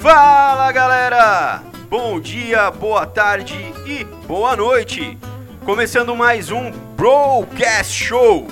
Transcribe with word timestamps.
Fala 0.00 0.72
galera! 0.72 1.62
Bom 1.90 2.18
dia, 2.18 2.70
boa 2.70 3.04
tarde 3.04 3.54
e 3.84 4.02
boa 4.26 4.56
noite! 4.56 5.18
Começando 5.62 6.16
mais 6.16 6.50
um 6.50 6.70
Broadcast 6.96 7.92
Show! 7.92 8.48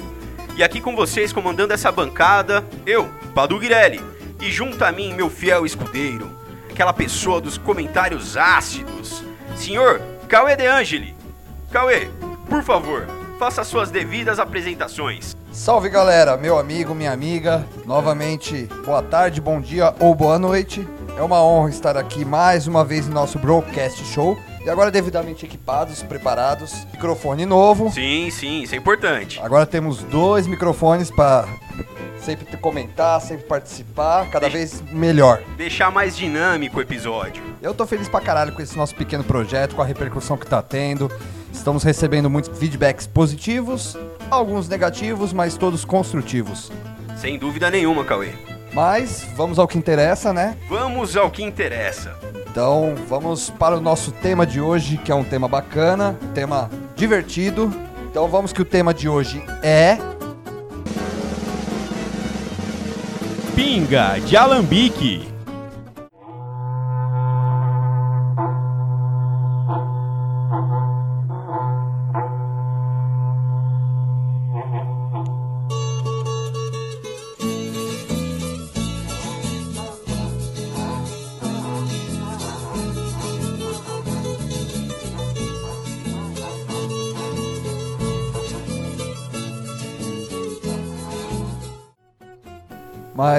E 0.58 0.62
aqui 0.62 0.78
com 0.78 0.94
vocês, 0.94 1.32
comandando 1.32 1.72
essa 1.72 1.90
bancada, 1.90 2.62
eu, 2.84 3.08
Padu 3.34 3.58
Guirelli, 3.58 3.98
e 4.42 4.50
junto 4.50 4.84
a 4.84 4.92
mim, 4.92 5.14
meu 5.14 5.30
fiel 5.30 5.64
escudeiro, 5.64 6.30
aquela 6.70 6.92
pessoa 6.92 7.40
dos 7.40 7.56
comentários 7.56 8.36
ácidos, 8.36 9.24
senhor 9.56 10.02
Cauê 10.28 10.54
De 10.54 10.66
Angeli. 10.66 11.16
Cauê, 11.72 12.10
por 12.46 12.62
favor, 12.62 13.06
faça 13.38 13.64
suas 13.64 13.90
devidas 13.90 14.38
apresentações. 14.38 15.34
Salve 15.50 15.88
galera, 15.88 16.36
meu 16.36 16.58
amigo, 16.58 16.94
minha 16.94 17.10
amiga, 17.10 17.66
novamente 17.86 18.68
boa 18.84 19.02
tarde, 19.02 19.40
bom 19.40 19.62
dia 19.62 19.94
ou 19.98 20.14
boa 20.14 20.38
noite. 20.38 20.86
É 21.18 21.22
uma 21.22 21.42
honra 21.42 21.68
estar 21.68 21.96
aqui 21.96 22.24
mais 22.24 22.68
uma 22.68 22.84
vez 22.84 23.08
no 23.08 23.12
nosso 23.12 23.40
Broadcast 23.40 24.04
Show. 24.04 24.38
E 24.64 24.70
agora 24.70 24.88
devidamente 24.88 25.44
equipados, 25.44 26.00
preparados, 26.00 26.86
microfone 26.92 27.44
novo. 27.44 27.90
Sim, 27.90 28.30
sim, 28.30 28.62
isso 28.62 28.76
é 28.76 28.78
importante. 28.78 29.40
Agora 29.42 29.66
temos 29.66 30.00
dois 30.04 30.46
microfones 30.46 31.10
para 31.10 31.48
sempre 32.20 32.56
comentar, 32.58 33.20
sempre 33.20 33.46
participar, 33.46 34.30
cada 34.30 34.48
vez 34.48 34.80
melhor. 34.92 35.42
Deixar 35.56 35.90
mais 35.90 36.16
dinâmico 36.16 36.78
o 36.78 36.82
episódio. 36.82 37.42
Eu 37.60 37.74
tô 37.74 37.84
feliz 37.84 38.08
pra 38.08 38.20
caralho 38.20 38.52
com 38.52 38.62
esse 38.62 38.76
nosso 38.78 38.94
pequeno 38.94 39.24
projeto, 39.24 39.74
com 39.74 39.82
a 39.82 39.84
repercussão 39.84 40.36
que 40.36 40.46
tá 40.46 40.62
tendo. 40.62 41.10
Estamos 41.52 41.82
recebendo 41.82 42.30
muitos 42.30 42.56
feedbacks 42.56 43.08
positivos, 43.08 43.98
alguns 44.30 44.68
negativos, 44.68 45.32
mas 45.32 45.56
todos 45.56 45.84
construtivos. 45.84 46.70
Sem 47.16 47.36
dúvida 47.36 47.68
nenhuma, 47.72 48.04
Cauê. 48.04 48.47
Mas 48.72 49.26
vamos 49.34 49.58
ao 49.58 49.66
que 49.66 49.78
interessa, 49.78 50.32
né? 50.32 50.56
Vamos 50.68 51.16
ao 51.16 51.30
que 51.30 51.42
interessa. 51.42 52.14
Então 52.50 52.94
vamos 53.08 53.50
para 53.50 53.76
o 53.76 53.80
nosso 53.80 54.12
tema 54.12 54.46
de 54.46 54.60
hoje, 54.60 54.96
que 54.98 55.12
é 55.12 55.14
um 55.14 55.24
tema 55.24 55.48
bacana, 55.48 56.16
um 56.22 56.32
tema 56.32 56.70
divertido. 56.94 57.72
Então 58.10 58.28
vamos 58.28 58.52
que 58.52 58.62
o 58.62 58.64
tema 58.64 58.92
de 58.92 59.08
hoje 59.08 59.42
é 59.62 59.98
Pinga 63.54 64.18
de 64.20 64.36
Alambique. 64.36 65.37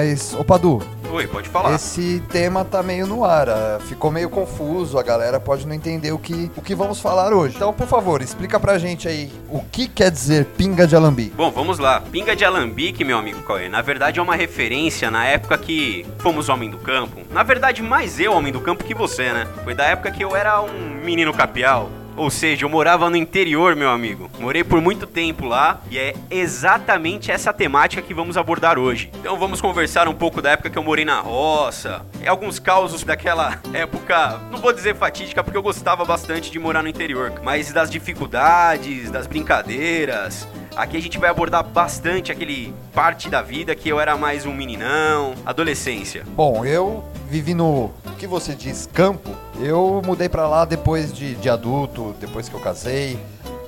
Mas, 0.00 0.34
ô 0.34 0.42
Padu, 0.42 0.82
Oi, 1.12 1.26
pode 1.26 1.50
falar. 1.50 1.74
esse 1.74 2.22
tema 2.30 2.64
tá 2.64 2.82
meio 2.82 3.06
no 3.06 3.22
ar, 3.22 3.50
ah, 3.50 3.78
ficou 3.86 4.10
meio 4.10 4.30
confuso, 4.30 4.98
a 4.98 5.02
galera 5.02 5.38
pode 5.38 5.66
não 5.66 5.74
entender 5.74 6.10
o 6.10 6.18
que, 6.18 6.50
o 6.56 6.62
que 6.62 6.74
vamos 6.74 7.02
falar 7.02 7.34
hoje. 7.34 7.54
Então, 7.54 7.70
por 7.70 7.86
favor, 7.86 8.22
explica 8.22 8.58
pra 8.58 8.78
gente 8.78 9.06
aí 9.06 9.30
o 9.50 9.60
que 9.60 9.86
quer 9.86 10.10
dizer 10.10 10.46
pinga 10.56 10.86
de 10.86 10.96
alambi. 10.96 11.30
Bom, 11.36 11.50
vamos 11.50 11.78
lá. 11.78 12.00
Pinga 12.00 12.34
de 12.34 12.46
Alambique, 12.46 13.04
meu 13.04 13.18
amigo 13.18 13.42
Cauê, 13.42 13.68
na 13.68 13.82
verdade 13.82 14.18
é 14.18 14.22
uma 14.22 14.36
referência 14.36 15.10
na 15.10 15.26
época 15.26 15.58
que 15.58 16.06
fomos 16.20 16.48
homem 16.48 16.70
do 16.70 16.78
campo. 16.78 17.20
Na 17.30 17.42
verdade, 17.42 17.82
mais 17.82 18.18
eu 18.18 18.32
homem 18.32 18.50
do 18.50 18.60
campo 18.62 18.84
que 18.84 18.94
você, 18.94 19.34
né? 19.34 19.46
Foi 19.62 19.74
da 19.74 19.84
época 19.84 20.10
que 20.10 20.24
eu 20.24 20.34
era 20.34 20.62
um 20.62 21.04
menino 21.04 21.34
capial. 21.34 21.90
Ou 22.16 22.30
seja, 22.30 22.64
eu 22.64 22.68
morava 22.68 23.08
no 23.08 23.16
interior, 23.16 23.74
meu 23.74 23.90
amigo. 23.90 24.30
Morei 24.38 24.62
por 24.62 24.80
muito 24.80 25.06
tempo 25.06 25.46
lá 25.46 25.80
e 25.90 25.98
é 25.98 26.14
exatamente 26.30 27.30
essa 27.30 27.52
temática 27.52 28.02
que 28.02 28.12
vamos 28.14 28.36
abordar 28.36 28.78
hoje. 28.78 29.10
Então 29.18 29.38
vamos 29.38 29.60
conversar 29.60 30.08
um 30.08 30.14
pouco 30.14 30.42
da 30.42 30.50
época 30.50 30.70
que 30.70 30.78
eu 30.78 30.82
morei 30.82 31.04
na 31.04 31.20
roça, 31.20 32.04
alguns 32.26 32.58
causos 32.58 33.02
daquela 33.04 33.58
época, 33.72 34.40
não 34.50 34.58
vou 34.58 34.72
dizer 34.72 34.94
fatídica 34.94 35.42
porque 35.42 35.56
eu 35.56 35.62
gostava 35.62 36.04
bastante 36.04 36.50
de 36.50 36.58
morar 36.58 36.82
no 36.82 36.88
interior, 36.88 37.32
mas 37.42 37.72
das 37.72 37.90
dificuldades, 37.90 39.10
das 39.10 39.26
brincadeiras, 39.26 40.46
Aqui 40.76 40.96
a 40.96 41.02
gente 41.02 41.18
vai 41.18 41.28
abordar 41.28 41.64
bastante 41.64 42.30
aquele 42.30 42.72
parte 42.94 43.28
da 43.28 43.42
vida 43.42 43.74
que 43.74 43.88
eu 43.88 43.98
era 43.98 44.16
mais 44.16 44.46
um 44.46 44.54
meninão, 44.54 45.34
adolescência. 45.44 46.24
Bom, 46.28 46.64
eu 46.64 47.04
vivi 47.28 47.54
no 47.54 47.90
que 48.18 48.26
você 48.26 48.54
diz 48.54 48.88
campo. 48.92 49.34
Eu 49.62 50.00
mudei 50.04 50.28
pra 50.28 50.48
lá 50.48 50.64
depois 50.64 51.12
de, 51.12 51.34
de 51.34 51.50
adulto, 51.50 52.14
depois 52.18 52.48
que 52.48 52.54
eu 52.54 52.60
casei. 52.60 53.18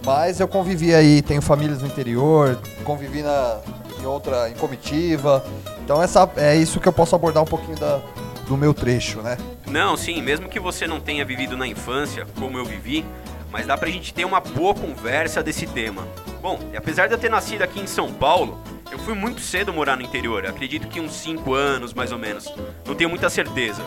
Mas 0.05 0.41
eu 0.41 0.49
convivi 0.49 0.95
aí, 0.95 1.23
tenho 1.23 1.41
famílias 1.41 1.81
no 1.81 1.87
interior, 1.87 2.59
convivi 2.83 3.23
na, 3.23 3.61
em 4.01 4.07
outra, 4.07 4.49
em 4.51 4.55
comitiva. 4.55 5.45
Então 5.85 6.03
essa, 6.03 6.29
é 6.37 6.57
isso 6.57 6.81
que 6.81 6.89
eu 6.89 6.93
posso 6.93 7.15
abordar 7.15 7.43
um 7.43 7.47
pouquinho 7.47 7.79
da, 7.79 8.01
do 8.49 8.57
meu 8.57 8.75
trecho, 8.75 9.21
né? 9.23 9.37
Não, 9.67 9.97
sim, 9.97 10.21
mesmo 10.21 10.49
que 10.49 10.59
você 10.59 10.87
não 10.87 11.01
tenha 11.01 11.25
vivido 11.25 11.57
na 11.57 11.67
infância, 11.67 12.27
como 12.39 12.59
eu 12.59 12.65
vivi, 12.65 13.05
mas 13.51 13.67
dá 13.67 13.77
pra 13.77 13.89
gente 13.91 14.13
ter 14.13 14.25
uma 14.25 14.41
boa 14.41 14.75
conversa 14.75 15.43
desse 15.43 15.67
tema. 15.67 16.07
Bom, 16.41 16.59
e 16.73 16.77
apesar 16.77 17.07
de 17.07 17.15
eu 17.15 17.19
ter 17.19 17.31
nascido 17.31 17.63
aqui 17.63 17.81
em 17.81 17.87
São 17.87 18.13
Paulo, 18.13 18.59
eu 18.91 18.99
fui 18.99 19.15
muito 19.15 19.41
cedo 19.41 19.73
morar 19.73 19.97
no 19.97 20.03
interior, 20.03 20.45
acredito 20.47 20.89
que 20.89 21.01
uns 21.01 21.13
5 21.13 21.55
anos 21.55 21.95
mais 21.95 22.11
ou 22.11 22.19
menos, 22.19 22.53
não 22.85 22.95
tenho 22.95 23.09
muita 23.09 23.31
certeza. 23.31 23.83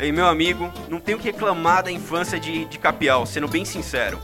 E 0.00 0.10
meu 0.10 0.26
amigo, 0.26 0.70
não 0.88 1.00
tenho 1.00 1.18
que 1.18 1.24
reclamar 1.24 1.84
da 1.84 1.92
infância 1.92 2.38
de, 2.38 2.64
de 2.64 2.78
Capial, 2.78 3.24
sendo 3.26 3.48
bem 3.48 3.64
sincero. 3.64 4.18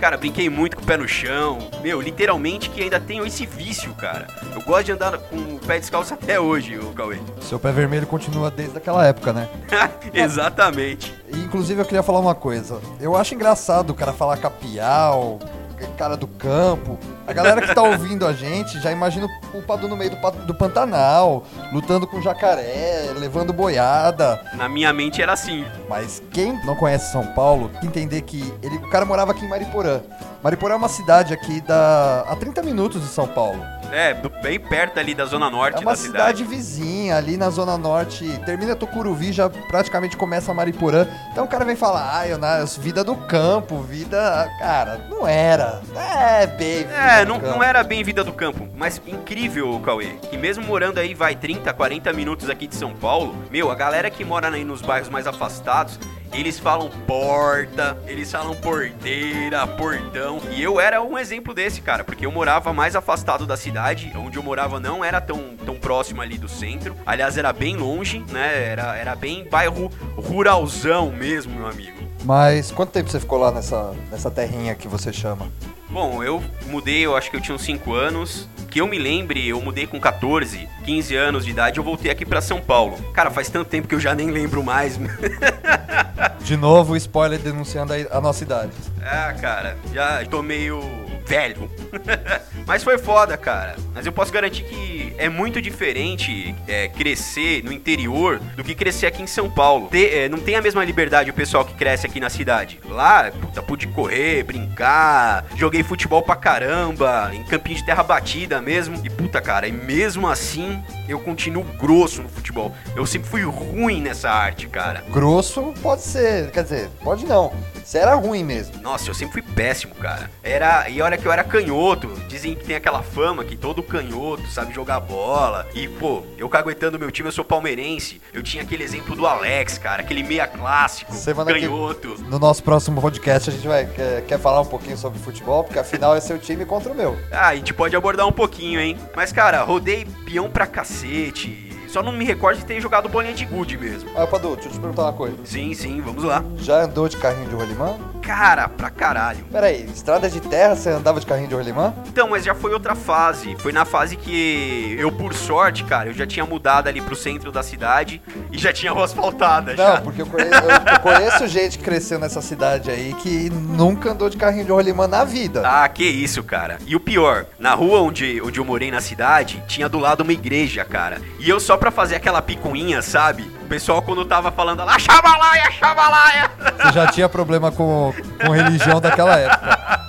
Cara, 0.00 0.16
brinquei 0.16 0.48
muito 0.48 0.76
com 0.76 0.82
o 0.82 0.86
pé 0.86 0.96
no 0.96 1.08
chão. 1.08 1.58
Meu, 1.82 2.00
literalmente 2.00 2.70
que 2.70 2.82
ainda 2.82 3.00
tenho 3.00 3.26
esse 3.26 3.44
vício, 3.44 3.92
cara. 3.94 4.28
Eu 4.54 4.62
gosto 4.62 4.84
de 4.84 4.92
andar 4.92 5.18
com 5.18 5.36
o 5.36 5.58
pé 5.58 5.80
descalço 5.80 6.14
até 6.14 6.38
hoje, 6.38 6.78
o 6.78 6.92
Cauê. 6.92 7.18
Seu 7.40 7.58
pé 7.58 7.72
vermelho 7.72 8.06
continua 8.06 8.48
desde 8.48 8.78
aquela 8.78 9.04
época, 9.04 9.32
né? 9.32 9.48
Exatamente. 10.14 11.12
Inclusive 11.32 11.80
eu 11.80 11.84
queria 11.84 12.02
falar 12.02 12.20
uma 12.20 12.34
coisa. 12.34 12.80
Eu 13.00 13.16
acho 13.16 13.34
engraçado 13.34 13.90
o 13.90 13.94
cara 13.94 14.12
falar 14.12 14.36
capial, 14.36 15.40
cara 15.86 16.16
do 16.16 16.26
campo. 16.26 16.98
A 17.26 17.32
galera 17.32 17.60
que 17.60 17.74
tá 17.74 17.82
ouvindo 17.82 18.26
a 18.26 18.32
gente 18.32 18.80
já 18.80 18.90
imagina 18.90 19.28
o 19.54 19.62
Padu 19.62 19.88
no 19.88 19.96
meio 19.96 20.10
do, 20.10 20.30
do 20.46 20.54
Pantanal, 20.54 21.44
lutando 21.72 22.06
com 22.06 22.20
jacaré, 22.20 23.12
levando 23.16 23.52
boiada. 23.52 24.40
Na 24.54 24.68
minha 24.68 24.92
mente 24.92 25.22
era 25.22 25.32
assim. 25.32 25.64
Mas 25.88 26.22
quem 26.30 26.52
não 26.64 26.74
conhece 26.74 27.12
São 27.12 27.26
Paulo, 27.34 27.70
entender 27.82 28.22
que 28.22 28.52
ele, 28.62 28.76
o 28.76 28.90
cara 28.90 29.04
morava 29.04 29.32
aqui 29.32 29.44
em 29.44 29.48
Mariporã. 29.48 30.00
Mariporã 30.42 30.74
é 30.74 30.76
uma 30.76 30.88
cidade 30.88 31.34
aqui 31.34 31.60
da, 31.60 32.24
a 32.28 32.36
30 32.36 32.62
minutos 32.62 33.02
de 33.02 33.08
São 33.08 33.26
Paulo. 33.26 33.60
É, 33.92 34.14
bem 34.42 34.60
perto 34.60 34.98
ali 34.98 35.14
da 35.14 35.24
zona 35.24 35.50
norte 35.50 35.76
É 35.76 35.80
uma 35.80 35.92
da 35.92 35.96
cidade 35.96 36.38
cidade. 36.38 36.44
vizinha, 36.44 37.16
ali 37.16 37.36
na 37.36 37.50
Zona 37.50 37.76
Norte. 37.78 38.24
Termina 38.44 38.76
Tucuruvi, 38.76 39.32
já 39.32 39.48
praticamente 39.48 40.16
começa 40.16 40.52
Mariporã. 40.54 41.06
Então 41.32 41.44
o 41.44 41.48
cara 41.48 41.64
vem 41.64 41.76
falar, 41.76 42.22
ah, 42.22 42.38
na, 42.38 42.64
vida 42.64 43.02
do 43.02 43.14
campo, 43.14 43.80
vida. 43.82 44.48
Cara, 44.58 45.06
não 45.08 45.26
era. 45.26 45.80
É, 45.96 46.46
bem. 46.46 46.86
É, 46.90 47.24
não, 47.24 47.38
não 47.38 47.62
era 47.62 47.82
bem 47.82 48.02
vida 48.02 48.22
do 48.22 48.32
campo, 48.32 48.68
mas 48.76 49.00
incrível, 49.06 49.80
Cauê. 49.84 50.14
Que 50.30 50.36
mesmo 50.36 50.64
morando 50.64 50.98
aí, 50.98 51.14
vai 51.14 51.34
30, 51.34 51.72
40 51.72 52.12
minutos 52.12 52.50
aqui 52.50 52.66
de 52.66 52.74
São 52.74 52.94
Paulo, 52.94 53.34
meu, 53.50 53.70
a 53.70 53.74
galera 53.74 54.10
que 54.10 54.24
mora 54.24 54.48
aí 54.48 54.64
nos 54.64 54.82
bairros 54.82 55.08
mais 55.08 55.26
afastados, 55.26 55.98
eles 56.32 56.58
falam 56.58 56.90
porta, 57.06 57.98
eles 58.06 58.30
falam 58.30 58.54
porteira, 58.54 59.66
portão. 59.66 60.40
E 60.50 60.62
eu 60.62 60.80
era 60.80 61.02
um 61.02 61.18
exemplo 61.18 61.54
desse, 61.54 61.80
cara, 61.80 62.04
porque 62.04 62.26
eu 62.26 62.32
morava 62.32 62.72
mais 62.72 62.94
afastado 62.94 63.46
da 63.46 63.56
cidade, 63.56 64.12
onde 64.16 64.36
eu 64.36 64.42
morava 64.42 64.78
não 64.78 65.04
era 65.04 65.20
tão, 65.20 65.56
tão 65.64 65.76
próximo 65.76 66.20
ali 66.20 66.38
do 66.38 66.48
centro. 66.48 66.94
Aliás, 67.06 67.36
era 67.36 67.52
bem 67.52 67.76
longe, 67.76 68.24
né? 68.30 68.70
Era, 68.70 68.96
era 68.96 69.16
bem 69.16 69.48
bairro 69.48 69.90
ruralzão 70.16 71.10
mesmo, 71.10 71.54
meu 71.54 71.66
amigo. 71.66 71.98
Mas 72.24 72.70
quanto 72.70 72.90
tempo 72.90 73.10
você 73.10 73.20
ficou 73.20 73.38
lá 73.38 73.50
nessa, 73.50 73.94
nessa 74.10 74.30
terrinha 74.30 74.74
que 74.74 74.88
você 74.88 75.12
chama? 75.12 75.48
Bom, 75.88 76.22
eu 76.22 76.42
mudei, 76.66 77.06
eu 77.06 77.16
acho 77.16 77.30
que 77.30 77.36
eu 77.36 77.40
tinha 77.40 77.54
uns 77.54 77.62
5 77.62 77.94
anos. 77.94 78.48
Que 78.70 78.80
eu 78.80 78.86
me 78.86 78.98
lembre, 78.98 79.46
eu 79.48 79.60
mudei 79.60 79.86
com 79.86 79.98
14, 79.98 80.68
15 80.84 81.16
anos 81.16 81.44
de 81.44 81.50
idade, 81.50 81.78
eu 81.78 81.84
voltei 81.84 82.10
aqui 82.10 82.24
pra 82.26 82.40
São 82.40 82.60
Paulo. 82.60 82.96
Cara, 83.12 83.30
faz 83.30 83.48
tanto 83.48 83.68
tempo 83.68 83.88
que 83.88 83.94
eu 83.94 84.00
já 84.00 84.14
nem 84.14 84.30
lembro 84.30 84.62
mais. 84.62 84.98
De 86.40 86.56
novo, 86.56 86.96
spoiler 86.96 87.38
denunciando 87.38 87.92
a, 87.92 87.96
a 88.18 88.20
nossa 88.20 88.42
idade. 88.42 88.72
ah, 89.02 89.34
cara, 89.40 89.76
já 89.92 90.24
tô 90.26 90.42
meio 90.42 90.80
velho. 91.26 91.70
Mas 92.66 92.82
foi 92.82 92.96
foda, 92.98 93.36
cara. 93.36 93.76
Mas 93.94 94.06
eu 94.06 94.12
posso 94.12 94.32
garantir 94.32 94.64
que 94.64 94.74
é 95.18 95.28
muito 95.28 95.60
diferente 95.60 96.54
é, 96.66 96.88
crescer 96.88 97.62
no 97.64 97.72
interior 97.72 98.38
do 98.56 98.64
que 98.64 98.74
crescer 98.74 99.06
aqui 99.06 99.22
em 99.22 99.26
São 99.26 99.50
Paulo. 99.50 99.88
Te- 99.90 100.08
é, 100.08 100.28
não 100.28 100.38
tem 100.38 100.54
a 100.56 100.62
mesma 100.62 100.84
liberdade 100.84 101.30
o 101.30 101.34
pessoal 101.34 101.64
que 101.64 101.74
cresce 101.74 102.06
aqui 102.06 102.20
na 102.20 102.30
cidade. 102.30 102.80
Lá, 102.88 103.30
puta, 103.30 103.62
pude 103.62 103.86
correr, 103.88 104.42
brincar, 104.44 105.44
joguei 105.56 105.82
futebol 105.82 106.22
pra 106.22 106.36
caramba, 106.36 107.30
em 107.34 107.42
campinho 107.44 107.76
de 107.76 107.84
terra 107.84 108.02
batida 108.02 108.60
mesmo. 108.62 109.00
E 109.04 109.10
puta, 109.10 109.40
cara, 109.40 109.66
e 109.68 109.72
mesmo 109.72 110.26
assim 110.28 110.82
eu 111.08 111.18
continuo 111.18 111.64
grosso 111.64 112.22
no 112.22 112.28
futebol. 112.28 112.74
Eu 112.94 113.04
sempre 113.06 113.28
fui 113.28 113.42
ruim 113.42 114.00
nessa 114.00 114.30
arte, 114.30 114.66
cara. 114.68 115.02
Grosso 115.10 115.74
pode 115.82 116.02
ser, 116.02 116.50
quer 116.50 116.62
dizer, 116.62 116.88
pode 117.02 117.26
não. 117.26 117.52
Você 117.88 117.96
era 117.96 118.14
ruim 118.16 118.44
mesmo. 118.44 118.82
Nossa, 118.82 119.08
eu 119.08 119.14
sempre 119.14 119.40
fui 119.40 119.54
péssimo, 119.54 119.94
cara. 119.94 120.30
Era, 120.42 120.90
e 120.90 121.00
olha 121.00 121.16
que 121.16 121.24
eu 121.24 121.32
era 121.32 121.42
canhoto. 121.42 122.06
Dizem 122.28 122.54
que 122.54 122.62
tem 122.66 122.76
aquela 122.76 123.02
fama 123.02 123.42
que 123.46 123.56
todo 123.56 123.82
canhoto 123.82 124.46
sabe 124.48 124.74
jogar 124.74 125.00
bola. 125.00 125.66
E, 125.74 125.88
pô, 125.88 126.22
eu 126.36 126.50
caguetando 126.50 126.98
meu 126.98 127.10
time, 127.10 127.28
eu 127.28 127.32
sou 127.32 127.46
palmeirense. 127.46 128.20
Eu 128.30 128.42
tinha 128.42 128.62
aquele 128.62 128.84
exemplo 128.84 129.16
do 129.16 129.26
Alex, 129.26 129.78
cara, 129.78 130.02
aquele 130.02 130.22
meia 130.22 130.46
clássico, 130.46 131.14
Semana 131.14 131.50
que- 131.50 131.60
canhoto. 131.60 132.16
No 132.28 132.38
nosso 132.38 132.62
próximo 132.62 133.00
podcast 133.00 133.48
a 133.48 133.52
gente 133.54 133.66
vai 133.66 133.86
quer, 133.86 134.20
quer 134.26 134.38
falar 134.38 134.60
um 134.60 134.66
pouquinho 134.66 134.98
sobre 134.98 135.18
futebol, 135.18 135.64
porque 135.64 135.78
afinal 135.78 136.14
é 136.14 136.20
seu 136.20 136.38
time 136.38 136.66
contra 136.66 136.92
o 136.92 136.94
meu. 136.94 137.18
Ah, 137.32 137.48
a 137.48 137.56
gente 137.56 137.72
pode 137.72 137.96
abordar 137.96 138.26
um 138.26 138.32
pouquinho, 138.32 138.78
hein? 138.78 138.98
Mas, 139.16 139.32
cara, 139.32 139.62
rodei 139.62 140.06
peão 140.26 140.50
pra 140.50 140.66
cacete. 140.66 141.67
Só 141.88 142.02
não 142.02 142.12
me 142.12 142.24
recordo 142.24 142.58
de 142.58 142.64
ter 142.64 142.80
jogado 142.80 143.08
bolinha 143.08 143.34
de 143.34 143.44
gude 143.44 143.76
mesmo. 143.78 144.10
Ah, 144.16 144.26
Padu, 144.26 144.54
deixa 144.54 144.68
eu 144.68 144.72
te 144.72 144.78
perguntar 144.78 145.02
uma 145.02 145.12
coisa. 145.12 145.36
Sim, 145.44 145.72
sim, 145.74 146.00
vamos 146.00 146.22
lá. 146.24 146.44
Já 146.58 146.82
andou 146.82 147.08
de 147.08 147.16
carrinho 147.16 147.48
de 147.48 147.54
rolimã? 147.54 147.96
Cara, 148.22 148.68
pra 148.68 148.90
caralho. 148.90 149.42
Pera 149.50 149.68
aí, 149.68 149.84
estrada 149.86 150.28
de 150.28 150.38
terra 150.40 150.76
você 150.76 150.90
andava 150.90 151.18
de 151.18 151.24
carrinho 151.24 151.48
de 151.48 151.54
rolimã? 151.54 151.94
Então, 152.06 152.28
mas 152.28 152.44
já 152.44 152.54
foi 152.54 152.72
outra 152.74 152.94
fase. 152.94 153.56
Foi 153.58 153.72
na 153.72 153.86
fase 153.86 154.16
que 154.16 154.96
eu, 154.98 155.10
por 155.10 155.32
sorte, 155.32 155.82
cara, 155.84 156.10
eu 156.10 156.12
já 156.12 156.26
tinha 156.26 156.44
mudado 156.44 156.88
ali 156.88 157.00
pro 157.00 157.16
centro 157.16 157.50
da 157.50 157.62
cidade 157.62 158.20
e 158.52 158.58
já 158.58 158.70
tinha 158.70 158.92
rua 158.92 159.04
asfaltada 159.06 159.74
já. 159.74 159.94
Não, 159.94 160.02
porque 160.02 160.20
eu 160.20 160.26
conheço, 160.26 160.52
eu- 160.52 160.92
eu 160.94 161.00
conheço 161.00 161.46
gente 161.48 161.78
que 161.78 161.84
cresceu 161.84 162.18
nessa 162.18 162.42
cidade 162.42 162.90
aí 162.90 163.14
que 163.14 163.48
nunca 163.48 164.10
andou 164.12 164.28
de 164.28 164.36
carrinho 164.36 164.64
de 164.66 164.70
rolimã 164.72 165.06
na 165.08 165.24
vida. 165.24 165.62
Ah, 165.64 165.88
que 165.88 166.04
isso, 166.04 166.42
cara. 166.42 166.76
E 166.86 166.94
o 166.94 167.00
pior, 167.00 167.46
na 167.58 167.72
rua 167.74 168.00
onde, 168.02 168.42
onde 168.42 168.60
eu 168.60 168.64
morei 168.64 168.90
na 168.90 169.00
cidade, 169.00 169.62
tinha 169.66 169.88
do 169.88 169.98
lado 169.98 170.20
uma 170.22 170.32
igreja, 170.34 170.84
cara. 170.84 171.18
E 171.38 171.48
eu 171.48 171.58
só 171.58 171.77
pra 171.78 171.90
fazer 171.90 172.16
aquela 172.16 172.42
picuinha, 172.42 173.00
sabe? 173.00 173.42
O 173.62 173.66
pessoal 173.68 174.02
quando 174.02 174.24
tava 174.24 174.50
falando 174.50 174.84
lá, 174.84 174.98
chavalaia, 174.98 175.70
chavalaia. 175.72 176.50
Você 176.76 176.92
já 176.92 177.06
tinha 177.08 177.28
problema 177.28 177.70
com, 177.70 178.12
com 178.44 178.50
religião 178.52 179.00
daquela 179.00 179.36
época. 179.38 180.08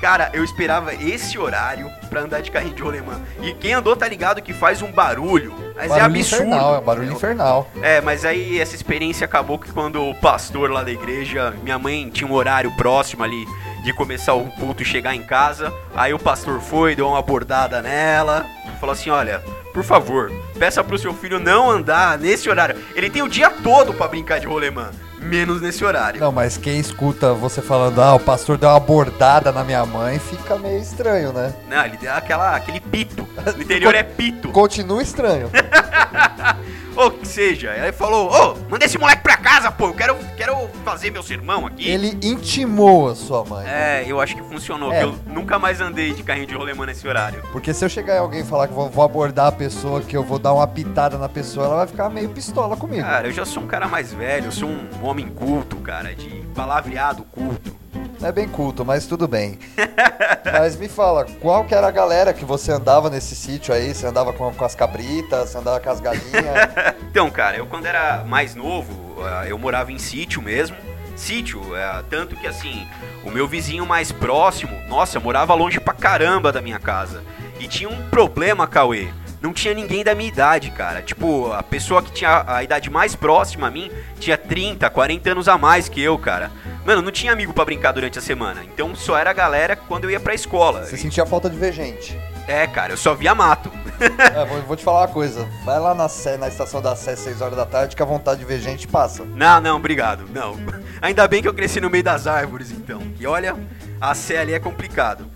Cara, 0.00 0.30
eu 0.32 0.44
esperava 0.44 0.94
esse 0.94 1.36
horário 1.36 1.90
pra 2.08 2.20
andar 2.20 2.40
de 2.40 2.52
carrinho 2.52 2.74
de 2.74 2.82
rolemã. 2.82 3.20
E 3.42 3.52
quem 3.54 3.72
andou 3.74 3.96
tá 3.96 4.06
ligado 4.06 4.40
que 4.40 4.52
faz 4.52 4.80
um 4.80 4.92
barulho. 4.92 5.52
Mas 5.74 5.86
é 5.86 5.88
barulho 5.88 6.04
absurdo. 6.04 6.44
infernal, 6.44 6.74
é 6.74 6.78
um 6.78 6.82
barulho 6.82 7.12
infernal. 7.12 7.70
É, 7.82 8.00
mas 8.00 8.24
aí 8.24 8.60
essa 8.60 8.76
experiência 8.76 9.24
acabou 9.24 9.58
que 9.58 9.72
quando 9.72 10.00
o 10.00 10.14
pastor 10.14 10.70
lá 10.70 10.84
da 10.84 10.92
igreja, 10.92 11.52
minha 11.64 11.78
mãe 11.80 12.08
tinha 12.10 12.30
um 12.30 12.32
horário 12.32 12.70
próximo 12.76 13.24
ali 13.24 13.44
de 13.82 13.92
começar 13.92 14.34
o 14.34 14.44
culto 14.52 14.82
e 14.82 14.86
chegar 14.86 15.16
em 15.16 15.22
casa. 15.22 15.72
Aí 15.96 16.14
o 16.14 16.18
pastor 16.18 16.60
foi, 16.60 16.94
deu 16.94 17.08
uma 17.08 17.18
abordada 17.18 17.82
nela, 17.82 18.46
falou 18.78 18.92
assim: 18.92 19.10
"Olha, 19.10 19.42
por 19.78 19.84
favor, 19.84 20.32
peça 20.58 20.82
pro 20.82 20.98
seu 20.98 21.14
filho 21.14 21.38
não 21.38 21.70
andar 21.70 22.18
nesse 22.18 22.50
horário. 22.50 22.74
Ele 22.96 23.08
tem 23.08 23.22
o 23.22 23.28
dia 23.28 23.48
todo 23.48 23.94
pra 23.94 24.08
brincar 24.08 24.40
de 24.40 24.46
rolemã, 24.48 24.90
menos 25.20 25.60
nesse 25.60 25.84
horário." 25.84 26.20
Não, 26.20 26.32
mas 26.32 26.56
quem 26.56 26.80
escuta 26.80 27.32
você 27.32 27.62
falando, 27.62 28.02
ah, 28.02 28.16
o 28.16 28.18
pastor 28.18 28.58
deu 28.58 28.70
uma 28.70 28.80
bordada 28.80 29.52
na 29.52 29.62
minha 29.62 29.86
mãe, 29.86 30.18
fica 30.18 30.58
meio 30.58 30.80
estranho, 30.80 31.32
né? 31.32 31.54
Não, 31.68 31.84
ele 31.84 31.96
deu 31.96 32.12
aquela 32.12 32.56
aquele 32.56 32.80
pito. 32.80 33.28
No 33.56 33.62
interior 33.62 33.94
é 33.94 34.02
pito. 34.02 34.48
Continua 34.48 35.00
estranho. 35.00 35.48
Ou 36.98 37.12
que 37.12 37.28
seja, 37.28 37.70
aí 37.70 37.80
ele 37.80 37.92
falou: 37.92 38.28
"Ô, 38.28 38.56
manda 38.68 38.84
esse 38.84 38.98
moleque 38.98 39.22
pra 39.22 39.36
casa, 39.36 39.70
pô, 39.70 39.86
eu 39.86 39.94
quero 39.94 40.16
quero 40.36 40.68
fazer 40.84 41.12
meu 41.12 41.22
sermão 41.22 41.64
aqui." 41.64 41.88
Ele 41.88 42.18
intimou 42.20 43.08
a 43.10 43.14
sua 43.14 43.44
mãe. 43.44 43.64
É, 43.68 44.04
eu 44.04 44.20
acho 44.20 44.34
que 44.34 44.42
funcionou, 44.42 44.92
É. 44.92 45.04
porque 45.04 45.16
eu 45.28 45.32
nunca 45.32 45.60
mais 45.60 45.80
andei 45.80 46.12
de 46.12 46.24
carrinho 46.24 46.48
de 46.48 46.54
rolemã 46.56 46.84
nesse 46.86 47.06
horário. 47.06 47.40
Porque 47.52 47.72
se 47.72 47.84
eu 47.84 47.88
chegar 47.88 48.16
em 48.16 48.18
alguém 48.18 48.40
e 48.40 48.44
falar 48.44 48.66
que 48.66 48.74
vou, 48.74 48.90
vou 48.90 49.04
abordar 49.04 49.46
a 49.46 49.52
pessoa, 49.52 50.00
que 50.00 50.16
eu 50.16 50.24
vou 50.24 50.40
dar 50.40 50.52
uma 50.52 50.66
pitada 50.66 51.16
na 51.16 51.28
pessoa, 51.28 51.66
ela 51.66 51.76
vai 51.76 51.86
ficar 51.86 52.08
meio 52.10 52.28
pistola 52.30 52.76
comigo. 52.76 53.02
Cara, 53.02 53.28
eu 53.28 53.32
já 53.32 53.44
sou 53.44 53.62
um 53.62 53.66
cara 53.68 53.86
mais 53.86 54.12
velho, 54.12 54.46
eu 54.46 54.52
sou 54.52 54.68
um 54.68 54.88
homem 55.04 55.28
culto, 55.28 55.76
cara, 55.76 56.12
de 56.16 56.28
palavreado 56.52 57.22
culto. 57.30 57.76
Não 58.20 58.28
é 58.28 58.32
bem 58.32 58.48
culto, 58.48 58.84
mas 58.84 59.06
tudo 59.06 59.28
bem. 59.28 59.58
mas 60.44 60.76
me 60.76 60.88
fala, 60.88 61.24
qual 61.40 61.64
que 61.64 61.74
era 61.74 61.86
a 61.86 61.90
galera 61.90 62.32
que 62.32 62.44
você 62.44 62.72
andava 62.72 63.08
nesse 63.08 63.36
sítio 63.36 63.72
aí? 63.72 63.94
Você 63.94 64.06
andava 64.06 64.32
com, 64.32 64.52
com 64.52 64.64
as 64.64 64.74
cabritas, 64.74 65.50
você 65.50 65.58
andava 65.58 65.78
com 65.80 65.90
as 65.90 66.00
galinhas? 66.00 66.98
Então, 67.10 67.30
cara, 67.30 67.56
eu 67.56 67.66
quando 67.66 67.86
era 67.86 68.22
mais 68.24 68.54
novo, 68.54 69.16
ah, 69.24 69.44
eu 69.48 69.58
morava 69.58 69.90
em 69.90 69.98
sítio 69.98 70.42
mesmo. 70.42 70.76
Sítio, 71.16 71.74
é, 71.74 72.04
tanto 72.08 72.36
que 72.36 72.46
assim, 72.46 72.86
o 73.24 73.30
meu 73.30 73.48
vizinho 73.48 73.84
mais 73.86 74.12
próximo, 74.12 74.70
nossa, 74.88 75.18
morava 75.18 75.54
longe 75.54 75.80
pra 75.80 75.94
caramba 75.94 76.52
da 76.52 76.60
minha 76.60 76.78
casa. 76.78 77.24
E 77.58 77.66
tinha 77.66 77.88
um 77.88 78.08
problema, 78.08 78.66
Cauê. 78.68 79.08
Não 79.40 79.52
tinha 79.52 79.72
ninguém 79.72 80.02
da 80.02 80.14
minha 80.14 80.28
idade, 80.28 80.70
cara. 80.70 81.00
Tipo, 81.00 81.52
a 81.52 81.62
pessoa 81.62 82.02
que 82.02 82.10
tinha 82.10 82.44
a 82.46 82.62
idade 82.62 82.90
mais 82.90 83.14
próxima 83.14 83.68
a 83.68 83.70
mim 83.70 83.90
tinha 84.18 84.36
30, 84.36 84.88
40 84.90 85.30
anos 85.30 85.48
a 85.48 85.56
mais 85.56 85.88
que 85.88 86.02
eu, 86.02 86.18
cara. 86.18 86.50
Mano, 86.84 87.02
não 87.02 87.12
tinha 87.12 87.32
amigo 87.32 87.52
pra 87.52 87.64
brincar 87.64 87.92
durante 87.92 88.18
a 88.18 88.22
semana. 88.22 88.64
Então 88.64 88.94
só 88.94 89.16
era 89.16 89.30
a 89.30 89.34
galera 89.34 89.76
quando 89.76 90.04
eu 90.04 90.10
ia 90.10 90.18
pra 90.18 90.34
escola. 90.34 90.84
Você 90.84 90.96
sentia 90.96 91.24
falta 91.24 91.48
de 91.48 91.56
ver 91.56 91.72
gente. 91.72 92.18
É, 92.48 92.66
cara, 92.66 92.94
eu 92.94 92.96
só 92.96 93.14
via 93.14 93.34
mato. 93.34 93.70
É, 94.00 94.44
vou, 94.44 94.62
vou 94.62 94.76
te 94.76 94.84
falar 94.84 95.00
uma 95.00 95.08
coisa. 95.08 95.48
Vai 95.64 95.80
lá 95.80 95.92
na, 95.92 96.08
Sé, 96.08 96.36
na 96.36 96.46
estação 96.46 96.80
da 96.80 96.94
Sé, 96.94 97.16
6 97.16 97.40
horas 97.40 97.56
da 97.56 97.66
tarde, 97.66 97.96
que 97.96 98.02
a 98.02 98.06
vontade 98.06 98.38
de 98.38 98.46
ver 98.46 98.60
gente 98.60 98.86
passa. 98.86 99.24
Não, 99.24 99.60
não, 99.60 99.76
obrigado. 99.76 100.24
Não. 100.32 100.56
Ainda 101.02 101.26
bem 101.26 101.42
que 101.42 101.48
eu 101.48 101.52
cresci 101.54 101.80
no 101.80 101.90
meio 101.90 102.04
das 102.04 102.28
árvores, 102.28 102.70
então. 102.70 103.02
E 103.18 103.26
olha, 103.26 103.56
a 104.00 104.14
Sé 104.14 104.38
ali 104.38 104.54
é 104.54 104.60
complicado. 104.60 105.26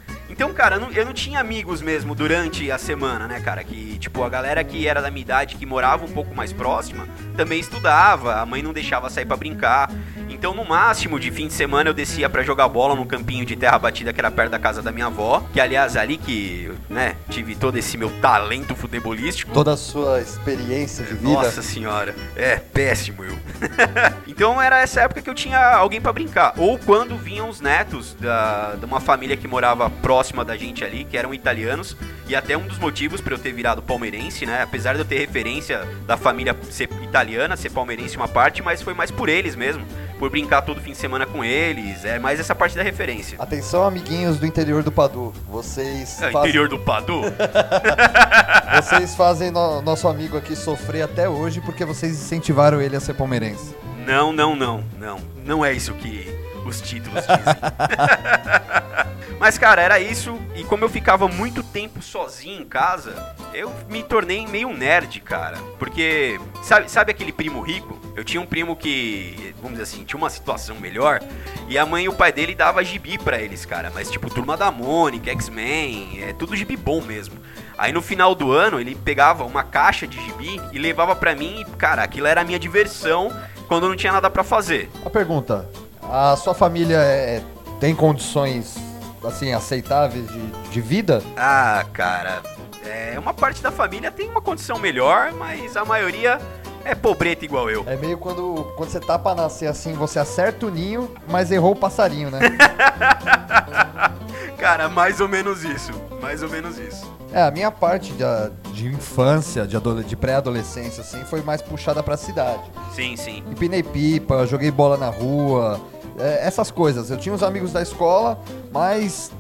Então, 0.43 0.53
cara, 0.53 0.75
eu 0.75 0.81
não, 0.81 0.91
eu 0.91 1.07
não 1.07 1.13
tinha 1.13 1.39
amigos 1.39 1.81
mesmo 1.81 2.17
durante 2.17 2.69
a 2.69 2.77
semana, 2.77 3.29
né, 3.29 3.39
cara? 3.39 3.63
Que, 3.63 3.97
tipo, 3.97 4.25
a 4.25 4.29
galera 4.29 4.65
que 4.65 4.89
era 4.89 5.01
da 5.01 5.09
minha 5.09 5.23
idade, 5.23 5.55
que 5.55 5.65
morava 5.65 6.05
um 6.05 6.09
pouco 6.09 6.35
mais 6.35 6.53
próxima, 6.53 7.07
também 7.37 7.61
estudava, 7.61 8.41
a 8.41 8.45
mãe 8.45 8.61
não 8.61 8.73
deixava 8.73 9.09
sair 9.09 9.25
pra 9.25 9.37
brincar. 9.37 9.89
Então, 10.29 10.53
no 10.53 10.65
máximo, 10.65 11.21
de 11.21 11.31
fim 11.31 11.47
de 11.47 11.53
semana, 11.53 11.91
eu 11.91 11.95
descia 11.95 12.29
pra 12.29 12.43
jogar 12.43 12.67
bola 12.67 12.97
num 12.97 13.05
campinho 13.05 13.47
de 13.47 13.55
terra 13.55 13.79
batida 13.79 14.13
que 14.13 14.21
era 14.21 14.33
perto 14.33 14.51
da 14.51 14.59
casa 14.59 14.83
da 14.83 14.91
minha 14.91 15.07
avó. 15.07 15.47
Que, 15.53 15.61
aliás, 15.61 15.97
ali 15.97 16.17
que, 16.17 16.73
né, 16.91 17.15
tive 17.31 17.55
todo 17.55 17.77
esse 17.77 17.97
meu 17.97 18.11
talento 18.21 18.75
futebolístico. 18.75 19.53
Toda 19.53 19.75
a 19.75 19.77
sua 19.77 20.21
experiência 20.21 21.05
de 21.05 21.15
vida. 21.15 21.35
Nossa 21.35 21.63
senhora, 21.63 22.17
é 22.35 22.57
péssimo 22.57 23.23
eu. 23.23 23.39
então 24.27 24.61
era 24.61 24.81
essa 24.81 25.03
época 25.03 25.23
que 25.23 25.31
eu 25.31 25.35
tinha 25.35 25.77
alguém 25.77 26.01
pra 26.01 26.13
brincar. 26.13 26.55
Ou 26.57 26.77
quando 26.77 27.17
vinham 27.17 27.49
os 27.49 27.61
netos 27.61 28.17
da, 28.19 28.75
de 28.75 28.85
uma 28.85 28.99
família 28.99 29.37
que 29.37 29.47
morava 29.47 29.89
próxima 30.33 30.45
da 30.45 30.57
gente 30.57 30.83
ali, 30.83 31.05
que 31.05 31.17
eram 31.17 31.33
italianos. 31.35 31.95
E 32.27 32.35
até 32.35 32.57
um 32.57 32.67
dos 32.67 32.79
motivos 32.79 33.21
pra 33.21 33.35
eu 33.35 33.39
ter 33.39 33.53
virado 33.53 33.83
palmeirense, 33.83 34.47
né? 34.47 34.63
Apesar 34.63 34.95
de 34.95 35.01
eu 35.01 35.05
ter 35.05 35.19
referência 35.19 35.87
da 36.07 36.17
família 36.17 36.57
ser 36.71 36.89
italiana, 37.03 37.57
ser 37.57 37.71
palmeirense 37.71 38.17
uma 38.17 38.27
parte, 38.29 38.63
mas 38.63 38.81
foi 38.81 38.95
mais 38.95 39.11
por 39.11 39.29
eles 39.29 39.55
mesmo. 39.55 39.85
Por 40.19 40.31
brincar 40.31 40.63
todo 40.63 40.81
fim 40.81 40.93
de 40.93 40.97
semana 40.97 41.27
com 41.27 41.45
eles. 41.45 42.05
É 42.05 42.19
mais 42.19 42.41
essa 42.41 42.55
parte 42.55 42.77
da 42.77 42.83
referência. 42.83 43.37
Atenção, 43.39 43.85
amiguinhos 43.85 44.39
do 44.39 44.47
interior 44.47 44.83
do 44.83 44.91
Padu. 44.91 45.33
Vocês, 45.49 46.21
É, 46.23 46.31
fazem, 46.31 46.49
interior 46.51 46.69
do 46.69 46.79
Padu? 46.79 47.21
vocês 48.83 49.15
fazem 49.15 49.51
no- 49.51 49.83
nosso 49.83 50.09
amigo 50.09 50.37
aqui 50.39 50.57
sofrer 50.57 51.03
até 51.03 51.29
hoje 51.29 51.61
porque 51.61 51.85
vocês 51.85 52.13
incentivaram 52.13 52.81
ele 52.81 52.97
a 52.97 53.01
ser 53.01 53.15
palmeirense. 53.15 53.75
Não, 54.07 54.33
não, 54.33 54.57
não, 54.57 54.83
não. 54.99 55.19
Não 55.45 55.65
é 55.65 55.73
isso 55.73 55.93
que 55.95 56.42
os 56.65 56.81
títulos 56.81 57.23
dizem. 57.23 57.55
Mas, 59.43 59.59
cara, 59.59 59.83
era 59.83 59.99
isso. 59.99 60.39
E 60.55 60.63
como 60.63 60.85
eu 60.85 60.89
ficava 60.89 61.27
muito 61.27 61.65
tempo 61.65 62.01
sozinho 62.01 62.61
em 62.63 62.65
casa, 62.65 63.35
eu 63.53 63.73
me 63.91 64.01
tornei 64.03 64.47
meio 64.47 64.73
nerd, 64.73 65.19
cara. 65.21 65.59
Porque, 65.81 66.39
sabe, 66.63 66.89
sabe 66.89 67.11
aquele 67.11 67.33
primo 67.33 67.61
rico? 67.61 67.99
Eu 68.15 68.23
tinha 68.23 68.41
um 68.41 68.47
primo 68.47 68.77
que, 68.77 69.53
vamos 69.57 69.73
dizer 69.73 69.83
assim, 69.83 70.05
tinha 70.05 70.17
uma 70.17 70.31
situação 70.31 70.77
melhor. 70.79 71.21
E 71.69 71.77
a 71.77 71.85
mãe 71.85 72.05
e 72.05 72.09
o 72.09 72.13
pai 72.13 72.31
dele 72.31 72.55
dava 72.55 72.85
gibi 72.85 73.19
pra 73.19 73.41
eles, 73.41 73.67
cara. 73.67 73.91
Mas, 73.93 74.09
tipo, 74.09 74.33
Turma 74.33 74.57
da 74.57 74.71
Mônica, 74.71 75.33
X-Men, 75.33 76.23
é 76.23 76.33
tudo 76.33 76.55
gibi 76.55 76.77
bom 76.77 77.01
mesmo. 77.01 77.35
Aí 77.77 77.93
no 77.93 78.01
final 78.01 78.37
do 78.37 78.53
ano 78.53 78.79
ele 78.79 78.95
pegava 78.95 79.45
uma 79.45 79.65
caixa 79.65 80.07
de 80.07 80.23
gibi 80.25 80.61
e 80.73 80.79
levava 80.79 81.17
pra 81.17 81.35
mim 81.35 81.63
e, 81.63 81.65
cara, 81.77 82.05
aquilo 82.05 82.29
era 82.29 82.43
a 82.43 82.45
minha 82.45 82.61
diversão 82.61 83.33
quando 83.67 83.85
eu 83.85 83.89
não 83.89 83.97
tinha 83.97 84.13
nada 84.13 84.31
pra 84.31 84.45
fazer. 84.45 84.89
A 85.05 85.11
pergunta: 85.11 85.69
a 86.13 86.37
sua 86.37 86.55
família 86.55 86.99
é- 86.99 87.43
tem 87.81 87.95
condições 87.95 88.77
assim 89.25 89.53
aceitáveis 89.53 90.29
de, 90.29 90.47
de 90.71 90.81
vida? 90.81 91.23
Ah, 91.37 91.85
cara, 91.93 92.43
é, 92.85 93.17
uma 93.19 93.33
parte 93.33 93.63
da 93.63 93.71
família 93.73 94.11
tem 94.11 94.29
uma 94.29 94.41
condição 94.43 94.79
melhor, 94.79 95.33
mas 95.33 95.77
a 95.77 95.85
maioria 95.85 96.39
É 96.85 96.97
pobreta 96.97 97.45
igual 97.45 97.71
eu. 97.71 97.85
É 97.87 97.97
meio 97.97 98.19
quando, 98.19 98.65
quando 98.77 98.91
você 98.91 98.99
tá 98.99 99.17
pra 99.17 99.37
nascer 99.37 99.69
assim, 99.69 99.93
você 99.93 100.19
acerta 100.19 100.67
o 100.67 100.71
ninho, 100.71 101.09
mas 101.29 101.53
errou 101.53 101.73
o 101.73 101.77
passarinho, 101.77 102.29
né? 102.29 102.41
Cara, 104.59 104.89
mais 104.89 105.21
ou 105.21 105.29
menos 105.29 105.63
isso. 105.63 105.93
Mais 106.21 106.43
ou 106.43 106.51
menos 106.51 106.79
isso. 106.79 107.09
É, 107.33 107.43
a 107.43 107.51
minha 107.53 107.71
parte 107.71 108.13
de, 108.13 108.25
de 108.73 108.89
infância, 108.89 109.65
de, 109.67 109.77
de 110.05 110.17
pré-adolescência, 110.17 111.03
assim, 111.03 111.23
foi 111.25 111.41
mais 111.43 111.63
puxada 111.63 112.03
pra 112.03 112.17
cidade. 112.17 112.63
Sim, 112.93 113.17
sim. 113.17 113.45
Empinei 113.49 113.83
pipa, 113.85 114.45
joguei 114.45 114.71
bola 114.73 114.97
na 114.97 115.09
rua, 115.09 115.81
é, 116.19 116.47
essas 116.47 116.71
coisas. 116.71 117.11
Eu 117.11 117.17
tinha 117.17 117.35
uns 117.35 117.43
amigos 117.43 117.73
da 117.73 117.83
escola, 117.83 118.39
mas 118.73 119.31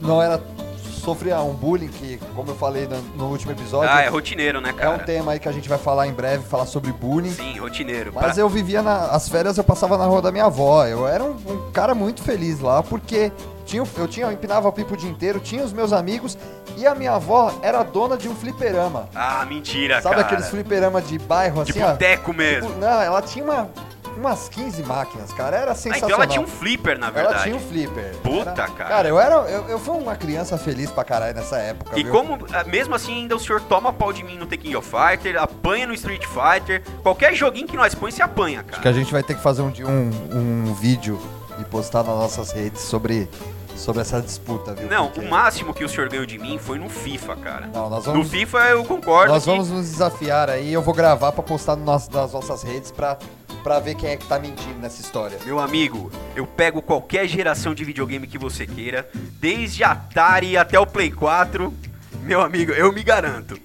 não 0.00 0.20
era. 0.22 0.40
Sofria 1.02 1.40
um 1.40 1.52
bullying 1.52 1.88
que, 1.88 2.16
como 2.32 2.52
eu 2.52 2.54
falei 2.54 2.86
no, 2.86 3.00
no 3.16 3.24
último 3.32 3.50
episódio, 3.50 3.90
Ah, 3.92 4.02
é 4.02 4.08
rotineiro, 4.08 4.60
né, 4.60 4.68
é 4.68 4.72
cara? 4.72 4.90
um 4.92 4.98
tema 5.00 5.32
aí 5.32 5.40
que 5.40 5.48
a 5.48 5.52
gente 5.52 5.68
vai 5.68 5.76
falar 5.76 6.06
em 6.06 6.12
breve, 6.12 6.44
falar 6.44 6.64
sobre 6.64 6.92
bullying. 6.92 7.32
Sim, 7.32 7.58
rotineiro. 7.58 8.12
Mas 8.14 8.34
Pra- 8.34 8.40
eu 8.40 8.48
vivia 8.48 8.82
na, 8.82 9.06
as 9.06 9.28
férias, 9.28 9.58
eu 9.58 9.64
passava 9.64 9.98
na 9.98 10.04
rua 10.04 10.22
da 10.22 10.30
minha 10.30 10.44
avó. 10.44 10.86
Eu 10.86 11.08
era 11.08 11.24
um, 11.24 11.30
um 11.32 11.72
cara 11.72 11.92
muito 11.92 12.22
feliz 12.22 12.60
lá, 12.60 12.84
porque 12.84 13.32
tinha, 13.66 13.82
eu 13.98 14.06
tinha, 14.06 14.26
eu 14.26 14.30
empinava 14.32 14.70
pipa 14.70 14.94
o 14.94 14.96
dia 14.96 15.10
inteiro, 15.10 15.40
tinha 15.40 15.64
os 15.64 15.72
meus 15.72 15.92
amigos 15.92 16.38
e 16.76 16.86
a 16.86 16.94
minha 16.94 17.14
avó 17.14 17.52
era 17.62 17.82
dona 17.82 18.16
de 18.16 18.28
um 18.28 18.34
fliperama. 18.36 19.08
Ah, 19.12 19.44
mentira, 19.44 20.00
Sabe 20.00 20.14
cara. 20.14 20.26
aqueles 20.28 20.48
fliperama 20.50 21.02
de 21.02 21.18
bairro 21.18 21.62
assim, 21.62 21.72
Tipo 21.72 21.84
ó? 21.86 21.94
teco 21.96 22.32
mesmo. 22.32 22.68
Tipo, 22.68 22.80
não, 22.80 23.02
ela 23.02 23.20
tinha 23.20 23.44
uma, 23.44 23.68
umas 24.16 24.48
15 24.48 24.82
máquinas, 24.82 25.32
cara. 25.32 25.56
Era 25.56 25.72
Ah, 25.72 25.74
sensacional. 25.74 26.08
então 26.10 26.22
ela 26.22 26.26
tinha 26.26 26.40
um 26.42 26.46
flipper, 26.46 26.98
na 26.98 27.06
Ela 27.06 27.14
verdade. 27.14 27.42
tinha 27.44 27.56
um 27.56 27.60
flipper. 27.60 28.14
Puta, 28.22 28.50
Era- 28.50 28.68
cara. 28.68 28.88
Cara, 28.90 29.08
eu 29.08 29.18
era. 29.20 29.34
Eu, 29.50 29.68
eu 29.68 29.78
fui 29.78 29.96
uma 29.96 30.14
criança 30.16 30.56
feliz 30.58 30.90
pra 30.90 31.04
caralho 31.04 31.34
nessa 31.34 31.56
época. 31.58 31.98
E 31.98 32.02
viu? 32.02 32.12
como, 32.12 32.38
ah, 32.52 32.64
mesmo 32.64 32.94
assim, 32.94 33.12
ainda 33.22 33.36
o 33.36 33.40
senhor 33.40 33.60
toma 33.62 33.92
pau 33.92 34.12
de 34.12 34.22
mim 34.22 34.36
no 34.36 34.46
The 34.46 34.56
King 34.56 34.76
of 34.76 34.88
Fighter, 34.88 35.40
apanha 35.40 35.86
no 35.86 35.94
Street 35.94 36.24
Fighter, 36.26 36.82
qualquer 37.02 37.34
joguinho 37.34 37.66
que 37.66 37.76
nós 37.76 37.94
põe, 37.94 38.10
você 38.10 38.22
apanha, 38.22 38.60
Acho 38.60 38.68
que 38.68 38.76
cara. 38.76 38.90
a 38.90 38.92
gente 38.92 39.12
vai 39.12 39.22
ter 39.22 39.34
que 39.34 39.40
fazer 39.42 39.62
um, 39.62 39.72
um, 40.32 40.38
um 40.70 40.74
vídeo 40.74 41.18
e 41.60 41.64
postar 41.64 42.02
nas 42.02 42.14
nossas 42.16 42.50
redes 42.52 42.80
sobre, 42.82 43.28
sobre 43.76 44.00
essa 44.00 44.20
disputa, 44.20 44.74
viu? 44.74 44.88
Não, 44.88 45.08
Porque- 45.08 45.26
o 45.26 45.30
máximo 45.30 45.74
que 45.74 45.84
o 45.84 45.88
senhor 45.88 46.08
ganhou 46.08 46.24
de 46.26 46.38
mim 46.38 46.58
foi 46.58 46.78
no 46.78 46.88
FIFA, 46.88 47.36
cara. 47.36 47.66
Não, 47.72 47.88
nós 47.90 48.06
No 48.06 48.12
vamos, 48.12 48.30
FIFA 48.30 48.58
eu 48.70 48.84
concordo. 48.84 49.32
nós 49.32 49.44
que- 49.44 49.50
vamos 49.50 49.68
nos 49.70 49.90
desafiar 49.90 50.48
aí. 50.50 50.72
Eu 50.72 50.82
vou 50.82 50.94
gravar 50.94 51.30
pra 51.32 51.42
postar 51.42 51.76
no 51.76 51.84
nosso- 51.84 52.10
nas 52.10 52.32
nossas 52.32 52.62
redes 52.62 52.90
pra, 52.90 53.18
pra 53.62 53.78
ver 53.80 53.94
quem 53.94 54.10
é 54.10 54.16
que 54.16 54.26
tá 54.26 54.38
mentindo 54.38 54.78
nessa 54.80 55.00
história. 55.00 55.38
Meu 55.44 55.58
amigo, 55.60 56.10
eu 56.34 56.46
pego 56.46 56.82
qualquer 56.82 57.26
geração 57.28 57.74
de 57.74 57.84
videogame 57.84 58.26
que 58.26 58.38
você 58.38 58.66
queira, 58.66 59.08
desde 59.40 59.84
Atari 59.84 60.56
até 60.56 60.78
o 60.78 60.86
Play 60.86 61.10
4. 61.10 61.72
Meu 62.22 62.40
amigo, 62.40 62.72
eu 62.72 62.92
me 62.92 63.02
garanto. 63.02 63.58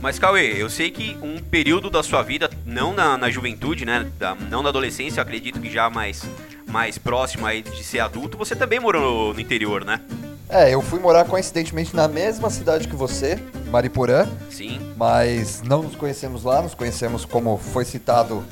Mas 0.00 0.18
Cauê, 0.18 0.60
eu 0.60 0.68
sei 0.68 0.90
que 0.90 1.16
um 1.22 1.38
período 1.38 1.88
da 1.88 2.02
sua 2.02 2.22
vida, 2.22 2.50
não 2.66 2.92
na, 2.92 3.16
na 3.16 3.30
juventude, 3.30 3.86
né? 3.86 4.10
da- 4.18 4.34
não 4.34 4.62
na 4.62 4.68
adolescência, 4.68 5.22
acredito 5.22 5.58
que 5.60 5.70
já 5.70 5.88
mais, 5.88 6.22
mais 6.68 6.98
próximo 6.98 7.46
aí 7.46 7.62
de 7.62 7.82
ser 7.82 8.00
adulto, 8.00 8.36
você 8.36 8.54
também 8.54 8.78
morou 8.78 9.32
no 9.32 9.40
interior, 9.40 9.82
né? 9.82 10.00
É, 10.48 10.72
eu 10.72 10.80
fui 10.82 11.00
morar 11.00 11.24
coincidentemente 11.24 11.96
na 11.96 12.06
mesma 12.06 12.50
cidade 12.50 12.86
que 12.86 12.94
você, 12.94 13.38
Mariporã, 13.70 14.26
Sim. 14.50 14.78
mas 14.96 15.62
não 15.62 15.82
nos 15.82 15.96
conhecemos 15.96 16.44
lá, 16.44 16.62
nos 16.62 16.74
conhecemos 16.74 17.24
como 17.24 17.56
foi 17.58 17.84
citado 17.84 18.44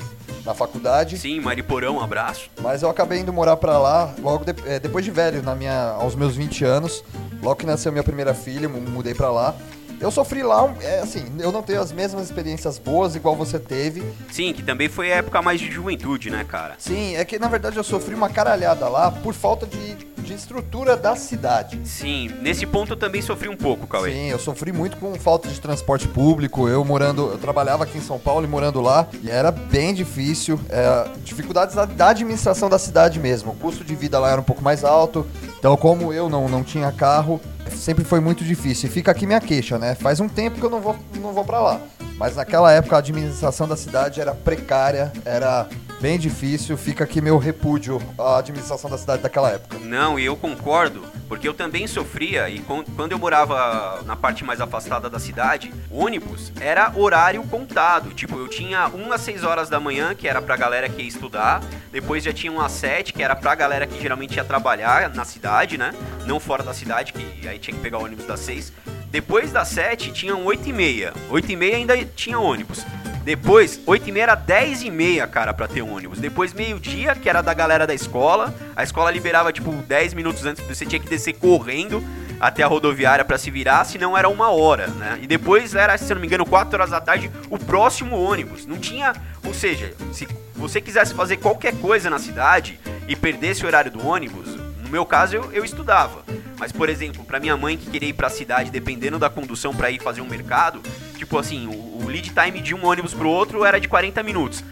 na 0.45 0.53
faculdade. 0.53 1.17
Sim, 1.17 1.39
Mariporão, 1.39 1.97
um 1.97 2.01
abraço. 2.01 2.49
Mas 2.61 2.81
eu 2.81 2.89
acabei 2.89 3.19
indo 3.19 3.31
morar 3.31 3.55
pra 3.57 3.77
lá 3.77 4.13
logo 4.21 4.43
de- 4.43 4.55
eh, 4.67 4.79
depois 4.79 5.05
de 5.05 5.11
velho, 5.11 5.41
na 5.41 5.55
minha, 5.55 5.91
aos 5.91 6.15
meus 6.15 6.35
20 6.35 6.65
anos. 6.65 7.03
Logo 7.41 7.55
que 7.55 7.65
nasceu 7.65 7.91
minha 7.91 8.03
primeira 8.03 8.33
filha, 8.33 8.67
mu- 8.67 8.81
mudei 8.81 9.13
pra 9.13 9.29
lá. 9.31 9.55
Eu 10.01 10.11
sofri 10.11 10.43
lá, 10.43 10.73
é, 10.81 10.99
assim, 10.99 11.23
eu 11.39 11.49
não 11.51 11.61
tenho 11.61 11.79
as 11.79 11.93
mesmas 11.93 12.25
experiências 12.25 12.77
boas 12.77 13.15
igual 13.15 13.35
você 13.37 13.57
teve. 13.57 14.03
Sim, 14.29 14.51
que 14.51 14.61
também 14.61 14.89
foi 14.89 15.13
a 15.13 15.17
época 15.17 15.41
mais 15.41 15.61
de 15.61 15.71
juventude, 15.71 16.29
né, 16.29 16.43
cara? 16.43 16.75
Sim, 16.77 17.15
é 17.15 17.23
que 17.23 17.39
na 17.39 17.47
verdade 17.47 17.77
eu 17.77 17.83
sofri 17.83 18.13
uma 18.13 18.27
caralhada 18.27 18.89
lá 18.89 19.09
por 19.11 19.33
falta 19.33 19.65
de, 19.65 19.95
de 20.23 20.33
estrutura 20.33 20.95
da 20.95 21.15
cidade. 21.15 21.79
Sim, 21.83 22.31
nesse 22.41 22.65
ponto 22.65 22.93
eu 22.93 22.97
também 22.97 23.21
sofri 23.21 23.49
um 23.49 23.55
pouco, 23.55 23.85
Cauê. 23.85 24.11
Sim, 24.11 24.29
eu 24.29 24.39
sofri 24.39 24.71
muito 24.71 24.97
com 24.97 25.13
falta 25.15 25.49
de 25.49 25.59
transporte 25.59 26.07
público. 26.07 26.67
Eu 26.67 26.83
morando, 26.83 27.31
eu 27.31 27.37
trabalhava 27.37 27.83
aqui 27.83 27.97
em 27.97 28.01
São 28.01 28.17
Paulo 28.17 28.45
e 28.45 28.47
morando 28.47 28.81
lá, 28.81 29.07
e 29.21 29.29
era 29.29 29.51
bem 29.51 29.93
difícil. 29.93 30.59
É, 30.69 31.07
dificuldades 31.23 31.75
da, 31.75 31.85
da 31.85 32.09
administração 32.09 32.69
da 32.69 32.79
cidade 32.79 33.19
mesmo. 33.19 33.51
O 33.51 33.55
custo 33.55 33.83
de 33.83 33.95
vida 33.95 34.17
lá 34.19 34.31
era 34.31 34.41
um 34.41 34.43
pouco 34.43 34.63
mais 34.63 34.83
alto. 34.83 35.25
Então, 35.59 35.75
como 35.77 36.13
eu 36.13 36.29
não, 36.29 36.47
não 36.47 36.63
tinha 36.63 36.91
carro, 36.91 37.39
sempre 37.71 38.03
foi 38.03 38.19
muito 38.19 38.43
difícil. 38.43 38.89
E 38.89 38.91
fica 38.91 39.11
aqui 39.11 39.25
minha 39.25 39.41
queixa, 39.41 39.77
né? 39.77 39.95
Faz 39.95 40.19
um 40.19 40.29
tempo 40.29 40.59
que 40.59 40.65
eu 40.65 40.69
não 40.69 40.81
vou, 40.81 40.95
não 41.15 41.33
vou 41.33 41.43
para 41.43 41.59
lá. 41.59 41.81
Mas 42.17 42.35
naquela 42.35 42.71
época 42.71 42.95
a 42.95 42.99
administração 42.99 43.67
da 43.67 43.75
cidade 43.75 44.21
era 44.21 44.33
precária, 44.33 45.11
era 45.25 45.67
bem 46.03 46.19
difícil. 46.19 46.75
Fica 46.75 47.05
aqui 47.05 47.21
meu 47.21 47.37
repúdio 47.37 47.97
à 48.19 48.39
administração 48.39 48.89
da 48.89 48.97
cidade 48.97 49.21
daquela 49.21 49.49
época. 49.49 49.79
Não, 49.79 50.19
e 50.19 50.25
eu 50.25 50.35
concordo, 50.35 51.01
porque 51.29 51.47
eu 51.47 51.53
também 51.53 51.87
sofria 51.87 52.49
e 52.49 52.59
quando 52.59 53.13
eu 53.13 53.17
morava 53.17 54.01
na 54.05 54.13
parte 54.13 54.43
mais 54.43 54.59
afastada 54.59 55.09
da 55.09 55.17
cidade, 55.17 55.73
ônibus 55.89 56.51
era 56.59 56.91
horário 56.93 57.41
contado. 57.43 58.13
Tipo, 58.13 58.37
eu 58.37 58.49
tinha 58.49 58.89
1 58.89 59.13
às 59.13 59.21
6 59.21 59.45
horas 59.45 59.69
da 59.69 59.79
manhã, 59.79 60.13
que 60.13 60.27
era 60.27 60.41
pra 60.41 60.57
galera 60.57 60.89
que 60.89 61.01
ia 61.01 61.07
estudar, 61.07 61.63
depois 61.89 62.21
já 62.21 62.33
tinha 62.33 62.51
1 62.51 62.59
às 62.59 62.73
7, 62.73 63.13
que 63.13 63.23
era 63.23 63.33
pra 63.33 63.55
galera 63.55 63.87
que 63.87 64.01
geralmente 64.01 64.35
ia 64.35 64.43
trabalhar 64.43 65.09
na 65.15 65.23
cidade, 65.23 65.77
né? 65.77 65.93
Não 66.25 66.37
fora 66.37 66.63
da 66.63 66.73
cidade, 66.73 67.13
que 67.13 67.47
aí 67.47 67.57
tinha 67.57 67.77
que 67.77 67.81
pegar 67.81 67.99
o 67.99 68.03
ônibus 68.03 68.25
das 68.25 68.41
6. 68.41 68.73
Depois 69.09 69.53
das 69.53 69.69
7 69.69 70.11
tinham 70.11 70.43
8 70.43 70.67
e 70.67 70.73
meia. 70.73 71.13
8 71.29 71.49
e 71.49 71.55
meia 71.55 71.77
ainda 71.77 71.95
tinha 72.03 72.37
ônibus. 72.37 72.85
Depois, 73.23 73.79
8 73.85 74.09
e 74.09 74.11
meia 74.11 74.23
era 74.23 74.35
10 74.35 74.83
e 74.83 74.91
meia, 74.91 75.25
cara, 75.25 75.53
pra 75.53 75.67
ter 75.67 75.81
ônibus. 75.81 76.19
Depois, 76.19 76.53
meio-dia, 76.53 77.15
que 77.15 77.29
era 77.29 77.41
da 77.41 77.53
galera 77.53 77.87
da 77.87 77.93
escola. 77.93 78.53
A 78.75 78.83
escola 78.83 79.09
liberava, 79.09 79.53
tipo, 79.53 79.71
10 79.71 80.13
minutos 80.13 80.45
antes, 80.45 80.63
você 80.65 80.85
tinha 80.85 80.99
que 80.99 81.09
descer 81.09 81.33
correndo 81.33 82.03
até 82.39 82.61
a 82.61 82.67
rodoviária 82.67 83.23
pra 83.23 83.37
se 83.37 83.49
virar, 83.49 83.85
senão 83.85 84.17
era 84.17 84.27
uma 84.27 84.49
hora, 84.49 84.87
né? 84.87 85.17
E 85.21 85.27
depois 85.27 85.73
era, 85.73 85.97
se 85.97 86.13
não 86.13 86.19
me 86.19 86.27
engano, 86.27 86.45
4 86.45 86.75
horas 86.75 86.89
da 86.89 86.99
tarde, 86.99 87.31
o 87.49 87.57
próximo 87.57 88.21
ônibus. 88.21 88.65
Não 88.65 88.77
tinha. 88.77 89.13
Ou 89.45 89.53
seja, 89.53 89.93
se 90.11 90.27
você 90.53 90.81
quisesse 90.81 91.13
fazer 91.13 91.37
qualquer 91.37 91.73
coisa 91.75 92.09
na 92.09 92.19
cidade 92.19 92.77
e 93.07 93.15
perdesse 93.15 93.63
o 93.63 93.67
horário 93.67 93.91
do 93.91 94.05
ônibus, 94.05 94.62
meu 94.93 95.05
caso 95.07 95.35
eu, 95.35 95.51
eu 95.51 95.65
estudava. 95.65 96.23
Mas, 96.59 96.71
por 96.71 96.87
exemplo, 96.87 97.25
pra 97.25 97.39
minha 97.39 97.57
mãe 97.57 97.75
que 97.75 97.89
queria 97.89 98.09
ir 98.09 98.13
pra 98.13 98.29
cidade, 98.29 98.69
dependendo 98.69 99.17
da 99.17 99.27
condução 99.27 99.75
pra 99.75 99.89
ir 99.89 99.99
fazer 99.99 100.21
um 100.21 100.29
mercado, 100.29 100.81
tipo 101.17 101.37
assim, 101.37 101.67
o, 101.67 102.03
o 102.03 102.07
lead 102.07 102.29
time 102.29 102.61
de 102.61 102.75
um 102.75 102.85
ônibus 102.85 103.11
pro 103.11 103.27
outro 103.27 103.65
era 103.65 103.79
de 103.79 103.87
40 103.87 104.21
minutos. 104.21 104.63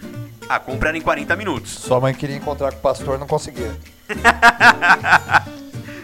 A 0.48 0.60
compra 0.60 0.90
era 0.90 0.98
em 0.98 1.02
40 1.02 1.36
minutos. 1.36 1.72
Sua 1.72 2.00
mãe 2.00 2.14
queria 2.14 2.36
encontrar 2.36 2.72
com 2.72 2.78
o 2.78 2.82
pastor, 2.82 3.18
não 3.18 3.26
conseguia. 3.26 3.76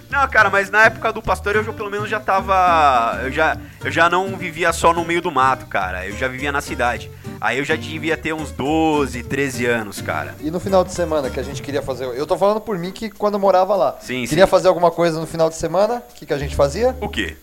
Não, 0.10 0.28
cara, 0.28 0.50
mas 0.50 0.70
na 0.70 0.86
época 0.86 1.12
do 1.12 1.22
pastor 1.22 1.56
eu 1.56 1.64
já, 1.64 1.74
pelo 1.74 1.92
menos 1.92 2.10
já 2.10 2.20
tava. 2.20 3.20
Eu 3.24 3.32
já, 3.32 3.58
eu 3.84 3.92
já 3.92 4.10
não 4.10 4.38
vivia 4.38 4.72
só 4.72 4.94
no 4.94 5.04
meio 5.04 5.22
do 5.22 5.32
mato, 5.32 5.66
cara. 5.66 6.06
Eu 6.06 6.16
já 6.16 6.28
vivia 6.28 6.52
na 6.52 6.62
cidade. 6.62 7.12
Aí 7.40 7.60
eu 7.60 7.66
já 7.66 7.76
devia 7.76 8.18
ter 8.18 8.34
uns 8.34 8.52
12, 8.52 9.24
13 9.24 9.66
anos, 9.66 10.02
cara. 10.02 10.36
E 10.40 10.50
no 10.50 10.60
final 10.60 10.84
de 10.84 10.92
semana 10.92 11.30
que 11.30 11.40
a 11.40 11.44
gente 11.44 11.62
queria 11.62 11.82
fazer. 11.82 12.06
Eu 12.06 12.26
tô 12.26 12.38
falando 12.38 12.62
por 12.62 12.78
mim 12.78 12.92
que 12.92 13.10
quando 13.10 13.36
eu 13.36 13.40
morava 13.40 13.76
lá. 13.76 13.98
Sim, 14.00 14.26
queria 14.26 14.46
sim. 14.46 14.52
fazer 14.52 14.68
alguma 14.68 14.90
coisa 14.92 15.20
no 15.20 15.28
final 15.28 15.50
de 15.50 15.56
semana. 15.56 16.02
O 16.10 16.14
que, 16.14 16.26
que 16.26 16.34
a 16.34 16.38
gente 16.38 16.56
fazia? 16.56 16.96
O 17.00 17.10
quê? 17.10 17.36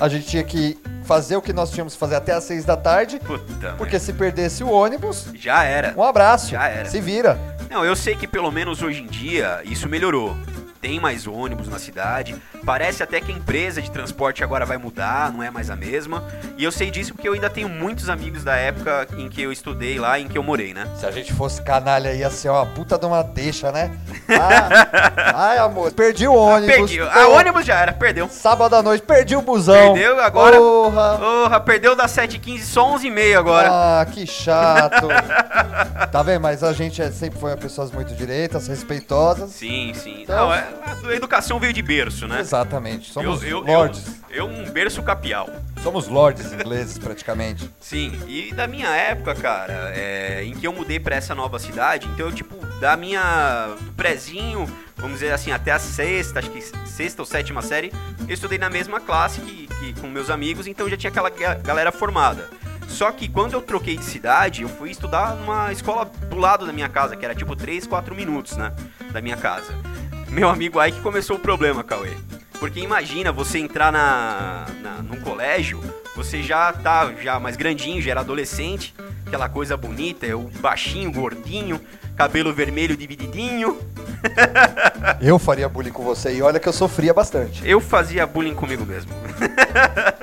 A 0.00 0.08
gente 0.08 0.26
tinha 0.26 0.44
que 0.44 0.78
fazer 1.04 1.36
o 1.36 1.42
que 1.42 1.52
nós 1.52 1.70
tínhamos 1.70 1.94
que 1.94 1.98
fazer 1.98 2.16
até 2.16 2.32
às 2.32 2.44
seis 2.44 2.64
da 2.64 2.76
tarde. 2.76 3.18
Puta, 3.20 3.74
Porque 3.78 3.98
se 3.98 4.12
perdesse 4.12 4.62
o 4.62 4.70
ônibus, 4.70 5.26
já 5.34 5.64
era. 5.64 5.94
um 5.96 6.02
abraço. 6.02 6.50
Já 6.50 6.68
era. 6.68 6.88
Se 6.88 7.00
vira. 7.00 7.38
Não, 7.70 7.84
eu 7.84 7.96
sei 7.96 8.14
que 8.14 8.26
pelo 8.26 8.50
menos 8.50 8.82
hoje 8.82 9.02
em 9.02 9.06
dia 9.06 9.60
isso 9.64 9.88
melhorou. 9.88 10.36
Tem 10.80 11.00
mais 11.00 11.26
ônibus 11.26 11.68
na 11.68 11.78
cidade. 11.78 12.36
Parece 12.64 13.02
até 13.02 13.20
que 13.20 13.32
a 13.32 13.34
empresa 13.34 13.82
de 13.82 13.90
transporte 13.90 14.44
agora 14.44 14.64
vai 14.64 14.76
mudar, 14.78 15.32
não 15.32 15.42
é 15.42 15.50
mais 15.50 15.70
a 15.70 15.76
mesma. 15.76 16.22
E 16.56 16.62
eu 16.62 16.70
sei 16.70 16.90
disso 16.90 17.12
porque 17.14 17.28
eu 17.28 17.32
ainda 17.32 17.50
tenho 17.50 17.68
muitos 17.68 18.08
amigos 18.08 18.44
da 18.44 18.54
época 18.54 19.08
em 19.16 19.28
que 19.28 19.42
eu 19.42 19.50
estudei 19.50 19.98
lá, 19.98 20.18
em 20.20 20.28
que 20.28 20.38
eu 20.38 20.42
morei, 20.42 20.72
né? 20.72 20.86
Se 20.96 21.04
a 21.04 21.10
gente 21.10 21.32
fosse 21.32 21.60
canalha, 21.62 22.12
ia 22.14 22.30
ser 22.30 22.48
uma 22.50 22.64
puta 22.64 22.96
de 22.98 23.06
uma 23.06 23.22
deixa, 23.22 23.72
né? 23.72 23.90
Ah, 24.30 25.32
ai, 25.34 25.58
amor, 25.58 25.90
perdi 25.92 26.28
o 26.28 26.34
ônibus. 26.34 26.74
Perdi. 26.76 27.00
Ah, 27.00 27.28
ônibus 27.28 27.64
já 27.64 27.76
era, 27.80 27.92
perdeu. 27.94 28.28
Sábado 28.28 28.76
à 28.76 28.82
noite, 28.82 29.02
perdi 29.02 29.34
o 29.34 29.40
busão. 29.42 29.94
Perdeu, 29.94 30.20
agora- 30.20 30.56
Porra. 30.58 31.18
Porra, 31.18 31.60
perdeu 31.60 31.96
das 31.96 32.10
7h15 32.12 32.62
só 32.62 32.94
11h30 32.94 33.36
agora. 33.38 33.68
Ah, 33.72 34.06
que 34.06 34.26
chato. 34.26 35.08
tá 36.12 36.22
vendo? 36.22 36.42
Mas 36.42 36.62
a 36.62 36.72
gente 36.74 37.00
é- 37.00 37.10
sempre 37.10 37.38
foi 37.40 37.56
pessoas 37.56 37.90
muito 37.90 38.14
direitas, 38.14 38.68
respeitosas. 38.68 39.50
Sim, 39.50 39.92
sim. 39.94 40.22
Então- 40.22 40.48
Não, 40.48 40.54
é, 40.54 40.67
a 41.08 41.14
educação 41.14 41.58
veio 41.58 41.72
de 41.72 41.82
berço, 41.82 42.26
né? 42.26 42.40
Exatamente. 42.40 43.10
Somos 43.12 43.42
eu, 43.42 43.48
eu, 43.48 43.60
lords. 43.60 44.06
Eu, 44.30 44.46
eu 44.46 44.46
um 44.46 44.70
berço 44.70 45.02
capial. 45.02 45.48
Somos 45.82 46.08
lords 46.08 46.52
ingleses, 46.52 46.98
praticamente. 46.98 47.70
Sim, 47.80 48.18
e 48.26 48.52
da 48.52 48.66
minha 48.66 48.88
época, 48.88 49.34
cara, 49.34 49.92
é, 49.94 50.42
em 50.44 50.52
que 50.54 50.66
eu 50.66 50.72
mudei 50.72 50.98
pra 50.98 51.16
essa 51.16 51.34
nova 51.34 51.58
cidade, 51.58 52.06
então 52.08 52.26
eu, 52.26 52.32
tipo, 52.32 52.56
da 52.80 52.96
minha 52.96 53.74
prezinho, 53.96 54.66
vamos 54.96 55.20
dizer 55.20 55.32
assim, 55.32 55.50
até 55.52 55.70
a 55.72 55.78
sexta, 55.78 56.40
acho 56.40 56.50
que 56.50 56.60
sexta 56.86 57.22
ou 57.22 57.26
sétima 57.26 57.62
série, 57.62 57.92
eu 58.26 58.34
estudei 58.34 58.58
na 58.58 58.68
mesma 58.68 59.00
classe 59.00 59.40
que, 59.40 59.66
que 59.66 60.00
com 60.00 60.08
meus 60.08 60.30
amigos, 60.30 60.66
então 60.66 60.88
já 60.88 60.96
tinha 60.96 61.10
aquela 61.10 61.30
ga- 61.30 61.54
galera 61.54 61.92
formada. 61.92 62.48
Só 62.88 63.12
que 63.12 63.28
quando 63.28 63.52
eu 63.52 63.60
troquei 63.60 63.96
de 63.98 64.04
cidade, 64.04 64.62
eu 64.62 64.68
fui 64.68 64.90
estudar 64.90 65.36
numa 65.36 65.70
escola 65.70 66.06
do 66.06 66.36
lado 66.38 66.66
da 66.66 66.72
minha 66.72 66.88
casa, 66.88 67.14
que 67.16 67.24
era 67.24 67.34
tipo 67.34 67.54
3, 67.54 67.86
4 67.86 68.14
minutos, 68.14 68.56
né? 68.56 68.72
Da 69.12 69.20
minha 69.20 69.36
casa. 69.36 69.72
Meu 70.30 70.48
amigo 70.48 70.78
aí 70.78 70.92
que 70.92 71.00
começou 71.00 71.36
o 71.36 71.40
problema, 71.40 71.82
Cauê. 71.82 72.10
Porque 72.60 72.80
imagina 72.80 73.32
você 73.32 73.58
entrar 73.58 73.90
na, 73.92 74.66
na, 74.82 75.02
num 75.02 75.20
colégio, 75.20 75.80
você 76.14 76.42
já 76.42 76.72
tá 76.72 77.12
já 77.22 77.38
mais 77.38 77.56
grandinho, 77.56 78.02
já 78.02 78.10
era 78.10 78.20
adolescente, 78.20 78.94
aquela 79.26 79.48
coisa 79.48 79.76
bonita, 79.76 80.26
o 80.36 80.50
baixinho, 80.60 81.10
gordinho, 81.12 81.80
cabelo 82.18 82.52
vermelho 82.52 82.96
divididinho. 82.96 83.78
Eu 85.22 85.38
faria 85.38 85.68
bullying 85.68 85.92
com 85.92 86.02
você 86.02 86.34
e 86.34 86.42
olha 86.42 86.58
que 86.58 86.68
eu 86.68 86.72
sofria 86.72 87.14
bastante. 87.14 87.62
Eu 87.68 87.80
fazia 87.80 88.26
bullying 88.26 88.54
comigo 88.54 88.84
mesmo. 88.84 89.10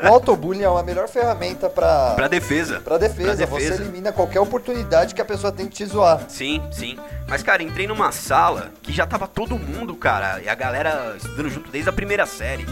O 0.04 0.08
autobullying 0.08 0.62
é 0.62 0.66
a 0.68 0.84
melhor 0.84 1.08
ferramenta 1.08 1.68
pra, 1.68 2.14
pra 2.14 2.28
defesa. 2.28 2.80
pra 2.80 2.98
defesa. 2.98 3.48
Pra 3.48 3.58
Você 3.58 3.70
defesa. 3.70 3.82
elimina 3.82 4.12
qualquer 4.12 4.40
oportunidade 4.40 5.16
que 5.16 5.22
a 5.22 5.26
pessoa 5.26 5.52
tem 5.52 5.66
de 5.66 5.72
te 5.74 5.86
zoar. 5.86 6.22
Sim, 6.28 6.62
sim. 6.72 6.96
Mas, 7.28 7.42
cara, 7.42 7.64
entrei 7.64 7.88
numa 7.88 8.12
sala 8.12 8.72
que 8.84 8.94
já 8.94 9.08
tava 9.08 9.28
todo 9.28 9.58
mundo, 9.58 9.96
cara, 9.96 10.40
e 10.44 10.50
a 10.50 10.54
galera 10.54 11.16
estudando 11.18 11.50
junto 11.50 11.72
desde 11.72 11.90
a 11.90 11.94
primeira 11.94 12.28
série. 12.28 12.68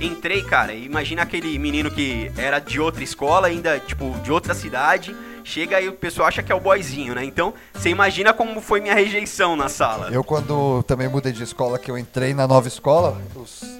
Entrei, 0.00 0.42
cara, 0.42 0.72
e 0.72 0.84
imagina 0.84 1.22
aquele 1.22 1.56
menino 1.56 1.88
que 1.88 2.32
era 2.36 2.58
de 2.58 2.80
outra 2.80 3.04
escola, 3.04 3.46
ainda, 3.46 3.78
tipo, 3.78 4.10
de 4.24 4.32
outra 4.32 4.52
cidade. 4.52 5.14
Chega 5.44 5.80
e 5.80 5.88
o 5.88 5.92
pessoal 5.92 6.28
acha 6.28 6.42
que 6.42 6.50
é 6.52 6.54
o 6.54 6.60
boyzinho, 6.60 7.14
né? 7.14 7.24
Então, 7.24 7.52
você 7.74 7.88
imagina 7.90 8.32
como 8.32 8.60
foi 8.60 8.80
minha 8.80 8.94
rejeição 8.94 9.56
na 9.56 9.68
sala. 9.68 10.08
Eu, 10.10 10.22
quando 10.24 10.82
também 10.84 11.08
mudei 11.08 11.32
de 11.32 11.42
escola, 11.42 11.78
que 11.78 11.90
eu 11.90 11.98
entrei 11.98 12.32
na 12.34 12.46
nova 12.46 12.68
escola, 12.68 13.20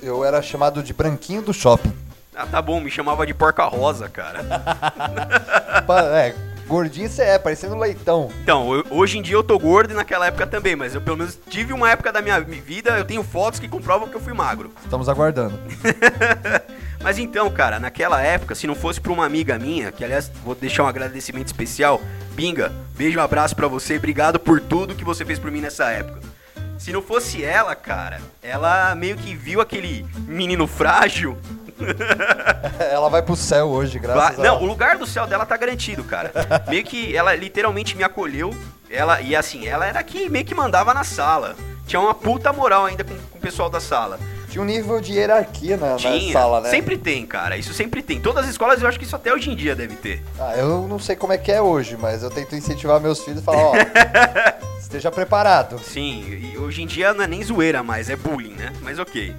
eu 0.02 0.24
era 0.24 0.40
chamado 0.42 0.82
de 0.82 0.92
branquinho 0.92 1.42
do 1.42 1.52
shopping. 1.52 1.92
Ah, 2.34 2.46
tá 2.46 2.62
bom, 2.62 2.80
me 2.80 2.90
chamava 2.90 3.26
de 3.26 3.34
porca 3.34 3.64
rosa, 3.64 4.08
cara. 4.08 4.40
É, 6.14 6.34
gordinho 6.66 7.08
você 7.08 7.22
é, 7.22 7.38
parecendo 7.38 7.76
leitão. 7.76 8.30
Então, 8.42 8.72
eu- 8.74 8.84
hoje 8.90 9.18
em 9.18 9.22
dia 9.22 9.34
eu 9.34 9.42
tô 9.42 9.58
gordo 9.58 9.92
e 9.92 9.94
naquela 9.94 10.26
época 10.26 10.46
também, 10.46 10.74
mas 10.76 10.94
eu 10.94 11.00
pelo 11.00 11.16
menos 11.18 11.38
tive 11.48 11.72
uma 11.72 11.90
época 11.90 12.10
da 12.12 12.22
minha 12.22 12.40
vida, 12.40 12.96
eu 12.98 13.04
tenho 13.04 13.22
fotos 13.22 13.58
que 13.60 13.68
comprovam 13.68 14.08
que 14.08 14.14
eu 14.14 14.20
fui 14.20 14.32
magro. 14.32 14.70
Estamos 14.82 15.08
aguardando. 15.08 15.58
Mas 17.02 17.18
então, 17.18 17.50
cara, 17.50 17.80
naquela 17.80 18.20
época, 18.22 18.54
se 18.54 18.66
não 18.66 18.74
fosse 18.74 19.00
pra 19.00 19.12
uma 19.12 19.26
amiga 19.26 19.58
minha, 19.58 19.90
que 19.90 20.04
aliás 20.04 20.30
vou 20.44 20.54
deixar 20.54 20.84
um 20.84 20.86
agradecimento 20.86 21.48
especial, 21.48 22.00
Binga, 22.32 22.72
beijo, 22.96 23.18
um 23.18 23.22
abraço 23.22 23.54
pra 23.54 23.68
você, 23.68 23.96
obrigado 23.96 24.38
por 24.38 24.60
tudo 24.60 24.94
que 24.94 25.04
você 25.04 25.24
fez 25.24 25.38
por 25.38 25.50
mim 25.50 25.60
nessa 25.60 25.90
época. 25.90 26.20
Se 26.78 26.92
não 26.92 27.02
fosse 27.02 27.44
ela, 27.44 27.74
cara, 27.76 28.20
ela 28.42 28.94
meio 28.94 29.16
que 29.16 29.34
viu 29.34 29.60
aquele 29.60 30.04
menino 30.26 30.66
frágil. 30.66 31.36
Ela 32.78 33.08
vai 33.08 33.22
pro 33.22 33.34
céu 33.34 33.66
hoje, 33.68 33.98
graças 33.98 34.36
Vai- 34.36 34.46
a 34.46 34.50
Não, 34.50 34.62
o 34.62 34.66
lugar 34.66 34.96
do 34.96 35.06
céu 35.06 35.26
dela 35.26 35.44
tá 35.44 35.56
garantido, 35.56 36.04
cara. 36.04 36.30
Meio 36.68 36.84
que 36.84 37.16
ela 37.16 37.34
literalmente 37.34 37.96
me 37.96 38.04
acolheu. 38.04 38.54
Ela, 38.88 39.20
e 39.20 39.34
assim, 39.34 39.66
ela 39.66 39.84
era 39.86 40.00
que 40.02 40.28
meio 40.28 40.44
que 40.44 40.54
mandava 40.54 40.94
na 40.94 41.02
sala. 41.02 41.56
Tinha 41.86 41.98
uma 42.00 42.14
puta 42.14 42.52
moral 42.52 42.84
ainda 42.86 43.02
com, 43.02 43.14
com 43.16 43.38
o 43.38 43.40
pessoal 43.40 43.68
da 43.68 43.80
sala. 43.80 44.18
Tinha 44.52 44.60
um 44.60 44.66
nível 44.66 45.00
de 45.00 45.14
hierarquia 45.14 45.78
na, 45.78 45.92
na 45.92 46.30
sala, 46.30 46.60
né? 46.60 46.68
Sempre 46.68 46.98
tem, 46.98 47.24
cara. 47.24 47.56
Isso 47.56 47.72
sempre 47.72 48.02
tem. 48.02 48.20
Todas 48.20 48.44
as 48.44 48.50
escolas 48.50 48.82
eu 48.82 48.86
acho 48.86 48.98
que 48.98 49.04
isso 49.06 49.16
até 49.16 49.32
hoje 49.32 49.50
em 49.50 49.56
dia 49.56 49.74
deve 49.74 49.96
ter. 49.96 50.22
Ah, 50.38 50.54
eu 50.58 50.86
não 50.86 50.98
sei 50.98 51.16
como 51.16 51.32
é 51.32 51.38
que 51.38 51.50
é 51.50 51.62
hoje, 51.62 51.96
mas 51.98 52.22
eu 52.22 52.30
tento 52.30 52.54
incentivar 52.54 53.00
meus 53.00 53.24
filhos 53.24 53.40
e 53.40 53.42
falar, 53.42 53.62
ó, 53.62 53.72
esteja 54.78 55.10
preparado. 55.10 55.78
Sim, 55.78 56.52
e 56.52 56.58
hoje 56.58 56.82
em 56.82 56.86
dia 56.86 57.14
não 57.14 57.24
é 57.24 57.26
nem 57.26 57.42
zoeira 57.42 57.82
mais, 57.82 58.10
é 58.10 58.16
bullying, 58.16 58.52
né? 58.52 58.74
Mas 58.82 58.98
ok. 58.98 59.34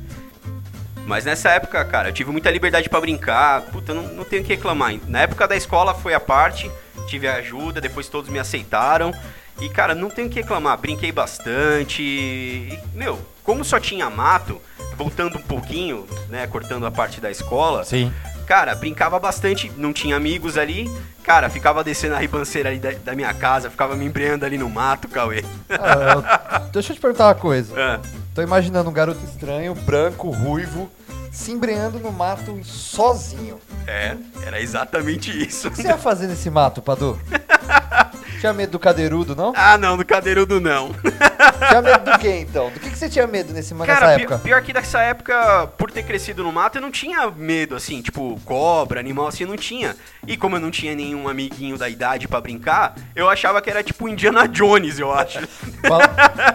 Mas 1.06 1.26
nessa 1.26 1.52
época, 1.52 1.86
cara, 1.86 2.10
eu 2.10 2.14
tive 2.14 2.32
muita 2.32 2.50
liberdade 2.50 2.90
pra 2.90 3.00
brincar. 3.00 3.62
Puta, 3.68 3.94
não, 3.94 4.02
não 4.02 4.24
tenho 4.24 4.42
o 4.42 4.46
que 4.46 4.56
reclamar. 4.56 4.96
Na 5.08 5.22
época 5.22 5.48
da 5.48 5.56
escola 5.56 5.94
foi 5.94 6.16
a 6.16 6.20
parte, 6.20 6.72
tive 7.06 7.28
ajuda, 7.28 7.80
depois 7.80 8.08
todos 8.08 8.32
me 8.32 8.40
aceitaram. 8.40 9.14
E, 9.62 9.70
cara, 9.70 9.94
não 9.94 10.10
tenho 10.10 10.28
o 10.28 10.32
que 10.32 10.42
reclamar. 10.42 10.76
Brinquei 10.80 11.12
bastante. 11.12 12.02
E, 12.02 12.80
meu, 12.96 13.20
como 13.44 13.64
só 13.64 13.80
tinha 13.80 14.10
mato, 14.10 14.62
voltando 14.98 15.38
um 15.38 15.42
pouquinho, 15.42 16.06
né, 16.30 16.48
cortando 16.48 16.86
a 16.86 16.92
parte 16.92 17.20
da 17.22 17.30
escola. 17.32 17.84
Sim. 17.84 18.12
Cara, 18.46 18.76
brincava 18.76 19.20
bastante, 19.20 19.72
não 19.78 19.94
tinha 19.94 20.16
amigos 20.18 20.58
ali. 20.58 20.90
Cara, 21.24 21.50
ficava 21.50 21.84
descendo 21.84 22.16
a 22.16 22.20
ribanceira 22.20 22.70
ali 22.70 22.80
da, 22.80 22.92
da 22.92 23.16
minha 23.16 23.34
casa, 23.34 23.70
ficava 23.70 23.96
me 23.96 24.06
embreando 24.06 24.46
ali 24.46 24.58
no 24.58 24.70
mato, 24.70 25.08
Cauê. 25.08 25.44
Ah, 25.70 26.60
eu- 26.66 26.70
deixa 26.72 26.92
eu 26.92 26.96
te 26.96 27.02
perguntar 27.02 27.28
uma 27.28 27.36
coisa. 27.36 27.74
Ah. 27.78 28.00
Tô 28.36 28.42
imaginando 28.42 28.90
um 28.90 28.94
garoto 28.94 29.24
estranho, 29.24 29.74
branco, 29.74 30.30
ruivo, 30.32 30.92
se 31.32 31.52
embreando 31.52 32.00
no 32.00 32.12
mato 32.12 32.60
sozinho. 32.66 33.60
É, 33.88 34.18
era 34.46 34.60
exatamente 34.62 35.32
isso. 35.32 35.70
O 35.70 35.72
que 35.72 35.78
você 35.82 35.88
ia 35.88 35.98
fazer 35.98 36.28
nesse 36.28 36.50
mato, 36.50 36.82
Padu? 36.82 37.18
Tinha 38.44 38.52
medo 38.52 38.72
do 38.72 38.80
cadeirudo, 38.80 39.38
não? 39.38 39.54
Ah, 39.56 39.78
não, 39.78 39.96
do 39.96 40.04
cadeirudo 40.06 40.60
não. 40.60 40.92
Tinha 41.70 41.82
medo 41.82 42.12
do 42.12 42.20
quê, 42.20 42.40
então? 42.42 42.70
Do 42.72 42.78
que, 42.78 42.90
que 42.90 42.98
você 42.98 43.08
tinha 43.08 43.26
medo 43.26 43.54
nesse, 43.54 43.74
nessa 43.74 43.86
Cara, 43.86 44.16
pi- 44.16 44.22
época? 44.24 44.40
pior 44.40 44.62
que 44.62 44.74
nessa 44.74 45.00
época, 45.00 45.68
por 45.78 45.90
ter 45.90 46.04
crescido 46.04 46.44
no 46.44 46.52
mato, 46.52 46.78
eu 46.78 46.82
não 46.82 46.92
tinha 46.92 47.32
medo, 47.32 47.74
assim, 47.74 48.02
tipo, 48.02 48.38
cobra, 48.44 49.00
animal, 49.00 49.28
assim, 49.28 49.46
eu 49.46 49.50
não 49.50 49.56
tinha. 49.56 49.96
E 50.28 50.36
como 50.36 50.58
eu 50.58 50.60
não 50.60 50.70
tinha 50.72 50.94
nenhum 50.94 51.30
amiguinho 51.30 51.78
da 51.78 51.88
idade 51.88 52.28
pra 52.28 52.42
brincar, 52.42 52.96
eu 53.16 53.30
achava 53.30 53.62
que 53.62 53.70
era 53.70 53.82
tipo 53.82 54.10
Indiana 54.10 54.46
Jones, 54.46 55.00
eu 55.00 55.10
acho. 55.14 55.40
Fala- 55.88 56.10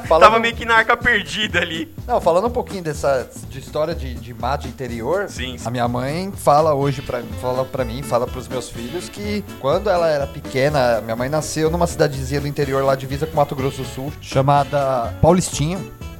falando- 0.07 0.29
Tava 0.29 0.39
meio 0.41 0.55
que 0.55 0.67
na 0.67 0.75
arca 0.77 0.95
perdida 0.95 1.61
ali. 1.61 1.91
Não, 2.07 2.21
falando 2.21 2.49
um 2.49 2.51
pouquinho 2.51 2.83
dessa 2.83 3.27
de 3.49 3.59
história 3.61 3.95
de, 3.95 4.15
de 4.15 4.35
mato 4.35 4.67
interior, 4.69 5.27
Sim, 5.31 5.57
sim. 5.57 5.67
a 5.67 5.71
minha 5.71 5.89
mãe 5.89 6.31
fala 6.37 6.75
hoje 6.75 7.01
pra, 7.01 7.23
fala 7.41 7.65
pra 7.65 7.83
mim, 7.83 8.03
fala 8.03 8.27
pros 8.27 8.47
meus 8.47 8.69
filhos 8.69 9.09
que 9.09 9.43
quando 9.59 9.89
ela 9.89 10.07
era 10.09 10.27
pequena, 10.27 11.01
minha 11.01 11.17
mãe 11.17 11.29
nasceu 11.31 11.71
numa 11.79 11.87
cidadezinha 11.87 12.41
do 12.41 12.49
interior 12.49 12.83
lá 12.83 12.97
divisa 12.97 13.25
com 13.25 13.37
Mato 13.37 13.55
Grosso 13.55 13.83
do 13.83 13.89
Sul, 13.89 14.13
chamada 14.21 15.15
Paulistinha. 15.23 15.79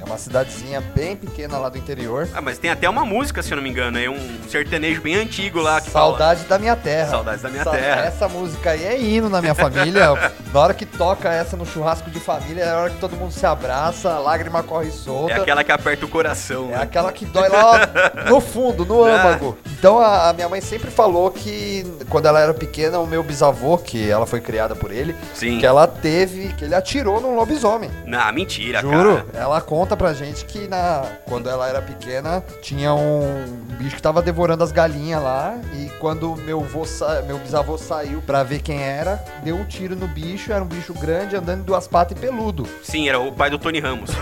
Uma 0.09 0.17
cidadezinha 0.17 0.81
bem 0.81 1.15
pequena 1.15 1.59
lá 1.59 1.69
do 1.69 1.77
interior. 1.77 2.27
Ah, 2.33 2.41
mas 2.41 2.57
tem 2.57 2.71
até 2.71 2.89
uma 2.89 3.05
música, 3.05 3.43
se 3.43 3.51
eu 3.51 3.57
não 3.57 3.63
me 3.63 3.69
engano, 3.69 3.99
é 3.99 4.09
um 4.09 4.17
sertanejo 4.49 5.01
bem 5.01 5.13
antigo 5.15 5.61
lá 5.61 5.79
que 5.79 5.91
fala. 5.91 6.07
Saudade 6.17 6.43
da 6.45 6.57
minha 6.57 6.75
terra. 6.75 7.09
Saudades 7.11 7.43
da 7.43 7.49
minha 7.49 7.61
Essa- 7.61 7.69
terra. 7.71 8.01
Essa 8.05 8.27
música 8.27 8.71
aí 8.71 8.83
é 8.85 8.99
hino 8.99 9.29
na 9.29 9.39
minha 9.39 9.53
família. 9.53 10.07
na 10.51 10.59
hora 10.59 10.73
que 10.73 10.83
toca 10.83 11.31
essa 11.31 11.55
no 11.55 11.63
churrasco 11.63 12.09
de 12.09 12.19
família, 12.19 12.63
é 12.63 12.71
a 12.71 12.77
hora 12.79 12.89
que 12.89 12.97
todo 12.97 13.15
mundo 13.15 13.31
se 13.31 13.45
abraça, 13.45 14.11
a 14.11 14.17
lágrima 14.19 14.63
corre 14.63 14.89
solta. 14.89 15.33
É 15.33 15.37
aquela 15.41 15.63
que 15.63 15.71
aperta 15.71 16.05
o 16.05 16.09
coração. 16.09 16.69
É 16.69 16.77
né? 16.77 16.81
aquela 16.81 17.11
que 17.11 17.25
dói 17.25 17.47
lá 17.47 17.87
no 18.27 18.41
fundo, 18.41 18.83
no 18.83 19.03
Ah. 19.05 19.13
âmago. 19.13 19.57
Então 19.77 19.99
a, 19.99 20.29
a 20.29 20.33
minha 20.33 20.49
mãe 20.49 20.59
sempre 20.59 20.89
falou 20.89 21.29
que 21.29 21.85
quando 22.09 22.25
ela 22.27 22.39
era 22.39 22.53
pequena, 22.53 22.97
o 22.97 23.05
meu 23.05 23.21
bisavô, 23.21 23.77
que 23.77 24.09
ela 24.09 24.25
foi 24.25 24.41
criada 24.41 24.75
por 24.75 24.91
ele, 24.91 25.15
Sim. 25.35 25.59
que 25.59 25.65
ela 25.67 25.85
teve, 25.87 26.51
que 26.53 26.65
ele 26.65 26.73
atirou 26.73 27.21
num 27.21 27.35
lobisomem. 27.35 27.91
Não, 28.07 28.33
mentira, 28.33 28.81
Juro. 28.81 29.17
cara. 29.17 29.25
Ela 29.33 29.61
conta 29.61 29.95
pra 29.99 30.13
gente 30.13 30.45
que 30.45 30.67
na, 30.67 31.03
quando 31.25 31.49
ela 31.49 31.67
era 31.67 31.81
pequena, 31.81 32.41
tinha 32.61 32.93
um 32.93 33.45
bicho 33.77 33.97
que 33.97 34.01
tava 34.01 34.21
devorando 34.21 34.63
as 34.63 34.71
galinhas 34.71 35.21
lá. 35.21 35.55
E 35.75 35.89
quando 35.99 36.35
meu, 36.37 36.61
vô 36.61 36.85
sa- 36.85 37.21
meu 37.21 37.37
bisavô 37.37 37.77
saiu 37.77 38.21
pra 38.21 38.41
ver 38.41 38.61
quem 38.61 38.81
era, 38.81 39.23
deu 39.43 39.55
um 39.57 39.65
tiro 39.65 39.95
no 39.95 40.07
bicho. 40.07 40.51
Era 40.51 40.63
um 40.63 40.67
bicho 40.67 40.93
grande, 40.93 41.35
andando 41.35 41.59
de 41.59 41.65
duas 41.65 41.87
patas 41.87 42.17
e 42.17 42.19
peludo. 42.21 42.67
Sim, 42.81 43.07
era 43.09 43.19
o 43.19 43.31
pai 43.31 43.49
do 43.51 43.59
Tony 43.59 43.79
Ramos. 43.79 44.09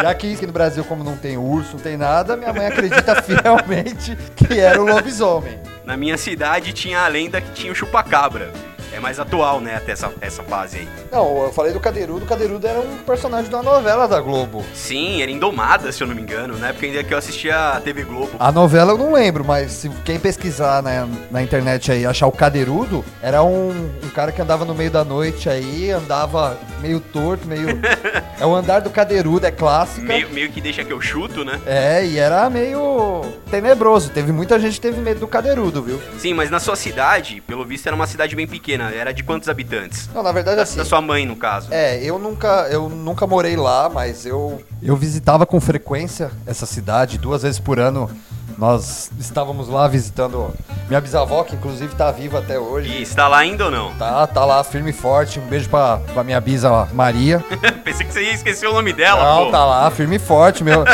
E 0.00 0.06
aqui, 0.06 0.34
aqui 0.34 0.46
no 0.46 0.52
Brasil, 0.52 0.84
como 0.84 1.02
não 1.02 1.16
tem 1.16 1.36
urso, 1.36 1.72
não 1.72 1.80
tem 1.80 1.96
nada, 1.96 2.36
minha 2.36 2.52
mãe 2.52 2.66
acredita 2.68 3.16
fielmente 3.22 4.16
que 4.36 4.58
era 4.60 4.80
o 4.80 4.86
lobisomem. 4.86 5.58
Na 5.84 5.96
minha 5.96 6.16
cidade 6.16 6.72
tinha 6.72 7.00
a 7.00 7.08
lenda 7.08 7.40
que 7.40 7.50
tinha 7.52 7.72
o 7.72 7.74
chupacabra. 7.74 8.52
É 8.92 9.00
mais 9.00 9.18
atual, 9.18 9.60
né, 9.60 9.76
até 9.76 9.92
essa, 9.92 10.12
essa 10.20 10.42
fase 10.42 10.78
aí. 10.78 10.88
Não, 11.10 11.44
eu 11.44 11.52
falei 11.52 11.72
do 11.72 11.80
Cadeirudo. 11.80 12.24
O 12.24 12.28
Cadeirudo 12.28 12.66
era 12.66 12.80
um 12.80 12.98
personagem 12.98 13.48
de 13.48 13.54
uma 13.54 13.62
novela 13.62 14.06
da 14.06 14.20
Globo. 14.20 14.64
Sim, 14.74 15.22
era 15.22 15.30
Indomada, 15.30 15.92
se 15.92 16.02
eu 16.02 16.06
não 16.06 16.14
me 16.14 16.22
engano, 16.22 16.58
na 16.58 16.68
época 16.68 16.86
ainda 16.86 17.04
que 17.04 17.12
eu 17.12 17.18
assistia 17.18 17.72
a 17.72 17.80
TV 17.80 18.04
Globo. 18.04 18.30
A 18.38 18.50
novela 18.50 18.92
eu 18.92 18.98
não 18.98 19.12
lembro, 19.12 19.44
mas 19.44 19.72
se 19.72 19.88
quem 20.04 20.18
pesquisar 20.18 20.82
na, 20.82 21.06
na 21.30 21.42
internet 21.42 21.92
aí 21.92 22.06
achar 22.06 22.26
o 22.26 22.32
Cadeirudo, 22.32 23.04
era 23.22 23.42
um, 23.42 23.90
um 24.02 24.10
cara 24.14 24.32
que 24.32 24.40
andava 24.40 24.64
no 24.64 24.74
meio 24.74 24.90
da 24.90 25.04
noite 25.04 25.48
aí, 25.48 25.90
andava 25.90 26.58
meio 26.80 27.00
torto, 27.00 27.46
meio. 27.46 27.68
é 28.38 28.46
o 28.46 28.54
andar 28.54 28.80
do 28.80 28.90
Cadeirudo, 28.90 29.46
é 29.46 29.50
clássica. 29.50 30.06
Meio, 30.06 30.30
meio 30.30 30.50
que 30.50 30.60
deixa 30.60 30.84
que 30.84 30.92
eu 30.92 31.00
chuto, 31.00 31.44
né? 31.44 31.60
É, 31.66 32.04
e 32.04 32.18
era 32.18 32.48
meio 32.48 33.22
tenebroso. 33.50 34.10
Teve 34.10 34.32
muita 34.32 34.58
gente 34.58 34.74
que 34.74 34.80
teve 34.80 35.00
medo 35.00 35.20
do 35.20 35.26
Cadeirudo, 35.26 35.82
viu? 35.82 36.00
Sim, 36.18 36.34
mas 36.34 36.50
na 36.50 36.60
sua 36.60 36.76
cidade, 36.76 37.42
pelo 37.46 37.64
visto, 37.64 37.86
era 37.86 37.96
uma 37.96 38.06
cidade 38.06 38.34
bem 38.34 38.46
pequena. 38.78 38.90
Era 39.00 39.12
de 39.12 39.22
quantos 39.22 39.48
habitantes? 39.48 40.08
Não, 40.14 40.22
na 40.22 40.32
verdade 40.32 40.56
Da, 40.56 40.62
assim. 40.62 40.76
da 40.76 40.84
sua 40.84 41.00
mãe, 41.00 41.26
no 41.26 41.36
caso. 41.36 41.68
É, 41.70 42.02
eu 42.02 42.18
nunca, 42.18 42.66
eu 42.70 42.88
nunca 42.88 43.26
morei 43.26 43.56
lá, 43.56 43.88
mas 43.88 44.24
eu 44.24 44.62
eu 44.82 44.96
visitava 44.96 45.44
com 45.44 45.60
frequência 45.60 46.30
essa 46.46 46.64
cidade, 46.66 47.18
duas 47.18 47.42
vezes 47.42 47.58
por 47.58 47.80
ano 47.80 48.08
Nós 48.56 49.10
estávamos 49.20 49.68
lá 49.68 49.86
visitando 49.86 50.52
minha 50.88 51.00
bisavó, 51.00 51.44
que 51.44 51.54
inclusive 51.54 51.94
tá 51.94 52.10
viva 52.10 52.38
até 52.40 52.58
hoje. 52.58 52.88
E 52.90 53.02
está 53.02 53.28
lá 53.28 53.38
ainda 53.38 53.66
ou 53.66 53.70
não? 53.70 53.92
Tá, 53.94 54.26
tá 54.26 54.44
lá 54.44 54.64
firme 54.64 54.90
e 54.90 54.92
forte. 54.92 55.38
Um 55.38 55.46
beijo 55.46 55.68
pra, 55.68 55.98
pra 56.12 56.24
minha 56.24 56.40
bisa 56.40 56.88
Maria. 56.92 57.44
Pensei 57.84 58.06
que 58.06 58.12
você 58.12 58.22
ia 58.24 58.32
esquecer 58.32 58.66
o 58.66 58.72
nome 58.72 58.92
dela, 58.92 59.22
Não, 59.22 59.44
pô. 59.46 59.50
tá 59.52 59.64
lá, 59.64 59.90
firme 59.90 60.16
e 60.16 60.18
forte. 60.18 60.64
Meu, 60.64 60.84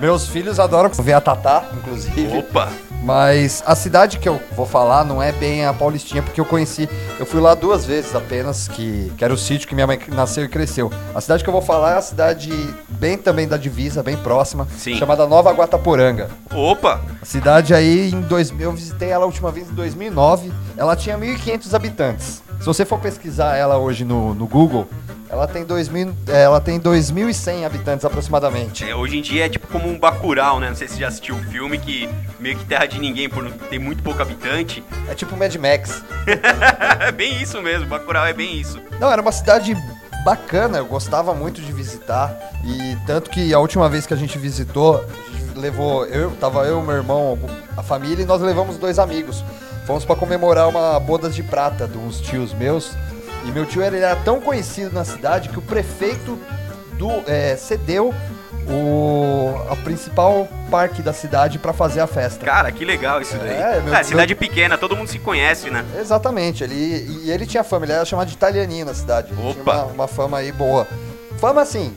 meus 0.00 0.28
filhos 0.28 0.60
adoram 0.60 0.90
ver 0.90 1.14
a 1.14 1.20
Tatá, 1.20 1.64
inclusive. 1.76 2.28
Opa! 2.38 2.68
Mas 3.02 3.62
a 3.66 3.74
cidade 3.74 4.18
que 4.18 4.28
eu 4.28 4.40
vou 4.56 4.66
falar 4.66 5.04
não 5.04 5.22
é 5.22 5.32
bem 5.32 5.64
a 5.64 5.72
Paulistinha, 5.72 6.22
porque 6.22 6.40
eu 6.40 6.44
conheci. 6.44 6.88
Eu 7.18 7.24
fui 7.24 7.40
lá 7.40 7.54
duas 7.54 7.84
vezes 7.84 8.14
apenas, 8.14 8.68
que, 8.68 9.12
que 9.16 9.24
era 9.24 9.32
o 9.32 9.38
sítio 9.38 9.68
que 9.68 9.74
minha 9.74 9.86
mãe 9.86 9.98
nasceu 10.08 10.44
e 10.44 10.48
cresceu. 10.48 10.90
A 11.14 11.20
cidade 11.20 11.42
que 11.42 11.48
eu 11.48 11.52
vou 11.52 11.62
falar 11.62 11.94
é 11.94 11.98
a 11.98 12.02
cidade 12.02 12.50
bem 12.88 13.16
também 13.16 13.46
da 13.46 13.56
divisa, 13.56 14.02
bem 14.02 14.16
próxima, 14.16 14.66
Sim. 14.76 14.96
chamada 14.96 15.26
Nova 15.26 15.52
Guataporanga. 15.52 16.28
Opa! 16.52 17.00
A 17.22 17.24
cidade 17.24 17.72
aí, 17.72 18.10
em 18.10 18.20
2000, 18.22 18.70
eu 18.70 18.72
visitei 18.72 19.10
ela 19.10 19.24
a 19.24 19.26
última 19.26 19.50
vez 19.50 19.70
em 19.70 19.74
2009. 19.74 20.52
Ela 20.76 20.96
tinha 20.96 21.16
1.500 21.16 21.74
habitantes. 21.74 22.42
Se 22.58 22.66
você 22.66 22.84
for 22.84 22.98
pesquisar 22.98 23.56
ela 23.56 23.78
hoje 23.78 24.04
no, 24.04 24.34
no 24.34 24.46
Google, 24.46 24.88
ela 25.30 25.46
tem 25.46 25.64
2.000, 25.64 26.12
é, 26.28 26.42
ela 26.42 26.60
tem 26.60 26.80
2.100 26.80 27.64
habitantes 27.64 28.04
aproximadamente. 28.04 28.88
É, 28.88 28.94
hoje 28.94 29.18
em 29.18 29.22
dia 29.22 29.46
é 29.46 29.48
tipo 29.48 29.66
como 29.66 29.88
um 29.88 29.98
Bacurau, 29.98 30.58
né? 30.58 30.68
Não 30.68 30.76
sei 30.76 30.88
se 30.88 30.94
você 30.94 31.00
já 31.00 31.08
assistiu 31.08 31.36
o 31.36 31.38
filme 31.44 31.78
que 31.78 32.08
meio 32.40 32.56
que 32.56 32.64
terra 32.64 32.86
de 32.86 32.98
ninguém 32.98 33.28
por 33.28 33.42
não 33.42 33.50
ter 33.50 33.78
muito 33.78 34.02
pouco 34.02 34.22
habitante. 34.22 34.82
É 35.08 35.14
tipo 35.14 35.36
Mad 35.36 35.54
Max. 35.56 36.02
É 37.06 37.12
bem 37.12 37.42
isso 37.42 37.60
mesmo, 37.60 37.86
Bacurau 37.86 38.26
é 38.26 38.32
bem 38.32 38.58
isso. 38.58 38.80
Não, 38.98 39.10
era 39.10 39.20
uma 39.20 39.32
cidade 39.32 39.76
bacana, 40.24 40.78
eu 40.78 40.86
gostava 40.86 41.34
muito 41.34 41.60
de 41.60 41.72
visitar. 41.72 42.34
E 42.64 42.96
tanto 43.06 43.30
que 43.30 43.52
a 43.52 43.58
última 43.58 43.88
vez 43.88 44.06
que 44.06 44.14
a 44.14 44.16
gente 44.16 44.38
visitou, 44.38 44.96
a 44.96 45.38
gente 45.38 45.58
levou. 45.58 46.06
Eu, 46.06 46.30
tava 46.32 46.66
eu, 46.66 46.80
meu 46.82 46.96
irmão, 46.96 47.38
a 47.76 47.82
família, 47.82 48.22
e 48.22 48.26
nós 48.26 48.40
levamos 48.40 48.76
dois 48.76 48.98
amigos. 48.98 49.44
Fomos 49.86 50.04
pra 50.04 50.16
comemorar 50.16 50.68
uma 50.68 51.00
bodas 51.00 51.34
de 51.34 51.42
prata 51.42 51.86
de 51.86 51.96
uns 51.96 52.20
tios 52.20 52.52
meus. 52.52 52.92
E 53.44 53.50
meu 53.50 53.64
tio 53.66 53.82
ele 53.82 53.98
era 53.98 54.16
tão 54.16 54.40
conhecido 54.40 54.92
na 54.94 55.04
cidade 55.04 55.48
que 55.48 55.58
o 55.58 55.62
prefeito 55.62 56.38
do, 56.94 57.10
é, 57.26 57.56
cedeu 57.56 58.14
o 58.70 59.54
a 59.70 59.76
principal 59.76 60.46
parque 60.70 61.00
da 61.00 61.12
cidade 61.12 61.58
pra 61.58 61.72
fazer 61.72 62.00
a 62.00 62.06
festa. 62.06 62.44
Cara, 62.44 62.70
que 62.70 62.84
legal 62.84 63.20
isso 63.22 63.36
daí. 63.38 63.50
É, 63.50 63.80
meu- 63.80 63.94
É, 63.94 64.02
cidade 64.02 64.34
pequena, 64.34 64.76
todo 64.76 64.94
mundo 64.96 65.08
se 65.08 65.18
conhece, 65.18 65.70
né? 65.70 65.84
Exatamente, 65.98 66.62
ele, 66.64 66.74
e 67.24 67.30
ele 67.30 67.46
tinha 67.46 67.64
fama, 67.64 67.86
ele 67.86 67.92
era 67.92 68.04
chamado 68.04 68.28
de 68.28 68.34
italianinho 68.34 68.84
na 68.84 68.92
cidade. 68.94 69.32
Ele 69.32 69.40
Opa. 69.50 69.54
Tinha 69.72 69.84
uma, 69.84 69.92
uma 69.92 70.08
fama 70.08 70.38
aí 70.38 70.52
boa. 70.52 70.86
Fama 71.38 71.62
assim. 71.62 71.96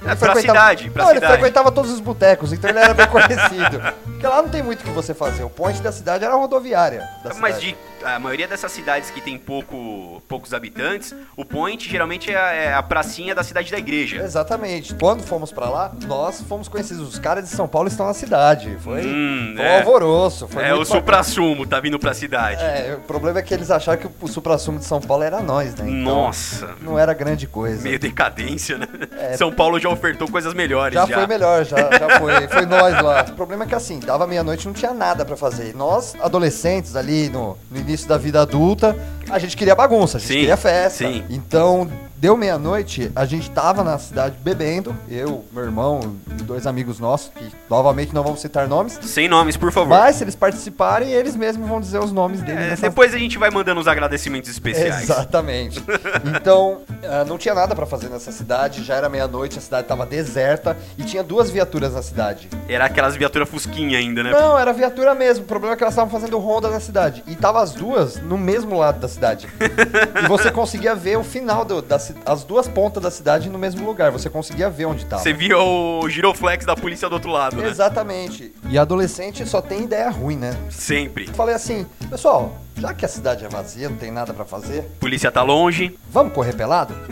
ele 0.00 0.10
É, 0.10 0.14
pra 0.14 0.36
cidade, 0.36 0.90
pra 0.90 1.02
não, 1.04 1.10
ele 1.10 1.18
cidade. 1.20 1.32
frequentava 1.34 1.72
todos 1.72 1.90
os 1.90 1.98
botecos, 2.00 2.52
então 2.52 2.70
ele 2.70 2.78
era 2.78 2.94
bem 2.94 3.06
conhecido. 3.10 3.80
Porque 4.04 4.26
lá 4.26 4.42
não 4.42 4.48
tem 4.48 4.62
muito 4.62 4.82
o 4.82 4.84
que 4.84 4.90
você 4.90 5.12
fazer. 5.14 5.42
O 5.42 5.50
point 5.50 5.80
da 5.82 5.90
cidade 5.90 6.24
era 6.24 6.34
a 6.34 6.36
rodoviária. 6.36 7.02
Mas 7.40 7.56
cidade. 7.56 7.60
de 7.72 7.76
a 8.04 8.18
maioria 8.18 8.46
dessas 8.48 8.72
cidades 8.72 9.10
que 9.10 9.20
tem 9.20 9.38
pouco, 9.38 10.22
poucos 10.28 10.52
habitantes, 10.54 11.14
o 11.36 11.44
point 11.44 11.88
geralmente 11.88 12.30
é 12.30 12.36
a, 12.36 12.52
é 12.52 12.74
a 12.74 12.82
pracinha 12.82 13.34
da 13.34 13.42
cidade 13.42 13.70
da 13.70 13.78
igreja. 13.78 14.22
Exatamente. 14.22 14.94
Quando 14.94 15.22
fomos 15.22 15.52
pra 15.52 15.68
lá, 15.68 15.92
nós 16.06 16.40
fomos 16.42 16.68
conhecidos. 16.68 17.08
Os 17.08 17.18
caras 17.18 17.44
de 17.48 17.50
São 17.50 17.66
Paulo 17.68 17.88
estão 17.88 18.06
na 18.06 18.14
cidade. 18.14 18.76
Foi, 18.80 19.02
Hum, 19.06 19.54
foi 19.56 19.64
é. 19.64 19.72
um 19.72 19.78
alvoroço. 19.78 20.48
Foi 20.48 20.64
É, 20.64 20.74
o 20.74 20.84
supra-sumo 20.84 21.66
tá 21.66 21.80
vindo 21.80 21.98
pra 21.98 22.14
cidade. 22.14 22.62
É, 22.62 22.96
o 22.98 23.00
problema 23.06 23.38
é 23.38 23.42
que 23.42 23.52
eles 23.52 23.70
acharam 23.70 24.00
que 24.00 24.08
o 24.20 24.28
supra-sumo 24.28 24.78
de 24.78 24.84
São 24.84 25.00
Paulo 25.00 25.22
era 25.22 25.40
nós, 25.40 25.74
né? 25.74 25.84
Então, 25.88 26.14
Nossa, 26.14 26.70
Não 26.80 26.98
era 26.98 27.12
grande 27.14 27.46
coisa. 27.46 27.82
meio 27.82 27.98
decadência, 27.98 28.78
né? 28.78 28.86
É. 29.18 29.36
São 29.36 29.52
Paulo 29.52 29.78
já 29.78 29.88
ofertou 29.88 30.28
coisas 30.30 30.54
melhores. 30.54 30.94
Já, 30.94 31.06
Já, 31.06 31.14
foi 31.18 31.26
melhor, 31.26 31.64
já, 31.64 31.76
já 31.76 32.18
foi. 32.18 32.32
Foi 32.52 32.66
nós 32.66 33.00
lá. 33.02 33.24
O 33.28 33.32
problema 33.32 33.64
é 33.64 33.66
que 33.66 33.74
assim, 33.74 33.98
dava 34.00 34.26
meia-noite 34.26 34.64
e 34.64 34.66
não 34.66 34.74
tinha 34.74 34.92
nada 34.92 35.24
pra 35.24 35.36
fazer. 35.36 35.74
Nós, 35.74 36.14
adolescentes, 36.20 36.96
ali 36.96 37.28
no, 37.28 37.56
no 37.70 37.78
início 37.80 37.91
da 38.06 38.16
vida 38.18 38.40
adulta, 38.42 38.96
a 39.30 39.38
gente 39.38 39.56
queria 39.56 39.74
bagunça, 39.74 40.16
a 40.16 40.20
gente 40.20 40.28
Sim, 40.28 40.38
queria 40.40 40.56
festa. 40.56 40.98
sim. 41.06 41.22
Então, 41.30 41.90
deu 42.22 42.36
meia-noite, 42.36 43.10
a 43.16 43.24
gente 43.24 43.50
tava 43.50 43.82
na 43.82 43.98
cidade 43.98 44.36
bebendo, 44.44 44.94
eu, 45.10 45.44
meu 45.50 45.64
irmão 45.64 46.14
e 46.30 46.34
dois 46.44 46.68
amigos 46.68 47.00
nossos, 47.00 47.32
que 47.34 47.50
novamente 47.68 48.14
não 48.14 48.22
vamos 48.22 48.40
citar 48.40 48.68
nomes. 48.68 48.96
Sem 49.02 49.28
nomes, 49.28 49.56
por 49.56 49.72
favor. 49.72 49.88
Mas 49.98 50.14
se 50.14 50.22
eles 50.22 50.36
participarem, 50.36 51.10
eles 51.10 51.34
mesmos 51.34 51.68
vão 51.68 51.80
dizer 51.80 51.98
os 51.98 52.12
nomes 52.12 52.40
deles 52.40 52.62
É, 52.64 52.70
nessa 52.70 52.82
depois 52.88 53.12
a 53.12 53.18
gente 53.18 53.38
vai 53.38 53.50
mandando 53.50 53.80
os 53.80 53.88
agradecimentos 53.88 54.48
especiais. 54.48 55.02
Exatamente. 55.02 55.82
Então, 56.24 56.82
ah, 57.04 57.24
não 57.24 57.36
tinha 57.36 57.54
nada 57.54 57.74
pra 57.74 57.86
fazer 57.86 58.08
nessa 58.08 58.30
cidade, 58.30 58.84
já 58.84 58.94
era 58.94 59.08
meia-noite, 59.08 59.58
a 59.58 59.60
cidade 59.60 59.88
tava 59.88 60.06
deserta 60.06 60.76
e 60.96 61.02
tinha 61.02 61.22
duas 61.22 61.50
viaturas 61.50 61.94
na 61.94 62.02
cidade. 62.02 62.48
Era 62.68 62.84
aquelas 62.84 63.16
viaturas 63.16 63.48
fusquinha 63.48 63.98
ainda, 63.98 64.22
né? 64.22 64.30
Não, 64.30 64.56
era 64.58 64.72
viatura 64.72 65.14
mesmo. 65.14 65.44
O 65.44 65.46
problema 65.48 65.74
é 65.74 65.76
que 65.76 65.82
elas 65.82 65.94
estavam 65.94 66.10
fazendo 66.10 66.38
ronda 66.38 66.70
na 66.70 66.78
cidade. 66.78 67.24
E 67.26 67.34
tava 67.34 67.60
as 67.60 67.72
duas 67.72 68.16
no 68.22 68.38
mesmo 68.38 68.78
lado 68.78 69.00
da 69.00 69.08
cidade. 69.08 69.48
e 70.24 70.28
você 70.28 70.50
conseguia 70.50 70.94
ver 70.94 71.16
o 71.18 71.24
final 71.24 71.64
do, 71.64 71.82
da 71.82 71.98
ci- 71.98 72.11
as 72.26 72.44
duas 72.44 72.68
pontas 72.68 73.02
da 73.02 73.10
cidade 73.10 73.48
no 73.48 73.58
mesmo 73.58 73.84
lugar. 73.86 74.10
Você 74.10 74.28
conseguia 74.30 74.68
ver 74.70 74.86
onde 74.86 75.04
tava. 75.06 75.22
Você 75.22 75.32
via 75.32 75.58
o 75.58 76.08
giroflex 76.08 76.64
da 76.64 76.74
polícia 76.76 77.08
do 77.08 77.14
outro 77.14 77.30
lado, 77.30 77.56
né? 77.56 77.68
Exatamente. 77.68 78.52
E 78.68 78.78
adolescente 78.78 79.46
só 79.46 79.60
tem 79.60 79.84
ideia 79.84 80.10
ruim, 80.10 80.36
né? 80.36 80.56
Sempre. 80.70 81.26
Falei 81.28 81.54
assim, 81.54 81.86
pessoal, 82.10 82.56
já 82.76 82.92
que 82.94 83.04
a 83.04 83.08
cidade 83.08 83.44
é 83.44 83.48
vazia, 83.48 83.88
não 83.88 83.96
tem 83.96 84.10
nada 84.10 84.32
pra 84.32 84.44
fazer, 84.44 84.82
Polícia 85.00 85.30
tá 85.30 85.42
longe. 85.42 85.98
vamos 86.10 86.32
correr 86.32 86.54
pelado? 86.54 86.94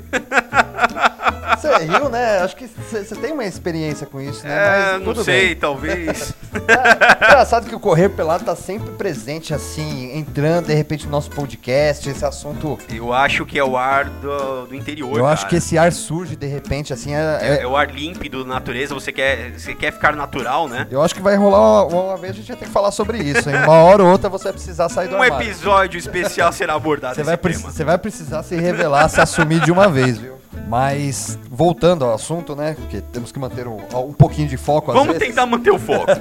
Você 1.61 1.85
riu, 1.85 2.09
né? 2.09 2.39
Acho 2.39 2.57
que 2.57 2.67
você 2.67 3.15
tem 3.17 3.33
uma 3.33 3.45
experiência 3.45 4.07
com 4.07 4.19
isso, 4.19 4.47
né? 4.47 4.55
é, 4.95 4.99
Mas 4.99 5.17
não 5.17 5.23
sei, 5.23 5.49
bem. 5.49 5.57
talvez. 5.57 6.33
É, 6.55 7.25
engraçado 7.27 7.69
que 7.69 7.75
o 7.75 7.81
Correr 7.81 8.09
Pelado 8.09 8.45
tá 8.45 8.57
sempre 8.57 8.91
presente, 8.93 9.55
assim, 9.55 10.17
entrando 10.17 10.67
de 10.67 10.75
repente 10.75 11.05
no 11.07 11.13
nosso 11.13 11.31
podcast, 11.31 12.09
esse 12.09 12.25
assunto. 12.25 12.79
Eu 12.93 13.13
acho 13.13 13.47
que 13.47 13.59
é 13.59 13.65
o 13.65 13.77
ar 13.77 14.07
do, 14.07 14.67
do 14.67 14.75
interior. 14.75 15.17
eu 15.19 15.27
acho 15.27 15.43
cara. 15.43 15.51
que 15.51 15.57
esse 15.57 15.79
ar 15.79 15.93
surge 15.93 16.37
de 16.37 16.47
repente, 16.47 16.93
assim, 16.93 17.15
é- 17.15 17.39
É, 17.41 17.49
é- 17.59 17.63
é 17.63 17.67
o 17.67 17.77
ar 17.77 17.91
límpido 17.91 18.43
da 18.45 18.51
natureza, 18.55 18.95
você 18.95 19.13
quer, 19.13 19.53
você 19.59 19.75
quer 19.75 19.93
ficar 19.93 20.15
natural, 20.17 20.69
né? 20.69 20.87
eu 20.91 21.01
acho 21.03 21.15
que 21.15 21.23
vai 21.23 21.37
rolar 21.37 21.87
uma, 21.87 22.05
uma 22.05 22.17
vez 22.17 22.33
a 22.33 22.37
gente 22.37 22.49
vai 22.49 22.57
ter 22.57 22.65
que 22.67 22.71
falar 22.71 22.91
sobre 22.91 23.19
isso, 23.19 23.49
hein? 23.49 23.57
Uma 23.65 23.75
hora 23.83 24.03
ou 24.03 24.11
outra 24.11 24.29
você 24.29 24.45
vai 24.45 24.53
precisar 24.53 24.89
sair 24.89 25.09
do 25.09 25.17
Um 25.17 25.23
armário. 25.23 25.47
episódio 25.49 25.99
especial 25.99 26.53
será 26.53 26.75
abordado 26.75 27.15
Você 27.15 27.23
vai, 27.23 27.37
tema. 27.37 27.59
você 27.71 27.85
vai 27.85 27.99
precisar 27.99 28.43
se 28.43 28.57
revelar, 28.57 29.09
se 29.09 29.21
assumir 29.21 29.61
de 29.61 29.71
uma 29.71 29.89
vez, 29.89 30.19
viu? 30.19 30.40
Mas, 30.71 31.37
voltando 31.51 32.05
ao 32.05 32.15
assunto, 32.15 32.55
né? 32.55 32.75
Porque 32.79 33.01
temos 33.01 33.33
que 33.33 33.39
manter 33.41 33.67
um, 33.67 33.79
um 33.93 34.13
pouquinho 34.13 34.47
de 34.47 34.57
foco 34.57 34.93
às 34.93 34.97
Vamos 34.97 35.15
vezes. 35.15 35.27
tentar 35.29 35.45
manter 35.45 35.73
o 35.73 35.79
foco. 35.79 36.07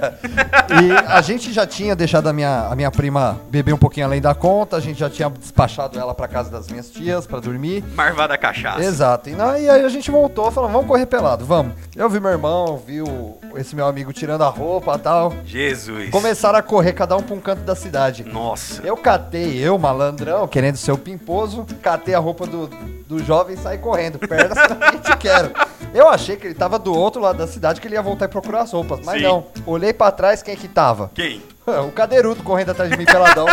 E 0.72 0.92
a 1.08 1.20
gente 1.22 1.52
já 1.52 1.66
tinha 1.66 1.96
deixado 1.96 2.28
a 2.28 2.34
minha, 2.34 2.68
a 2.68 2.76
minha 2.76 2.92
prima 2.92 3.40
beber 3.50 3.74
um 3.74 3.78
pouquinho 3.78 4.06
além 4.06 4.22
da 4.22 4.36
conta, 4.36 4.78
a 4.78 4.80
gente 4.80 5.00
já 5.00 5.10
tinha 5.10 5.28
despachado 5.30 5.98
ela 6.00 6.14
pra 6.14 6.28
casa 6.28 6.50
das 6.52 6.68
minhas 6.68 6.90
tias 6.92 7.26
pra 7.26 7.40
dormir. 7.40 7.84
Marvada 7.96 8.38
cachaça. 8.38 8.80
Exato. 8.84 9.30
E, 9.30 9.34
não, 9.34 9.58
e 9.58 9.68
aí 9.68 9.84
a 9.84 9.90
gente 9.90 10.12
voltou, 10.12 10.52
falou, 10.52 10.70
vamos 10.70 10.86
correr 10.88 11.08
pelado, 11.08 11.44
vamos. 11.44 11.74
Eu 11.96 12.08
vi 12.08 12.20
meu 12.20 12.30
irmão, 12.30 12.78
vi 12.86 13.02
o- 13.02 13.38
esse 13.56 13.76
meu 13.76 13.88
amigo 13.88 14.14
tirando 14.14 14.44
a 14.44 14.48
roupa 14.50 14.94
e 14.96 15.00
tal. 15.00 15.34
Jesus. 15.44 16.12
Começaram 16.12 16.60
a 16.60 16.62
correr 16.62 16.94
cada 16.94 17.18
um 17.18 17.22
pra 17.24 17.36
um 17.36 17.40
canto 17.40 17.64
da 17.64 17.76
cidade. 17.76 18.24
Nossa. 18.24 18.82
Eu 18.84 18.96
catei, 18.96 19.58
eu, 19.58 19.78
malandrão, 19.80 20.48
querendo 20.48 20.78
ser 20.78 20.92
o 20.92 20.98
pimposo, 21.00 21.66
catei 21.82 22.14
a 22.14 22.20
roupa 22.20 22.46
do, 22.46 22.68
do 23.08 23.24
jovem 23.24 23.56
e 23.56 23.58
saí 23.60 23.80
correndo. 23.80 24.20
Gente 24.94 25.18
quero. 25.18 25.52
Eu 25.94 26.08
achei 26.08 26.36
que 26.38 26.46
ele 26.48 26.54
tava 26.54 26.78
do 26.78 26.94
outro 26.96 27.20
lado 27.22 27.38
da 27.38 27.48
cidade, 27.48 27.82
que 27.82 27.88
ele 27.88 27.96
ia 27.96 28.02
voltar 28.02 28.26
e 28.26 28.28
procurar 28.28 28.62
as 28.62 28.72
roupas. 28.72 29.00
Mas 29.04 29.18
Sim. 29.18 29.24
não. 29.28 29.46
Olhei 29.66 29.92
pra 29.94 30.12
trás, 30.12 30.42
quem 30.44 30.56
que 30.56 30.68
tava? 30.68 31.12
Quem? 31.14 31.42
O 31.88 31.92
cadeirudo 31.92 32.42
correndo 32.42 32.72
atrás 32.72 32.90
de 32.90 32.98
mim 32.98 33.06
peladão. 33.06 33.46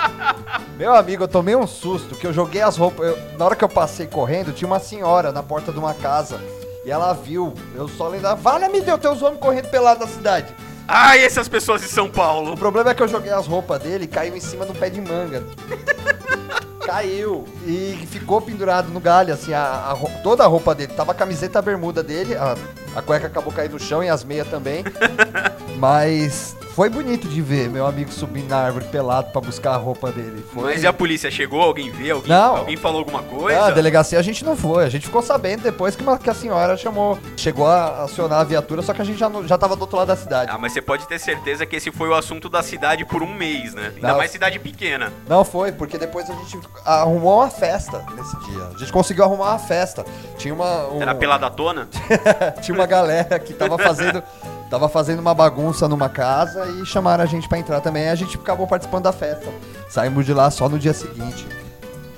Meu 0.78 0.94
amigo, 0.94 1.24
eu 1.24 1.28
tomei 1.28 1.54
um 1.54 1.66
susto 1.66 2.14
que 2.14 2.26
eu 2.26 2.32
joguei 2.32 2.62
as 2.62 2.76
roupas. 2.78 3.06
eu- 3.06 3.18
na 3.38 3.44
hora 3.44 3.54
que 3.54 3.62
eu 3.62 3.68
passei 3.68 4.06
correndo, 4.06 4.50
tinha 4.52 4.66
uma 4.66 4.78
senhora 4.80 5.30
na 5.30 5.42
porta 5.42 5.70
de 5.70 5.78
uma 5.78 5.92
casa. 5.92 6.40
E 6.86 6.90
ela 6.90 7.12
viu. 7.12 7.52
Eu 7.74 7.86
só 7.86 8.08
lembro. 8.08 8.34
Vale, 8.36 8.68
me 8.68 8.80
deu 8.80 8.96
teus 8.98 9.20
homens 9.22 9.40
correndo 9.40 9.68
pelado 9.68 10.00
na 10.00 10.06
cidade. 10.06 10.54
Ai, 10.88 11.22
essas 11.24 11.48
pessoas 11.48 11.80
de 11.82 11.88
São 11.88 12.08
Paulo. 12.10 12.52
O 12.52 12.56
problema 12.58 12.90
é 12.90 12.94
que 12.94 13.02
eu 13.02 13.08
joguei 13.08 13.32
as 13.32 13.46
roupas 13.46 13.80
dele 13.82 14.04
e 14.04 14.08
caiu 14.08 14.34
em 14.36 14.40
cima 14.40 14.64
do 14.66 14.74
pé 14.74 14.88
de 14.90 15.00
manga. 15.00 15.42
Caiu 16.84 17.44
e 17.66 18.06
ficou 18.10 18.40
pendurado 18.40 18.90
no 18.90 19.00
galho, 19.00 19.32
assim, 19.32 19.52
a, 19.52 19.92
a 19.92 19.96
toda 20.22 20.44
a 20.44 20.46
roupa 20.46 20.74
dele. 20.74 20.92
Tava 20.92 21.12
a 21.12 21.14
camiseta 21.14 21.58
a 21.58 21.62
bermuda 21.62 22.02
dele, 22.02 22.34
a, 22.34 22.56
a 22.94 23.02
cueca 23.02 23.26
acabou 23.26 23.52
caindo 23.52 23.72
no 23.72 23.80
chão 23.80 24.02
e 24.02 24.08
as 24.08 24.24
meias 24.24 24.48
também. 24.48 24.84
Mas 25.78 26.56
foi 26.74 26.88
bonito 26.88 27.28
de 27.28 27.40
ver 27.40 27.68
meu 27.70 27.86
amigo 27.86 28.10
subindo 28.10 28.48
na 28.48 28.56
árvore 28.56 28.84
pelado 28.86 29.30
pra 29.30 29.40
buscar 29.40 29.74
a 29.74 29.76
roupa 29.76 30.10
dele. 30.10 30.44
Foi... 30.52 30.64
Mas 30.74 30.82
e 30.82 30.86
a 30.86 30.92
polícia 30.92 31.30
chegou? 31.30 31.60
Alguém 31.62 31.90
viu? 31.90 32.16
Alguém, 32.16 32.28
Não. 32.30 32.56
alguém 32.56 32.76
falou 32.76 32.98
alguma 33.00 33.22
coisa? 33.22 33.60
Ah, 33.60 33.66
a 33.68 33.70
delegacia 33.70 34.18
a 34.18 34.22
gente 34.22 34.44
não 34.44 34.56
foi, 34.56 34.84
a 34.84 34.88
gente 34.88 35.06
ficou 35.06 35.22
sabendo 35.22 35.62
depois 35.62 35.94
que, 35.94 36.02
uma- 36.02 36.18
que 36.18 36.28
a 36.28 36.34
senhora 36.34 36.76
chamou, 36.76 37.16
chegou 37.36 37.66
a 37.66 38.02
acionar 38.04 38.40
a 38.40 38.44
viatura, 38.44 38.82
só 38.82 38.92
que 38.92 39.00
a 39.02 39.04
gente 39.04 39.18
já, 39.18 39.28
não- 39.28 39.46
já 39.46 39.56
tava 39.56 39.76
do 39.76 39.82
outro 39.82 39.96
lado 39.96 40.08
da 40.08 40.16
cidade. 40.16 40.50
Ah, 40.52 40.58
mas 40.58 40.72
você 40.72 40.82
pode 40.82 41.06
ter 41.06 41.18
certeza 41.20 41.64
que 41.64 41.76
esse 41.76 41.92
foi 41.92 42.08
o 42.08 42.14
assunto 42.14 42.48
da 42.48 42.62
cidade 42.62 43.04
por 43.04 43.22
um 43.22 43.32
mês, 43.32 43.72
né? 43.74 43.92
Ainda 43.94 44.08
Não. 44.08 44.16
mais 44.16 44.30
cidade 44.32 44.58
pequena. 44.58 45.12
Não 45.28 45.44
foi, 45.44 45.70
porque 45.70 45.96
depois 45.96 46.28
a 46.28 46.34
gente 46.34 46.58
arrumou 46.84 47.38
uma 47.40 47.50
festa 47.50 48.04
nesse 48.16 48.36
dia. 48.50 48.64
A 48.74 48.78
gente 48.78 48.92
conseguiu 48.92 49.24
arrumar 49.24 49.50
uma 49.52 49.58
festa. 49.60 50.04
Tinha 50.38 50.52
uma. 50.52 50.88
um- 50.88 51.00
Era 51.02 51.14
pela 51.14 51.38
datona? 51.38 51.88
tinha 52.62 52.74
uma 52.74 52.83
galera 52.86 53.38
que 53.38 53.52
tava 53.52 53.78
fazendo. 53.78 54.22
Tava 54.70 54.88
fazendo 54.88 55.20
uma 55.20 55.34
bagunça 55.34 55.86
numa 55.86 56.08
casa 56.08 56.66
e 56.66 56.86
chamaram 56.86 57.22
a 57.22 57.26
gente 57.26 57.48
pra 57.48 57.58
entrar 57.58 57.80
também. 57.80 58.08
A 58.08 58.14
gente 58.14 58.36
acabou 58.36 58.66
participando 58.66 59.04
da 59.04 59.12
festa. 59.12 59.46
Saímos 59.88 60.26
de 60.26 60.32
lá 60.32 60.50
só 60.50 60.68
no 60.68 60.78
dia 60.78 60.92
seguinte. 60.92 61.46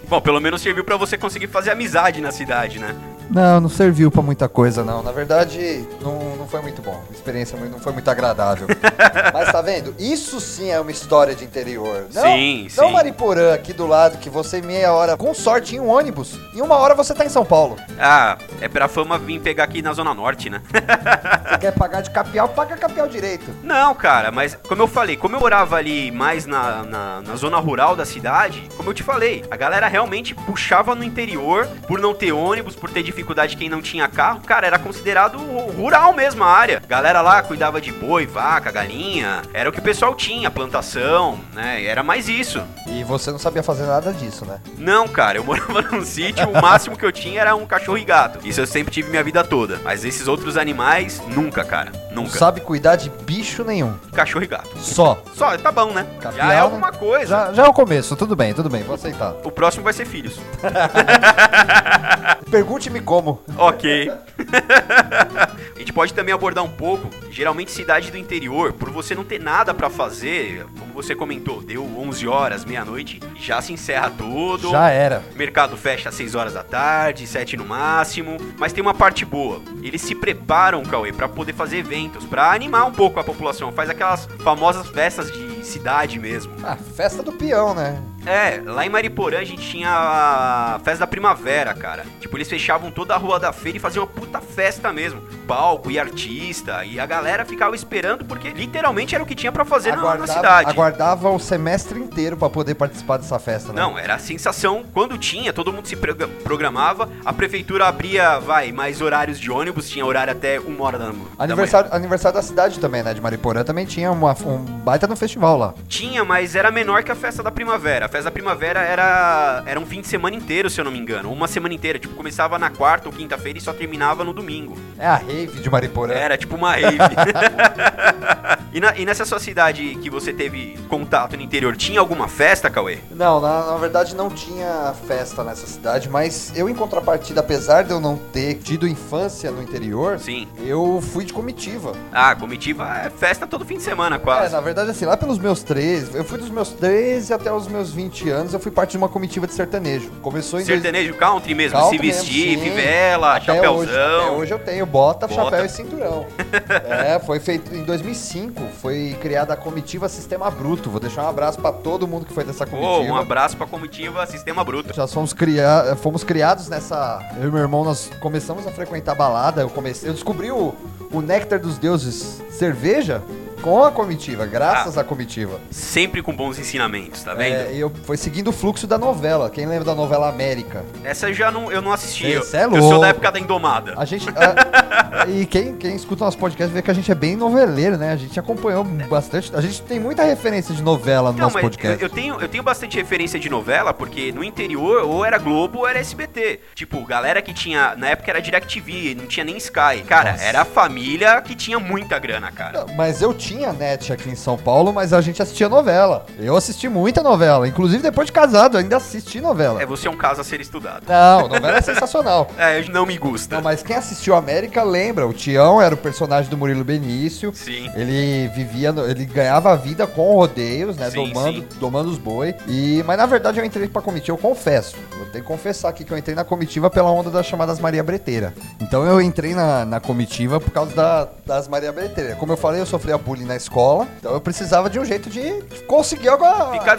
Bom, 0.09 0.21
pelo 0.21 0.41
menos 0.41 0.63
serviu 0.63 0.85
pra 0.85 0.97
você 0.97 1.19
conseguir 1.19 1.49
fazer 1.49 1.71
amizade 1.71 2.21
na 2.21 2.31
cidade, 2.31 2.79
né? 2.79 2.95
Não, 3.31 3.61
não 3.61 3.69
serviu 3.69 4.11
pra 4.11 4.23
muita 4.23 4.49
coisa, 4.49 4.85
não. 4.85 5.03
Na 5.03 5.13
verdade, 5.13 5.87
não, 6.01 6.37
não 6.37 6.47
foi 6.47 6.63
muito 6.63 6.81
bom. 6.81 7.03
A 7.11 7.13
experiência 7.13 7.59
não 7.59 7.79
foi 7.79 7.93
muito 7.93 8.09
agradável. 8.11 8.67
Mas 9.33 9.51
tá 9.51 9.61
vendo? 9.61 9.95
Isso 9.99 10.41
sim 10.41 10.71
é 10.71 10.81
uma 10.81 10.91
história 10.91 11.35
de 11.35 11.45
interior. 11.45 12.07
Não, 12.15 12.23
Sim, 12.23 12.69
não 12.77 12.87
sim. 12.89 12.93
Mariporã 12.93 13.55
aqui 13.55 13.73
do 13.73 13.87
lado, 13.87 14.19
que 14.19 14.31
você 14.31 14.61
meia 14.63 14.93
hora, 14.93 15.17
com 15.17 15.35
sorte, 15.35 15.77
em 15.77 15.81
um 15.81 15.89
ônibus. 15.89 16.39
Em 16.55 16.61
uma 16.61 16.77
hora 16.77 16.95
você 16.95 17.15
tá 17.15 17.25
em 17.25 17.29
São 17.29 17.45
Paulo. 17.45 17.77
Ah, 17.99 18.39
é 18.61 18.69
pra 18.69 18.89
fama 18.89 19.19
vir 19.19 19.41
pegar 19.41 19.65
aqui 19.65 19.83
na 19.83 19.93
Zona 19.93 20.15
Norte, 20.15 20.49
né? 20.49 20.63
Você 21.47 21.59
quer 21.59 21.73
pagar 21.73 22.01
de 22.03 22.11
capial, 22.11 22.49
paga 22.49 22.77
capial 22.77 23.09
direito. 23.09 23.45
Não, 23.63 23.95
cara, 23.95 24.31
mas 24.31 24.57
como 24.69 24.83
eu 24.83 24.89
falei, 24.89 25.17
como 25.17 25.37
eu 25.37 25.41
morava 25.41 25.77
ali 25.77 26.11
mais 26.11 26.45
na, 26.47 26.83
na, 26.83 27.23
na 27.23 27.37
zona 27.37 27.59
rural 27.59 27.95
da 27.97 28.05
cidade, 28.05 28.69
como 28.77 28.91
eu 28.91 28.95
te 28.95 29.03
falei, 29.03 29.45
a 29.51 29.57
galera 29.57 29.87
realmente 29.87 30.35
puxava 30.35 30.95
no 30.95 31.05
interior 31.05 31.67
por 31.87 31.99
não 31.99 32.15
ter 32.15 32.33
ônibus, 32.33 32.75
por 32.75 32.91
ter 32.91 33.03
dificuldade 33.03 33.16
quem 33.57 33.69
não 33.69 33.81
tinha 33.83 34.09
carro. 34.09 34.41
Cara, 34.41 34.67
era 34.67 34.79
considerado 34.79 35.39
rural 35.39 36.13
mesmo 36.13 36.43
a 36.45 36.49
área. 36.49 36.83
Galera 36.89 37.21
lá 37.21 37.43
cuidava 37.43 37.81
de 37.81 37.93
boi, 37.93 38.27
vaca, 38.27 38.71
galinha. 38.71 39.43
Era 39.53 39.69
o 39.69 39.73
que 39.73 39.79
o 39.79 39.83
pessoal 39.83 40.15
tinha, 40.15 40.51
plantação, 40.51 41.39
né? 41.53 41.85
Era 41.85 42.03
mais 42.03 42.29
isso. 42.29 42.63
E 42.87 43.03
você 43.05 43.31
não 43.31 43.39
sabia 43.39 43.63
fazer 43.63 43.85
nada 43.87 44.13
disso, 44.13 44.45
né? 44.45 44.59
Não, 44.79 45.09
cara, 45.09 45.39
eu 45.39 45.45
morava 45.45 45.83
num 45.83 46.05
sítio, 46.05 46.49
o 46.49 46.61
máximo 46.61 46.97
que 46.97 47.05
eu 47.05 47.13
tinha 47.13 47.41
era 47.41 47.55
um 47.55 47.67
cachorro 47.67 47.99
e 47.99 48.05
gato. 48.05 48.39
Isso 48.47 48.61
eu 48.61 48.67
sempre 48.67 48.93
tive 48.93 49.11
minha 49.11 49.23
vida 49.25 49.43
toda. 49.45 49.81
Mas 49.85 50.05
esses 50.05 50.29
outros 50.29 50.57
animais, 50.57 51.23
nunca, 51.29 51.65
cara. 51.65 51.93
Não 52.11 52.23
Nunca. 52.25 52.39
sabe 52.39 52.61
cuidar 52.63 52.97
de 52.97 53.11
bicho 53.11 53.63
nenhum. 53.63 53.95
Cachorro 54.15 54.43
e 54.45 54.49
gato. 54.49 54.71
Só. 54.79 55.23
Só, 55.35 55.57
tá 55.59 55.71
bom, 55.71 55.93
né? 55.93 56.07
Capial, 56.19 56.49
Já 56.49 56.55
é 56.55 56.59
alguma 56.61 56.91
coisa. 56.91 57.27
Já, 57.27 57.53
já 57.53 57.65
é 57.67 57.69
o 57.69 57.73
começo, 57.75 58.17
tudo 58.17 58.35
bem, 58.35 58.55
tudo 58.55 58.71
bem, 58.71 58.83
vou 58.83 58.95
aceitar. 58.95 59.35
O 59.45 59.51
próximo 59.51 59.85
vai 59.85 59.93
ser 59.93 60.07
filhos. 60.07 60.41
Pergunte-me 62.51 63.01
como. 63.07 63.41
Ok. 63.57 64.11
a 65.75 65.79
gente 65.79 65.93
pode 65.93 66.13
também 66.13 66.35
abordar 66.35 66.63
um 66.63 66.69
pouco, 66.69 67.09
geralmente 67.31 67.71
cidade 67.71 68.11
do 68.11 68.19
interior, 68.19 68.73
por 68.73 68.91
você 68.91 69.15
não 69.15 69.25
ter 69.25 69.41
nada 69.41 69.73
pra 69.73 69.89
fazer, 69.89 70.67
como 70.79 70.93
você 70.93 71.15
comentou, 71.15 71.63
deu 71.63 71.85
11 71.85 72.27
horas, 72.27 72.65
meia-noite, 72.65 73.21
já 73.41 73.63
se 73.63 73.73
encerra 73.73 74.11
tudo. 74.11 74.71
Já 74.71 74.91
era. 74.91 75.23
Mercado 75.35 75.77
fecha 75.77 76.09
às 76.09 76.15
6 76.17 76.35
horas 76.35 76.53
da 76.53 76.65
tarde, 76.65 77.27
7 77.27 77.57
no 77.57 77.65
máximo. 77.65 78.37
Mas 78.59 78.73
tem 78.73 78.83
uma 78.83 78.95
parte 78.95 79.25
boa. 79.25 79.63
Eles 79.83 80.03
se 80.03 80.15
preparam, 80.15 80.83
Cauê, 80.83 81.13
pra 81.13 81.29
poder 81.29 81.53
fazer 81.53 81.79
eventos, 81.79 82.25
pra 82.25 82.53
animar 82.53 82.85
um 82.87 82.93
pouco 82.93 83.21
a 83.21 83.25
população. 83.25 83.73
Faz 83.73 83.89
aquelas 83.89 84.27
famosas 84.43 84.89
festas 84.89 85.31
de 85.31 85.56
cidade 85.67 86.19
mesmo. 86.19 86.53
Ah, 86.63 86.77
festa 86.77 87.23
do 87.23 87.33
peão, 87.33 87.75
né? 87.75 88.01
É, 88.27 88.61
lá 88.65 88.85
em 88.85 88.89
Mariporã 88.89 89.39
a 89.39 89.45
gente 89.45 89.63
tinha 89.63 89.89
a 89.89 90.81
festa 90.83 91.01
da 91.01 91.07
primavera, 91.07 91.73
cara. 91.75 92.05
Tipo, 92.19 92.37
eles 92.37 92.49
fechavam 92.49 92.91
toda 92.91 93.15
a 93.15 93.17
rua 93.17 93.39
da 93.39 93.53
feira 93.53 93.79
e 93.79 93.81
faziam 93.81 94.05
uma 94.05 94.11
puta 94.11 94.41
festa 94.41 94.93
mesmo. 94.93 95.23
Palco 95.47 95.91
e 95.93 95.99
artista. 95.99 96.85
E 96.85 96.99
a 96.99 97.07
galera 97.07 97.45
ficava 97.45 97.77
esperando 97.77 98.25
porque 98.25 98.51
literalmente 98.51 99.15
era 99.15 99.23
o 99.23 99.27
que 99.27 99.35
tinha 99.35 99.53
pra 99.53 99.65
fazer 99.65 99.95
na, 99.95 100.17
na 100.17 100.27
cidade. 100.27 100.69
aguardava 100.69 101.31
o 101.31 101.39
semestre 101.39 102.01
inteiro 102.01 102.37
pra 102.37 102.51
poder 102.51 102.75
participar 102.75 103.19
dessa 103.19 103.39
festa, 103.39 103.73
né? 103.73 103.81
Não, 103.81 103.97
era 103.97 104.17
a 104.17 104.19
sensação 104.19 104.85
quando 104.93 105.17
tinha, 105.17 105.53
todo 105.53 105.73
mundo 105.73 105.87
se 105.87 105.97
programava, 106.43 107.09
a 107.25 107.33
prefeitura 107.33 107.87
abria, 107.87 108.41
vai, 108.41 108.73
mais 108.73 109.01
horários 109.01 109.39
de 109.39 109.51
ônibus, 109.51 109.89
tinha 109.89 110.05
horário 110.05 110.33
até 110.33 110.59
uma 110.59 110.85
hora 110.85 110.99
da, 110.99 111.07
da 111.07 111.13
manhã. 111.13 111.27
Aniversário, 111.39 111.95
aniversário 111.95 112.37
da 112.37 112.43
cidade 112.43 112.81
também, 112.81 113.05
né? 113.05 113.15
De 113.15 113.21
Mariporã 113.21 113.63
também 113.63 113.87
tinha 113.87 114.11
uma, 114.11 114.37
um 114.45 114.59
baita 114.59 115.07
no 115.07 115.15
festival 115.15 115.56
lá. 115.57 115.75
Tinha, 115.89 116.25
mas 116.25 116.55
era 116.55 116.71
menor 116.71 117.03
que 117.03 117.11
a 117.13 117.15
festa 117.15 117.43
da 117.43 117.51
primavera. 117.51 118.07
A 118.07 118.09
festa 118.09 118.25
da 118.25 118.31
primavera 118.31 118.81
era, 118.81 119.63
era 119.67 119.79
um 119.81 119.87
fim 119.87 120.01
de 120.01 120.07
semana 120.09 120.37
inteiro, 120.37 120.69
se 120.71 120.81
eu 120.81 120.85
não 120.85 120.93
me 120.93 120.99
engano. 120.99 121.33
Uma 121.33 121.49
semana 121.49 121.75
inteira. 121.75 121.99
Tipo, 121.99 122.15
começava 122.15 122.59
na 122.59 122.71
quarta 122.71 123.09
ou 123.09 123.13
quinta-feira 123.15 123.59
e 123.59 123.63
só 123.63 123.73
terminava 123.73 124.25
no 124.25 124.33
domingo. 124.33 124.77
É 124.99 125.07
a 125.07 125.17
rave 125.17 125.61
de 125.61 125.71
Mariporã. 125.71 126.13
Era 126.15 126.37
tipo 126.37 126.55
uma 126.57 126.73
rave. 126.73 126.99
e, 128.73 128.81
na- 128.81 128.97
e 128.97 129.05
nessa 129.05 129.25
sua 129.25 129.39
cidade 129.39 129.97
que 130.03 130.11
você 130.11 130.33
teve 130.33 130.79
contato 130.89 131.37
no 131.37 131.43
interior, 131.43 131.77
tinha 131.77 132.01
alguma 132.01 132.29
festa, 132.29 132.71
Cauê? 132.71 132.99
Não, 133.11 133.41
na, 133.41 133.67
na 133.73 133.77
verdade 133.77 134.15
não 134.15 134.29
tinha 134.31 134.95
festa 135.07 135.43
nessa 135.45 135.67
cidade, 135.67 136.09
mas 136.09 136.53
eu, 136.57 136.69
em 136.69 136.75
contrapartida, 136.75 137.41
apesar 137.41 137.83
de 137.83 137.91
eu 137.91 138.01
não 138.01 138.17
ter 138.17 138.55
tido 138.57 138.87
infância 138.87 139.51
no 139.51 139.63
interior, 139.63 140.19
Sim. 140.19 140.47
eu 140.65 141.03
fui 141.13 141.25
de 141.25 141.33
comitiva. 141.33 141.93
Ah, 142.13 142.35
comitiva 142.35 142.87
é 143.05 143.11
festa 143.11 143.47
todo 143.47 143.65
fim 143.65 143.77
de 143.77 143.83
semana, 143.83 144.17
É, 144.17 144.19
quase. 144.19 144.53
na 144.53 144.61
verdade, 144.61 144.91
assim, 144.91 145.05
lá 145.05 145.17
pelos 145.17 145.39
meus 145.47 145.63
13, 145.63 146.17
eu 146.17 146.25
fui 146.25 146.39
dos 146.39 146.51
meus 146.51 146.71
13 146.71 147.33
até 147.33 147.53
os 147.53 147.69
meus 147.69 147.93
20 147.93 148.29
anos, 148.31 148.53
eu 148.53 148.59
fui 148.59 148.73
parte 148.73 148.91
de 148.93 148.97
uma 148.97 149.09
comitiva 149.09 149.47
de 149.47 149.55
sertanejo. 149.55 150.11
Começou 150.21 150.61
em 150.61 150.65
dois- 150.65 150.83
Sertanejo 150.83 151.15
country 151.15 151.55
mesmo, 151.55 151.79
Country 151.79 151.97
se 151.99 152.03
mesmo, 152.05 152.23
vestir, 152.25 152.59
sim. 152.59 152.65
fivela, 152.65 153.37
Até 153.37 153.45
chapéuzão. 153.55 153.77
Hoje, 153.79 153.93
até 153.93 154.31
hoje 154.33 154.55
eu 154.55 154.59
tenho 154.59 154.85
bota, 154.87 155.29
Bota. 155.29 155.41
chapéu 155.45 155.65
e 155.65 155.69
cinturão. 155.69 156.27
é, 156.85 157.21
foi 157.21 157.39
feito 157.39 157.73
em 157.73 157.85
2005, 157.85 158.61
foi 158.83 159.17
criada 159.23 159.55
a 159.55 159.57
comitiva 159.57 160.09
Sistema 160.09 160.51
Bruto. 160.51 160.91
Vou 160.91 160.99
deixar 160.99 161.23
um 161.23 161.29
abraço 161.29 161.61
pra 161.61 161.71
todo 161.71 162.09
mundo 162.09 162.27
que 162.27 162.33
foi 162.33 162.43
dessa 162.43 162.67
comitiva. 162.67 163.13
um 163.13 163.17
abraço 163.17 163.57
pra 163.57 163.67
comitiva 163.69 164.27
Sistema 164.27 164.65
Bruto. 164.65 164.93
Já 164.93 165.07
fomos, 165.07 165.33
cria... 165.33 165.97
fomos 166.03 166.25
criados 166.25 166.69
nessa. 166.69 167.21
Eu 167.41 167.49
e 167.49 167.53
meu 167.53 167.61
irmão, 167.61 167.85
nós 167.85 168.11
começamos 168.19 168.67
a 168.67 168.73
frequentar 168.73 169.15
balada. 169.15 169.61
Eu 169.63 169.71
comecei. 169.71 170.09
Eu 170.09 170.13
descobri 170.15 170.51
o, 170.51 170.75
o 171.13 171.21
Néctar 171.21 171.61
dos 171.61 171.79
Deuses 171.79 172.43
cerveja 172.51 173.23
com 173.67 173.83
a 173.83 173.91
comitiva, 173.91 174.45
Ah. 174.45 174.47
graças 174.47 174.97
à 174.97 175.03
comitiva. 175.03 175.59
Sempre 175.73 176.23
com 176.23 176.33
bons 176.33 176.57
ensinamentos, 176.57 177.25
tá 177.25 177.35
vendo? 177.35 177.53
É, 177.53 177.75
eu 177.75 177.91
foi 178.05 178.17
seguindo 178.17 178.47
o 178.47 178.53
fluxo 178.53 178.87
da 178.87 178.97
novela. 178.97 179.51
Quem 179.51 179.67
lembra 179.67 179.85
da 179.87 179.93
novela 179.95 180.29
América? 180.29 180.85
Essa 181.03 181.29
eu 181.29 181.35
já 181.35 181.51
não, 181.51 181.73
eu 181.73 181.83
não 181.83 181.91
assisti. 181.93 182.31
Eu, 182.31 182.43
Esse 182.43 182.57
é 182.57 182.65
eu 182.65 182.71
sou 182.71 182.81
louco. 182.81 183.01
da 183.01 183.09
época 183.09 183.33
da 183.33 183.41
Indomada. 183.41 183.95
A 183.97 184.05
gente. 184.05 184.29
a- 184.29 185.27
e 185.29 185.45
quem, 185.47 185.75
quem 185.75 185.97
escuta 185.97 186.25
nosso 186.25 186.39
podcast 186.39 186.73
vê 186.73 186.81
que 186.81 186.93
a 186.93 186.95
gente 186.95 187.11
é 187.11 187.15
bem 187.17 187.35
noveleiro, 187.35 187.97
né? 187.97 188.13
A 188.13 188.17
gente 188.17 188.39
acompanhou 188.39 188.85
bastante. 188.85 189.51
A 189.53 189.61
gente 189.61 189.83
tem 189.83 189.99
muita 189.99 190.23
referência 190.23 190.73
de 190.73 190.81
novela 190.81 191.33
no 191.33 191.39
Não, 191.39 191.45
nosso 191.47 191.59
podcast. 191.59 192.01
eu, 192.01 192.09
eu 192.09 192.15
tenho, 192.15 192.41
eu 192.41 192.49
tenho 192.49 192.63
bastante 192.63 192.97
referência 192.97 193.41
de 193.41 193.51
novela, 193.51 193.93
porque 193.93 194.31
no 194.31 194.45
interior 194.45 195.03
ou 195.03 195.25
era 195.25 195.39
Globo 195.39 195.81
ou 195.81 195.89
era 195.89 195.99
SBT. 195.99 196.61
Tipo, 196.73 197.05
galera 197.05 197.43
que 197.43 197.53
tinha. 197.53 197.97
Na 197.97 198.11
época 198.11 198.31
era 198.31 198.41
DirecTV, 198.41 199.17
não 199.19 199.27
tinha 199.27 199.43
nem 199.43 199.57
Sky. 199.57 200.05
Cara, 200.07 200.31
Nossa. 200.33 200.45
era 200.45 200.61
a 200.61 200.65
família 200.65 201.41
que 201.43 201.57
tinha 201.57 201.81
muita 201.81 202.17
grana, 202.21 202.53
cara. 202.53 202.85
Não, 202.87 202.95
Mas 202.95 203.21
eu 203.21 203.35
tinha 203.35 203.56
net 203.73 204.13
aqui 204.13 204.29
em 204.29 204.35
São 204.35 204.57
Paulo, 204.59 204.93
mas 204.93 205.13
a 205.13 205.21
gente 205.21 205.41
assistia 205.41 205.69
novela. 205.69 206.27
Eu 206.39 206.57
assisti 206.57 206.89
muita 206.89 207.23
novela. 207.23 207.67
Inclusive, 207.67 208.03
depois 208.03 208.27
de 208.27 208.33
casado, 208.33 208.75
eu 208.77 208.81
ainda 208.81 208.97
assisti 208.97 209.41
novela. 209.41 209.81
É, 209.81 209.87
você 209.87 210.09
é 210.09 210.11
um 210.11 210.17
caso 210.17 210.41
a 210.41 210.45
ser 210.45 210.61
estudado. 210.61 211.05
Não, 211.09 211.49
novela 211.49 211.79
é 211.79 211.81
sensacional. 211.83 212.49
É, 212.59 212.83
não 212.91 213.07
me 213.07 213.17
gusta. 213.17 213.57
Não, 213.57 213.63
mas 213.63 213.83
quem 213.83 213.97
assistiu 213.97 214.35
América 214.35 214.83
lembra. 214.83 215.27
O 215.27 215.33
Tião 215.33 215.81
era 215.81 215.95
o 215.95 215.99
personagem 215.99 216.51
do 216.51 216.57
Murilo 216.57 216.85
Benício. 216.85 217.53
Sim. 217.55 217.91
Ele 217.95 218.49
vivia, 218.49 218.93
no- 218.93 219.07
ele 219.09 219.25
ganhava 219.25 219.73
a 219.73 219.77
vida 219.77 220.07
com 220.07 220.33
rodeios, 220.35 220.97
né? 220.97 221.11
Sim, 221.11 221.29
domando, 221.33 221.59
sim. 221.61 221.67
domando 221.79 222.11
os 222.11 222.19
boi. 222.19 222.55
E, 222.67 223.03
mas 223.07 223.17
na 223.17 223.27
verdade 223.27 223.59
eu 223.61 223.65
entrei 223.65 223.87
pra 223.89 224.03
comitiva, 224.03 224.37
eu 224.37 224.41
confesso. 224.41 224.97
Eu 225.19 225.27
tenho 225.27 225.45
que 225.45 225.51
confessar 225.51 225.89
aqui 225.91 226.05
que 226.05 226.13
eu 226.13 226.19
entrei 226.19 226.35
na 226.35 226.45
comitiva 226.45 226.91
pela 226.91 227.11
onda 227.11 227.31
das 227.31 227.47
chamadas 227.47 227.79
Maria 227.79 228.03
Breteira. 228.03 228.53
Então 228.81 229.05
eu 229.05 229.21
entrei 229.21 229.55
na, 229.55 229.85
na 229.85 230.01
comitiva 230.01 230.59
por 230.61 230.71
causa 230.71 230.95
da- 230.95 231.29
das 231.45 231.69
Maria 231.69 231.93
Breteira. 231.93 232.35
Como 232.37 232.53
eu 232.53 232.57
falei, 232.57 232.81
eu 232.81 232.87
sofria 232.87 233.17
bullying 233.19 233.36
na 233.45 233.57
escola. 233.57 234.07
Então 234.19 234.33
eu 234.33 234.41
precisava 234.41 234.89
de 234.89 234.99
um 234.99 235.05
jeito 235.05 235.29
de 235.29 235.63
conseguir 235.87 236.29
alguma. 236.29 236.73
Ficar 236.73 236.99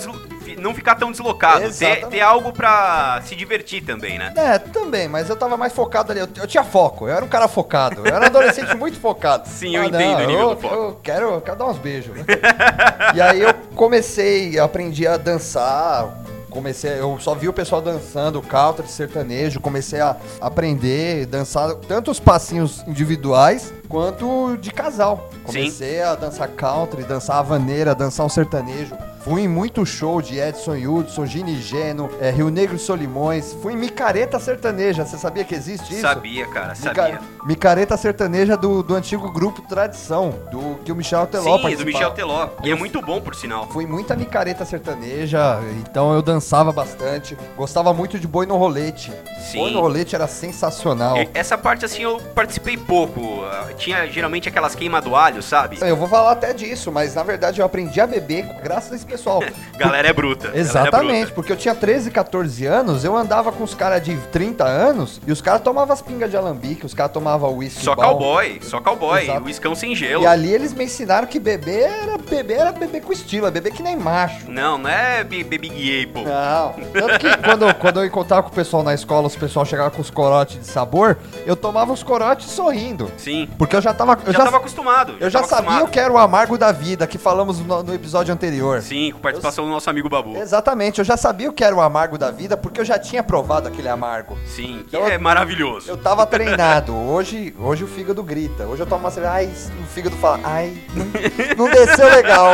Não 0.57 0.73
ficar 0.73 0.95
tão 0.95 1.11
deslocado. 1.11 1.71
Ter, 1.73 2.07
ter 2.07 2.21
algo 2.21 2.51
pra 2.51 3.21
se 3.23 3.35
divertir 3.35 3.83
também, 3.83 4.17
né? 4.17 4.33
É, 4.35 4.57
também, 4.59 5.07
mas 5.07 5.29
eu 5.29 5.35
tava 5.35 5.57
mais 5.57 5.73
focado 5.73 6.11
ali. 6.11 6.21
Eu, 6.21 6.29
eu 6.37 6.47
tinha 6.47 6.63
foco, 6.63 7.07
eu 7.07 7.15
era 7.15 7.23
um 7.23 7.29
cara 7.29 7.47
focado. 7.47 8.07
Eu 8.07 8.15
era 8.15 8.21
um 8.21 8.27
adolescente 8.27 8.73
muito 8.77 8.99
focado. 8.99 9.47
Sim, 9.47 9.75
eu 9.75 9.83
entendo 9.83 10.23
o 10.23 10.25
nível 10.27 10.49
eu, 10.49 10.55
do 10.55 10.61
foco. 10.61 10.75
Eu 10.75 10.99
quero, 11.03 11.25
eu 11.33 11.41
quero 11.41 11.57
dar 11.57 11.65
uns 11.65 11.77
beijos. 11.77 12.15
e 13.15 13.21
aí 13.21 13.41
eu 13.41 13.53
comecei, 13.75 14.57
aprendi 14.59 15.07
a 15.07 15.17
dançar. 15.17 16.26
Comecei, 16.57 16.99
eu 16.99 17.19
só 17.19 17.35
vi 17.35 17.47
o 17.47 17.53
pessoal 17.53 17.83
dançando 17.83 18.41
country 18.41 18.87
de 18.87 18.91
sertanejo, 18.91 19.59
comecei 19.59 19.99
a 19.99 20.17
aprender, 20.41 21.27
dançar 21.27 21.75
tanto 21.75 22.09
os 22.09 22.19
passinhos 22.19 22.83
individuais 22.87 23.71
quanto 23.87 24.57
de 24.57 24.71
casal. 24.71 25.29
Comecei 25.43 26.01
a 26.01 26.15
dançar 26.15 26.47
country, 26.47 27.03
dançar 27.03 27.37
a 27.37 27.41
vaneira, 27.43 27.93
dançar 27.93 28.25
um 28.25 28.29
sertanejo. 28.29 28.97
Fui 29.27 29.41
em 29.41 29.47
muito 29.47 29.85
show 29.85 30.21
de 30.21 30.39
Edson 30.39 30.75
Hudson, 30.75 31.25
Gini 31.25 31.61
Geno, 31.61 32.09
é, 32.21 32.31
Rio 32.31 32.49
Negro 32.49 32.77
e 32.77 32.79
Solimões. 32.79 33.53
Fui 33.61 33.73
em 33.73 33.75
Micareta 33.75 34.39
Sertaneja. 34.39 35.05
Você 35.05 35.17
sabia 35.17 35.43
que 35.43 35.53
existe 35.53 35.91
isso? 35.91 36.01
Sabia, 36.01 36.47
cara, 36.47 36.73
Mica- 36.73 36.93
sabia. 37.03 37.19
Micareta 37.45 37.97
Sertaneja 37.97 38.55
do, 38.55 38.81
do 38.81 38.95
antigo 38.95 39.29
grupo 39.29 39.61
Tradição, 39.63 40.33
do 40.49 40.79
que 40.85 40.93
o 40.93 40.95
Michel 40.95 41.27
Teló 41.27 41.43
Sim, 41.43 41.51
do 41.57 41.61
participava. 41.61 41.85
Michel 41.85 42.11
Teló. 42.11 42.49
E 42.63 42.71
é 42.71 42.75
muito 42.75 43.01
bom, 43.01 43.19
por 43.19 43.35
sinal. 43.35 43.67
Fui 43.67 43.85
muita 43.85 44.15
micareta 44.15 44.63
sertaneja, 44.63 45.59
então 45.81 46.13
eu 46.13 46.21
dançava 46.21 46.71
bastante. 46.71 47.37
Gostava 47.57 47.93
muito 47.93 48.17
de 48.17 48.27
boi 48.27 48.45
no 48.45 48.55
rolete. 48.55 49.11
Sim. 49.51 49.59
Boi 49.59 49.71
no 49.71 49.81
rolete 49.81 50.15
era 50.15 50.27
sensacional. 50.27 51.17
Essa 51.33 51.57
parte, 51.57 51.83
assim, 51.83 52.03
eu 52.03 52.17
participei 52.33 52.77
pouco. 52.77 53.43
Ah, 53.43 53.67
Tinha 53.77 54.07
geralmente 54.07 54.47
aquelas 54.47 54.73
queimas 54.73 55.03
do 55.03 55.15
alho, 55.17 55.41
sabe? 55.43 55.77
Eu 55.81 55.97
vou 55.97 56.07
falar 56.07 56.31
até 56.31 56.53
disso, 56.53 56.91
mas 56.93 57.13
na 57.15 57.23
verdade 57.23 57.59
eu 57.59 57.65
aprendi 57.65 57.99
a 57.99 58.07
beber 58.07 58.45
graças 58.63 58.93
a 58.93 58.95
pessoal. 59.17 59.43
Galera 59.77 60.07
é 60.07 60.13
bruta. 60.13 60.51
é 60.53 60.59
Exatamente, 60.59 61.19
bruta. 61.25 61.33
porque 61.35 61.51
eu 61.51 61.57
tinha 61.57 61.75
13, 61.75 62.11
14 62.11 62.65
anos, 62.65 63.03
eu 63.03 63.15
andava 63.15 63.51
com 63.51 63.63
os 63.63 63.73
caras 63.73 64.01
de 64.03 64.15
30 64.31 64.63
anos 64.63 65.21
e 65.25 65.31
os 65.31 65.41
caras 65.41 65.61
tomavam 65.61 65.93
as 65.93 66.01
pingas 66.01 66.29
de 66.31 66.37
alambique, 66.37 66.85
os 66.85 66.93
caras 66.93 67.11
tomavam 67.11 67.55
uísque. 67.57 67.83
Só 67.83 67.95
bom. 67.95 68.01
cowboy, 68.01 68.59
só 68.61 68.79
cowboy. 68.79 69.23
Exato. 69.23 69.75
Sem 69.75 69.95
gelo. 69.95 70.23
E 70.23 70.27
ali 70.27 70.51
eles 70.53 70.73
me 70.73 70.85
ensinaram 70.85 71.27
que 71.27 71.39
beber 71.39 71.89
era 71.89 72.17
beber, 72.17 72.57
era 72.57 72.71
beber 72.71 73.01
com 73.01 73.11
estilo, 73.11 73.47
é 73.47 73.51
beber 73.51 73.71
que 73.71 73.83
nem 73.83 73.95
macho. 73.95 74.49
Não, 74.49 74.77
não 74.77 74.89
é 74.89 75.23
be- 75.23 75.43
baby 75.43 75.69
gay, 75.69 76.05
pô. 76.05 76.21
Não. 76.21 76.73
Tanto 76.93 77.19
que 77.19 77.37
quando, 77.37 77.73
quando 77.75 77.99
eu 77.99 78.05
encontrava 78.05 78.43
com 78.43 78.49
o 78.49 78.53
pessoal 78.53 78.83
na 78.83 78.93
escola, 78.93 79.27
os 79.27 79.35
pessoal 79.35 79.65
chegavam 79.65 79.91
com 79.91 80.01
os 80.01 80.09
corotes 80.09 80.59
de 80.59 80.65
sabor, 80.67 81.17
eu 81.45 81.55
tomava 81.55 81.91
os 81.91 82.03
corotes 82.03 82.49
sorrindo. 82.49 83.11
Sim. 83.17 83.47
Porque 83.57 83.75
eu 83.75 83.81
já 83.81 83.93
tava. 83.93 84.17
Eu 84.25 84.31
já, 84.33 84.39
já, 84.39 84.45
tava 84.45 84.57
acostumado. 84.57 85.15
eu 85.19 85.29
já 85.29 85.43
sabia 85.43 85.57
acostumado. 85.57 85.85
o 85.85 85.91
que 85.91 85.99
era 85.99 86.11
o 86.11 86.17
amargo 86.17 86.57
da 86.57 86.71
vida, 86.71 87.05
que 87.07 87.17
falamos 87.17 87.59
no, 87.59 87.83
no 87.83 87.93
episódio 87.93 88.33
anterior. 88.33 88.81
Sim, 88.81 89.06
com 89.11 89.19
participação 89.19 89.65
do 89.65 89.71
nosso 89.71 89.89
amigo 89.89 90.09
Babu. 90.09 90.35
Exatamente, 90.37 90.99
eu 90.99 91.05
já 91.05 91.17
sabia 91.17 91.49
o 91.49 91.53
que 91.53 91.63
era 91.63 91.75
o 91.75 91.81
amargo 91.81 92.17
da 92.17 92.31
vida, 92.31 92.55
porque 92.57 92.81
eu 92.81 92.85
já 92.85 92.97
tinha 92.97 93.23
provado 93.23 93.67
aquele 93.67 93.89
amargo. 93.89 94.37
Sim, 94.45 94.85
que 94.87 94.95
Então, 94.95 95.07
é 95.07 95.17
maravilhoso. 95.17 95.89
Eu 95.89 95.97
tava 95.97 96.25
treinado. 96.25 96.95
Hoje, 96.95 97.53
hoje 97.59 97.83
o 97.83 97.87
fígado 97.87 98.23
grita. 98.23 98.65
Hoje 98.65 98.81
eu 98.83 98.87
tomo 98.87 99.01
uma 99.01 99.11
cerveja. 99.11 99.33
Ai, 99.33 99.49
o 99.81 99.85
fígado 99.87 100.15
fala. 100.17 100.39
Ai, 100.43 100.77
não, 100.93 101.65
não 101.65 101.71
desceu 101.71 102.07
legal. 102.09 102.51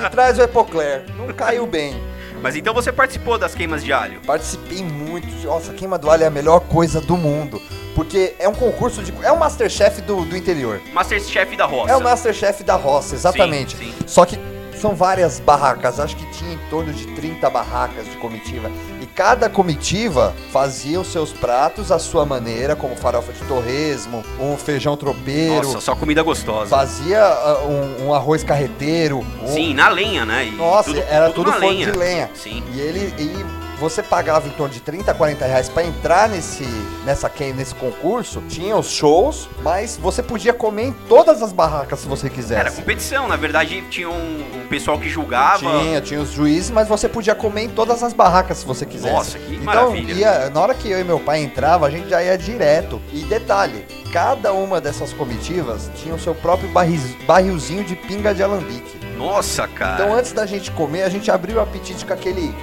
Me 0.00 0.10
traz 0.10 0.38
o 0.38 0.42
Epocler. 0.42 1.04
Não 1.16 1.32
caiu 1.34 1.66
bem. 1.66 2.00
Mas 2.42 2.56
então 2.56 2.74
você 2.74 2.92
participou 2.92 3.38
das 3.38 3.54
queimas 3.54 3.82
de 3.82 3.92
alho. 3.92 4.20
Participei 4.26 4.82
muito. 4.84 5.26
Nossa, 5.46 5.72
queima 5.72 5.96
do 5.96 6.10
alho 6.10 6.24
é 6.24 6.26
a 6.26 6.30
melhor 6.30 6.60
coisa 6.60 7.00
do 7.00 7.16
mundo. 7.16 7.60
Porque 7.94 8.34
é 8.38 8.48
um 8.48 8.54
concurso 8.54 9.02
de. 9.02 9.14
É 9.24 9.32
um 9.32 9.36
Masterchef 9.36 10.02
do, 10.02 10.24
do 10.24 10.36
interior. 10.36 10.80
Masterchef 10.92 11.56
da 11.56 11.64
roça. 11.64 11.92
É 11.92 11.96
o 11.96 12.02
Masterchef 12.02 12.62
da 12.62 12.74
roça, 12.74 13.14
exatamente. 13.14 13.76
Sim, 13.76 13.84
sim. 13.84 13.94
Só 14.06 14.26
que 14.26 14.38
são 14.84 14.94
várias 14.94 15.40
barracas. 15.40 15.98
Acho 15.98 16.14
que 16.14 16.26
tinha 16.26 16.52
em 16.52 16.58
torno 16.68 16.92
de 16.92 17.06
30 17.14 17.48
barracas 17.48 18.04
de 18.04 18.18
comitiva. 18.18 18.70
E 19.00 19.06
cada 19.06 19.48
comitiva 19.48 20.34
fazia 20.52 21.00
os 21.00 21.10
seus 21.10 21.32
pratos 21.32 21.90
à 21.90 21.98
sua 21.98 22.26
maneira, 22.26 22.76
como 22.76 22.94
farofa 22.94 23.32
de 23.32 23.40
torresmo, 23.44 24.22
um 24.38 24.58
feijão 24.58 24.94
tropeiro. 24.94 25.66
Nossa, 25.66 25.80
só 25.80 25.96
comida 25.96 26.22
gostosa. 26.22 26.68
Fazia 26.68 27.24
ah, 27.24 27.64
um, 27.64 28.08
um 28.08 28.14
arroz 28.14 28.44
carreteiro. 28.44 29.24
um- 29.42 29.46
Sim, 29.46 29.72
na 29.72 29.88
lenha, 29.88 30.26
né? 30.26 30.48
E 30.48 30.50
Nossa, 30.50 30.94
era 31.08 31.30
tudo, 31.30 31.50
na 31.50 31.56
forno 31.56 31.78
de 31.78 31.90
lenha. 31.92 32.30
Sim. 32.34 32.62
E 32.74 32.78
ele 32.78 33.14
e 33.18 33.63
você 33.78 34.02
pagava 34.02 34.46
em 34.48 34.50
torno 34.52 34.72
de 34.72 34.80
30, 34.80 35.12
40 35.14 35.44
reais 35.46 35.68
pra 35.68 35.84
entrar 35.84 36.28
nesse, 36.28 36.64
nessa, 37.04 37.30
nesse 37.56 37.74
concurso. 37.74 38.40
Tinha 38.48 38.76
os 38.76 38.90
shows, 38.90 39.48
mas 39.62 39.96
você 39.96 40.22
podia 40.22 40.52
comer 40.52 40.84
em 40.84 40.92
todas 41.08 41.42
as 41.42 41.52
barracas 41.52 42.00
se 42.00 42.06
você 42.08 42.26
Era 42.26 42.34
quisesse. 42.34 42.76
competição, 42.76 43.26
na 43.28 43.36
verdade 43.36 43.82
tinha 43.90 44.08
um, 44.08 44.40
um 44.64 44.66
pessoal 44.68 44.98
que 44.98 45.08
julgava. 45.08 45.58
Tinha, 45.58 46.00
tinha 46.00 46.20
os 46.20 46.30
juízes, 46.32 46.70
mas 46.70 46.88
você 46.88 47.08
podia 47.08 47.34
comer 47.34 47.64
em 47.64 47.68
todas 47.68 48.02
as 48.02 48.12
barracas 48.12 48.58
se 48.58 48.66
você 48.66 48.86
quisesse. 48.86 49.12
Nossa, 49.14 49.38
que 49.38 49.54
então, 49.54 49.64
maravilha. 49.64 50.12
Ia, 50.14 50.50
na 50.50 50.60
hora 50.60 50.74
que 50.74 50.90
eu 50.90 51.00
e 51.00 51.04
meu 51.04 51.20
pai 51.20 51.42
entrava, 51.42 51.86
a 51.86 51.90
gente 51.90 52.08
já 52.08 52.22
ia 52.22 52.38
direto. 52.38 53.00
E 53.12 53.20
detalhe, 53.24 53.84
cada 54.12 54.52
uma 54.52 54.80
dessas 54.80 55.12
comitivas 55.12 55.90
tinha 55.96 56.14
o 56.14 56.18
seu 56.18 56.34
próprio 56.34 56.68
barris- 56.70 57.14
barrilzinho 57.26 57.84
de 57.84 57.94
pinga 57.96 58.34
de 58.34 58.42
alambique. 58.42 58.98
Nossa, 59.16 59.66
cara. 59.68 60.02
Então 60.02 60.14
antes 60.14 60.32
da 60.32 60.46
gente 60.46 60.70
comer, 60.70 61.02
a 61.02 61.08
gente 61.08 61.30
abriu 61.30 61.56
o 61.56 61.60
apetite 61.60 62.04
com 62.04 62.12
aquele. 62.12 62.54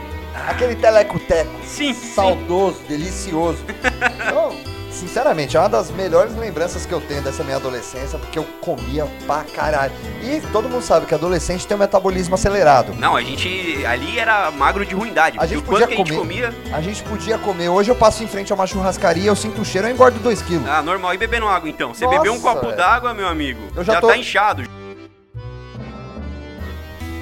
Aquele 0.48 0.76
teleco-teco. 0.76 1.52
Sim, 1.66 1.94
sim. 1.94 2.14
Saudoso, 2.14 2.80
delicioso. 2.88 3.60
Então, 4.32 4.56
sinceramente, 4.92 5.58
é 5.58 5.60
uma 5.60 5.68
das 5.70 5.92
melhores 5.92 6.36
lembranças 6.38 6.86
que 6.86 6.94
eu 6.94 7.02
tenho 7.02 7.22
dessa 7.22 7.44
minha 7.44 7.58
adolescência, 7.58 8.18
porque 8.18 8.38
eu 8.40 8.44
comia 8.62 9.06
pra 9.26 9.44
caralho. 9.44 9.92
E 10.22 10.40
todo 10.52 10.70
mundo 10.70 10.82
sabe 10.84 11.06
que 11.06 11.14
adolescente 11.14 11.68
tem 11.68 11.76
um 11.76 11.80
metabolismo 11.80 12.36
acelerado. 12.36 12.94
Não, 12.96 13.16
a 13.16 13.22
gente 13.22 13.84
ali 13.86 14.18
era 14.20 14.50
magro 14.52 14.86
de 14.86 14.94
ruindade. 14.96 15.38
A 15.40 15.46
gente 15.46 15.64
podia 15.64 15.88
que 15.88 15.94
a 15.94 15.98
gente 15.98 16.14
comer. 16.14 16.20
comia. 16.52 16.56
A 16.74 16.82
gente 16.82 17.04
podia 17.04 17.38
comer. 17.38 17.70
Hoje 17.70 17.90
eu 17.92 17.96
passo 17.96 18.24
em 18.24 18.28
frente 18.28 18.52
a 18.52 18.56
uma 18.56 18.66
churrascaria, 18.68 19.26
eu 19.28 19.36
sinto 19.36 19.62
o 19.62 19.66
cheiro, 19.66 19.88
eu 19.88 19.92
engordo 19.92 20.20
2 20.20 20.42
quilos. 20.42 20.68
Ah, 20.68 20.82
normal. 20.82 21.14
E 21.14 21.18
bebendo 21.18 21.48
água 21.48 21.70
então? 21.70 21.94
Você 21.94 22.06
Nossa, 22.06 22.18
bebeu 22.18 22.34
um 22.34 22.40
copo 22.40 22.66
velho. 22.68 22.78
d'água, 22.78 23.14
meu 23.14 23.28
amigo? 23.28 23.60
Eu 23.76 23.84
já 23.84 24.00
tô- 24.00 24.08
tá 24.08 24.18
inchado. 24.18 24.64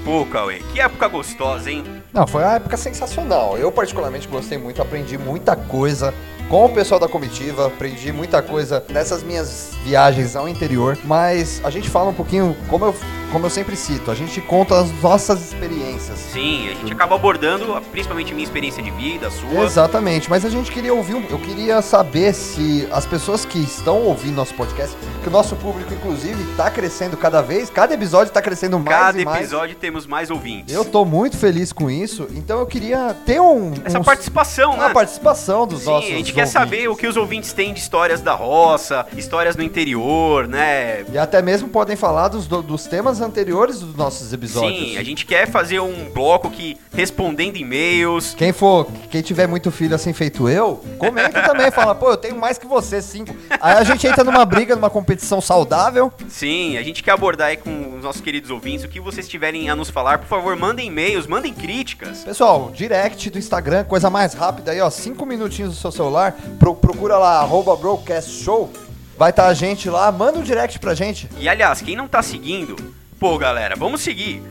Pô, 0.10 0.26
Cauê, 0.26 0.58
que 0.74 0.82
época 0.82 1.08
gostosa, 1.08 1.69
hein? 1.69 1.84
Não, 2.12 2.26
foi 2.26 2.41
uma 2.41 2.56
época 2.56 2.76
sensacional. 2.76 3.60
Eu 3.60 3.72
particularmente 3.72 4.28
gostei 4.28 4.58
muito, 4.58 4.82
aprendi 4.82 5.19
muita 5.19 5.56
coisa 5.56 6.12
com 6.49 6.65
o 6.65 6.69
pessoal 6.69 6.99
da 6.99 7.07
comitiva, 7.07 7.67
aprendi 7.67 8.12
muita 8.12 8.41
coisa 8.41 8.83
nessas 8.89 9.21
minhas 9.21 9.69
viagens 9.83 10.35
ao 10.35 10.49
interior, 10.49 10.97
mas 11.05 11.62
a 11.63 11.69
gente 11.69 11.88
fala 11.89 12.09
um 12.09 12.13
pouquinho, 12.13 12.55
como 12.67 12.85
eu, 12.85 12.95
como 13.31 13.45
eu 13.45 13.49
sempre 13.51 13.75
cito, 13.75 14.09
a 14.09 14.15
gente 14.15 14.41
conta 14.41 14.79
as 14.79 14.91
nossas 15.01 15.39
experiências. 15.45 16.17
Sim, 16.33 16.69
a 16.69 16.73
gente 16.73 16.91
acaba 16.91 17.13
abordando 17.15 17.79
principalmente 17.91 18.33
minha 18.33 18.43
experiência 18.43 18.81
de 18.81 18.89
vida, 18.89 19.27
a 19.27 19.31
sua. 19.31 19.63
Exatamente, 19.63 20.27
mas 20.27 20.43
a 20.43 20.49
gente 20.49 20.71
queria 20.71 20.91
ouvir, 20.93 21.13
um- 21.13 21.23
eu 21.29 21.38
queria 21.38 21.81
saber 21.83 22.33
se 22.33 22.88
as 22.91 23.05
pessoas 23.05 23.45
que 23.45 23.59
estão 23.59 24.01
ouvindo 24.01 24.35
nosso 24.35 24.55
podcast, 24.55 24.95
que 25.21 25.27
o 25.27 25.31
nosso 25.31 25.55
público 25.55 25.93
inclusive 25.93 26.41
está 26.51 26.71
crescendo 26.71 27.15
cada 27.15 27.41
vez, 27.41 27.69
cada 27.69 27.93
episódio 27.93 28.29
está 28.31 28.41
crescendo 28.41 28.79
mais 28.79 28.97
Cada 28.97 29.21
e 29.21 29.25
mais. 29.25 29.41
episódio 29.41 29.75
temos 29.75 30.07
mais 30.07 30.31
ouvintes. 30.31 30.73
Eu 30.73 30.83
tô 30.83 31.05
muito 31.05 31.38
feliz 31.38 31.71
com 31.71 31.91
isso, 31.91 32.27
então 32.31 32.59
eu 32.59 32.65
queria 32.65 33.15
ter 33.25 33.39
um 33.39 33.71
Essa 33.85 33.99
um- 33.99 34.03
participação, 34.03 34.71
né? 34.71 34.79
uma 34.85 34.89
participação 34.89 35.67
dos 35.67 35.81
Sim, 35.81 35.85
nossos 35.85 36.09
a 36.09 36.13
gente 36.15 36.33
quer 36.39 36.45
saber 36.47 36.88
o 36.89 36.95
que 36.95 37.08
os 37.08 37.17
ouvintes 37.17 37.54
têm 37.54 37.73
de 37.73 37.80
histórias 37.80 38.21
da 38.21 38.34
roça, 38.34 39.06
histórias 39.15 39.56
no 39.56 39.63
interior, 39.63 40.47
né? 40.47 41.04
E 41.12 41.17
até 41.17 41.41
mesmo 41.41 41.69
podem 41.69 41.95
falar 41.95 42.28
dos, 42.30 42.47
do- 42.47 42.62
dos 42.62 42.86
temas 42.86 43.21
anteriores 43.21 43.80
dos 43.80 43.95
nossos 43.95 44.32
episódios. 44.34 44.78
Sim, 44.91 44.97
a 44.97 45.04
gente 45.04 45.25
quer 45.25 45.47
fazer 45.49 45.80
um 45.80 46.10
bloco 46.13 46.49
que 46.49 46.78
respondendo 46.93 47.58
e-mails. 47.58 48.34
Quem 48.38 48.52
for, 48.52 48.88
quem 49.10 49.21
tiver 49.21 49.47
muito 49.47 49.71
filho 49.71 49.95
assim 49.95 50.13
feito 50.13 50.47
eu, 50.49 50.84
comenta 50.97 51.41
também, 51.41 51.69
fala, 51.71 51.93
pô, 51.95 52.12
eu 52.12 52.17
tenho 52.17 52.38
mais 52.38 52.58
que 52.58 52.65
você, 52.67 53.02
cinco. 53.02 53.36
Aí 53.60 53.75
a 53.78 53.84
gente 53.84 54.06
entra 54.08 54.23
numa 54.23 54.45
briga, 54.45 54.75
numa 54.75 54.89
competição 54.89 55.39
saudável. 55.41 56.12
Sim, 56.28 56.78
a 56.78 56.84
gente 56.84 57.04
quer 57.04 57.12
abordar 57.12 57.47
aí 57.49 57.58
com 57.58 57.95
os 57.97 58.04
nossos 58.04 58.21
queridos 58.21 58.49
ouvintes 58.49 58.84
o 58.86 58.88
que 58.89 58.99
vocês 58.99 59.28
tiverem 59.28 59.69
a 59.69 59.75
nos 59.75 59.89
falar. 59.89 60.17
Por 60.19 60.28
favor, 60.28 60.56
mandem 60.56 60.88
e-mails, 60.88 61.28
mandem 61.28 61.54
críticas. 61.54 62.23
Pessoal, 62.23 62.71
direct 62.73 63.30
do 63.30 63.38
Instagram, 63.38 63.84
coisa 63.84 64.10
mais 64.10 64.34
rápida 64.34 64.71
aí, 64.71 64.82
ó, 64.82 64.89
cinco 64.89 65.25
minutinhos 65.25 65.73
do 65.73 65.80
seu 65.80 65.91
celular, 65.91 66.28
pro- 66.59 66.75
procura 66.75 67.17
lá, 67.17 67.39
arroba 67.39 67.75
Broadcast 67.75 68.31
Show, 68.43 68.69
vai 69.17 69.29
estar 69.31 69.47
a 69.47 69.53
gente 69.53 69.89
lá, 69.89 70.11
manda 70.11 70.39
um 70.39 70.43
direct 70.43 70.79
pra 70.79 70.93
gente. 70.93 71.29
E 71.37 71.47
aliás, 71.49 71.81
quem 71.81 71.95
não 71.95 72.07
tá 72.07 72.21
seguindo, 72.21 72.75
pô 73.19 73.37
galera, 73.37 73.75
vamos 73.75 74.01
seguir. 74.01 74.41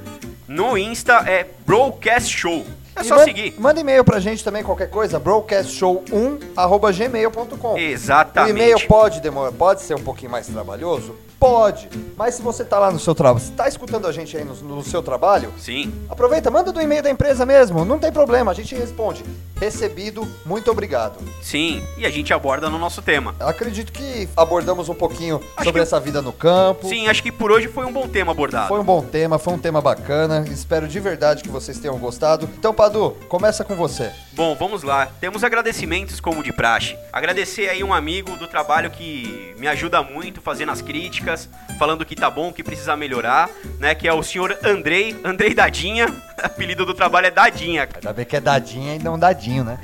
No 0.47 0.77
Insta 0.79 1.25
é 1.27 1.47
Broadcast 1.67 2.35
Show. 2.37 2.65
É 2.97 3.03
E 3.03 3.05
só 3.05 3.17
man- 3.17 3.25
seguir. 3.25 3.55
Manda 3.59 3.79
e-mail 3.81 4.03
pra 4.03 4.19
gente 4.19 4.43
também, 4.43 4.63
qualquer 4.65 4.91
coisa, 4.91 5.21
broadcastshow1, 5.21 6.41
arroba 6.57 6.91
gmail.com. 6.93 7.75
O 7.75 7.79
Exatamente. 7.79 8.51
e-mail 8.51 8.81
pode 8.87 9.21
demorar, 9.21 9.53
pode 9.53 9.83
ser 9.83 9.95
um 9.95 10.03
pouquinho 10.03 10.31
mais 10.33 10.47
trabalhoso? 10.49 11.15
Pode. 11.39 11.89
Mas 12.17 12.35
se 12.35 12.43
você 12.43 12.65
tá 12.65 12.79
lá 12.79 12.91
no 12.91 12.99
seu 12.99 13.15
trabalho, 13.15 13.45
se 13.45 13.53
tá 13.53 13.69
escutando 13.69 14.07
a 14.09 14.13
gente 14.13 14.37
aí 14.37 14.45
no, 14.45 14.55
no 14.55 14.83
seu 14.83 15.03
trabalho, 15.03 15.53
Sim. 15.57 15.93
aproveita, 16.09 16.51
manda 16.51 16.73
do 16.73 16.81
e-mail 16.81 17.03
da 17.03 17.11
empresa 17.11 17.47
mesmo, 17.47 17.85
não 17.85 17.99
tem 17.99 18.11
problema, 18.11 18.51
a 18.51 18.55
gente 18.55 18.75
responde. 18.75 19.25
Recebido, 19.61 20.27
muito 20.47 20.71
obrigado. 20.71 21.19
Sim, 21.43 21.83
e 21.97 22.07
a 22.07 22.11
gente 22.11 22.33
aborda 22.33 22.69
no 22.71 22.79
nosso 22.79 23.03
tema. 23.03 23.35
Acredito 23.41 23.91
que 23.93 24.29
abordamos 24.37 24.89
um 24.89 24.95
pouquinho 24.95 25.41
Acho 25.57 25.65
sobre 25.65 25.81
que- 25.81 25.87
essa 25.87 25.99
vida 25.99 26.23
no 26.23 26.33
campo. 26.33 26.89
Sim, 26.89 27.09
acho 27.09 27.23
que 27.23 27.33
por 27.33 27.51
hoje 27.51 27.67
foi 27.69 27.85
um 27.85 27.93
bom 27.93 28.07
tema 28.09 28.31
abordado. 28.33 28.69
Foi 28.69 28.79
um 28.81 28.85
bom 28.85 29.03
tema, 29.03 29.39
foi 29.39 29.55
um 29.55 29.59
tema 29.59 29.81
bacana. 29.81 30.45
Espero 30.49 30.87
de 30.87 31.01
verdade 31.01 31.43
que 31.43 31.49
vocês 31.49 31.79
tenham 31.79 31.99
gostado. 31.99 32.49
Então, 32.59 32.73
Padu, 32.73 33.17
começa 33.29 33.65
com 33.65 33.75
você. 33.75 34.13
Bom, 34.33 34.55
vamos 34.55 34.85
lá. 34.85 35.07
Temos 35.21 35.43
agradecimentos 35.43 36.21
como 36.21 36.43
de 36.45 36.53
praxe. 36.53 36.97
Agradecer 37.13 37.69
aí 37.69 37.83
um 37.83 37.93
amigo 37.93 38.37
do 38.37 38.47
trabalho 38.47 38.91
que 38.93 39.55
me 39.59 39.67
ajuda 39.67 40.01
muito 40.03 40.41
fazendo 40.41 40.71
as 40.71 40.81
críticas, 40.81 41.28
falando 41.79 42.05
que 42.05 42.15
tá 42.17 42.31
bom, 42.31 42.53
que 42.53 42.63
precisa 42.63 42.97
melhorar, 42.97 43.49
né? 43.79 43.95
Que 43.95 44.07
é 44.09 44.13
o 44.13 44.23
senhor 44.23 44.57
Andrei, 44.65 45.19
Andrei 45.25 45.55
Dadinha. 45.55 46.07
Apelido 46.43 46.87
do 46.87 46.95
trabalho 46.95 47.27
é 47.27 47.31
Dadinha. 47.31 47.87
cara. 47.87 47.99
Ainda 47.99 48.13
bem 48.13 48.25
que 48.25 48.37
é 48.37 48.41
dadinha 48.41 48.95
e 48.95 48.99
não 49.01 49.19
dadinho, 49.19 49.65
né? 49.65 49.79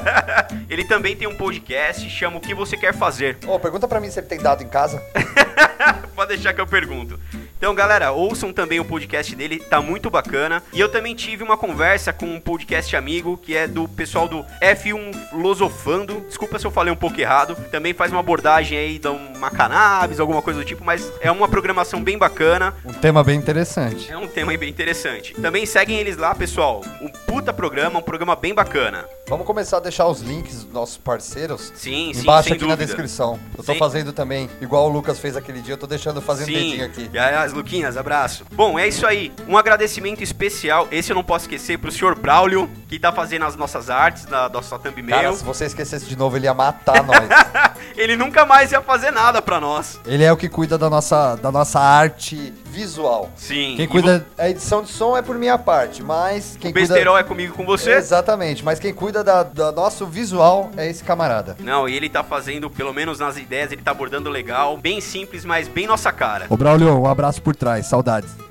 Ele 0.68 0.84
também 0.84 1.14
tem 1.14 1.28
um 1.28 1.34
podcast, 1.34 2.08
chama 2.08 2.38
O 2.38 2.40
que 2.40 2.54
você 2.54 2.76
quer 2.78 2.94
fazer. 2.94 3.36
Ô, 3.46 3.58
pergunta 3.60 3.86
pra 3.86 4.00
mim 4.00 4.10
se 4.10 4.18
ele 4.18 4.26
tem 4.26 4.40
dado 4.40 4.62
em 4.62 4.68
casa. 4.68 5.02
Pode 6.22 6.36
deixar 6.36 6.52
que 6.52 6.60
eu 6.60 6.66
pergunto. 6.68 7.18
Então, 7.58 7.74
galera, 7.74 8.12
ouçam 8.12 8.52
também 8.52 8.78
o 8.78 8.84
podcast 8.84 9.34
dele, 9.34 9.58
tá 9.58 9.82
muito 9.82 10.08
bacana. 10.08 10.62
E 10.72 10.78
eu 10.78 10.88
também 10.88 11.16
tive 11.16 11.42
uma 11.42 11.56
conversa 11.56 12.12
com 12.12 12.26
um 12.26 12.38
podcast 12.38 12.94
amigo 12.94 13.36
que 13.36 13.56
é 13.56 13.66
do 13.66 13.88
pessoal 13.88 14.28
do 14.28 14.44
F1 14.60 15.12
Filosofando. 15.30 16.20
Desculpa 16.28 16.60
se 16.60 16.64
eu 16.64 16.70
falei 16.70 16.92
um 16.92 16.96
pouco 16.96 17.20
errado. 17.20 17.56
Também 17.72 17.92
faz 17.92 18.12
uma 18.12 18.20
abordagem 18.20 18.78
aí 18.78 19.00
de 19.00 19.08
uma 19.08 19.50
cannabis, 19.50 20.20
alguma 20.20 20.40
coisa 20.42 20.60
do 20.60 20.64
tipo, 20.64 20.84
mas 20.84 21.12
é 21.20 21.30
uma 21.30 21.48
programação 21.48 22.00
bem 22.00 22.16
bacana. 22.16 22.72
Um 22.84 22.92
tema 22.92 23.24
bem 23.24 23.36
interessante. 23.36 24.10
É 24.12 24.16
um 24.16 24.28
tema 24.28 24.56
bem 24.56 24.70
interessante. 24.70 25.34
Também 25.34 25.66
seguem 25.66 25.98
eles 25.98 26.16
lá, 26.16 26.36
pessoal. 26.36 26.84
Um 27.00 27.08
puta 27.08 27.52
programa, 27.52 27.98
um 27.98 28.02
programa 28.02 28.36
bem 28.36 28.54
bacana. 28.54 29.04
Vamos 29.28 29.46
começar 29.46 29.78
a 29.78 29.80
deixar 29.80 30.06
os 30.06 30.20
links 30.20 30.64
dos 30.64 30.72
nossos 30.72 30.98
parceiros 30.98 31.72
Sim, 31.74 32.12
sim, 32.12 32.20
embaixo 32.20 32.48
sem 32.48 32.56
aqui 32.56 32.64
na 32.64 32.74
dúvida. 32.74 32.86
descrição. 32.86 33.40
Eu 33.56 33.64
tô 33.64 33.72
Sim. 33.72 33.78
fazendo 33.78 34.12
também, 34.12 34.50
igual 34.60 34.86
o 34.86 34.92
Lucas 34.92 35.18
fez 35.18 35.36
aquele 35.36 35.62
dia, 35.62 35.74
eu 35.74 35.78
tô 35.78 35.86
deixando 35.86 36.11
fazendo 36.20 36.46
Sim, 36.46 36.52
dedinho 36.52 36.84
aqui. 36.84 37.10
e 37.12 37.18
aí, 37.18 37.34
as 37.34 37.52
Luquinhas, 37.52 37.96
abraço. 37.96 38.44
Bom, 38.52 38.78
é 38.78 38.86
isso 38.86 39.06
aí. 39.06 39.32
Um 39.48 39.56
agradecimento 39.56 40.22
especial, 40.22 40.88
esse 40.90 41.10
eu 41.10 41.14
não 41.14 41.24
posso 41.24 41.44
esquecer, 41.44 41.78
pro 41.78 41.90
senhor 41.90 42.14
Braulio, 42.16 42.68
que 42.88 42.98
tá 42.98 43.12
fazendo 43.12 43.44
as 43.44 43.56
nossas 43.56 43.88
artes, 43.90 44.24
da 44.24 44.48
nossa 44.48 44.78
thumbnail. 44.78 45.22
Cara, 45.22 45.34
se 45.34 45.44
você 45.44 45.66
esquecesse 45.66 46.06
de 46.06 46.16
novo, 46.16 46.36
ele 46.36 46.46
ia 46.46 46.54
matar 46.54 47.02
nós. 47.04 47.22
Ele 47.96 48.16
nunca 48.16 48.46
mais 48.46 48.72
ia 48.72 48.80
fazer 48.80 49.10
nada 49.10 49.42
pra 49.42 49.60
nós. 49.60 50.00
ele 50.06 50.24
é 50.24 50.32
o 50.32 50.36
que 50.36 50.48
cuida 50.48 50.78
da 50.78 50.88
nossa, 50.88 51.36
da 51.36 51.52
nossa 51.52 51.78
arte 51.78 52.52
visual. 52.72 53.30
Sim. 53.36 53.74
Quem 53.76 53.86
cuida. 53.86 54.26
A 54.38 54.48
edição 54.48 54.82
de 54.82 54.88
som 54.88 55.16
é 55.16 55.20
por 55.22 55.36
minha 55.36 55.58
parte, 55.58 56.02
mas 56.02 56.56
quem 56.58 56.70
O 56.70 56.72
cuida. 56.74 56.88
besterol 56.94 57.18
é 57.18 57.22
comigo 57.22 57.54
com 57.54 57.64
você? 57.66 57.92
Exatamente, 57.92 58.64
mas 58.64 58.80
quem 58.80 58.92
cuida 58.94 59.22
da, 59.22 59.42
da 59.42 59.70
nosso 59.70 60.06
visual 60.06 60.70
é 60.76 60.88
esse 60.88 61.04
camarada. 61.04 61.56
Não, 61.60 61.88
e 61.88 61.94
ele 61.94 62.08
tá 62.08 62.24
fazendo, 62.24 62.70
pelo 62.70 62.92
menos 62.94 63.18
nas 63.18 63.36
ideias, 63.36 63.70
ele 63.70 63.82
tá 63.82 63.90
abordando 63.90 64.30
legal, 64.30 64.76
bem 64.78 65.00
simples, 65.00 65.44
mas 65.44 65.68
bem 65.68 65.86
nossa 65.86 66.10
cara. 66.10 66.46
Ô 66.48 66.56
Braulio, 66.56 66.98
um 66.98 67.06
abraço 67.06 67.42
por 67.42 67.54
trás, 67.54 67.86
saudades. 67.86 68.30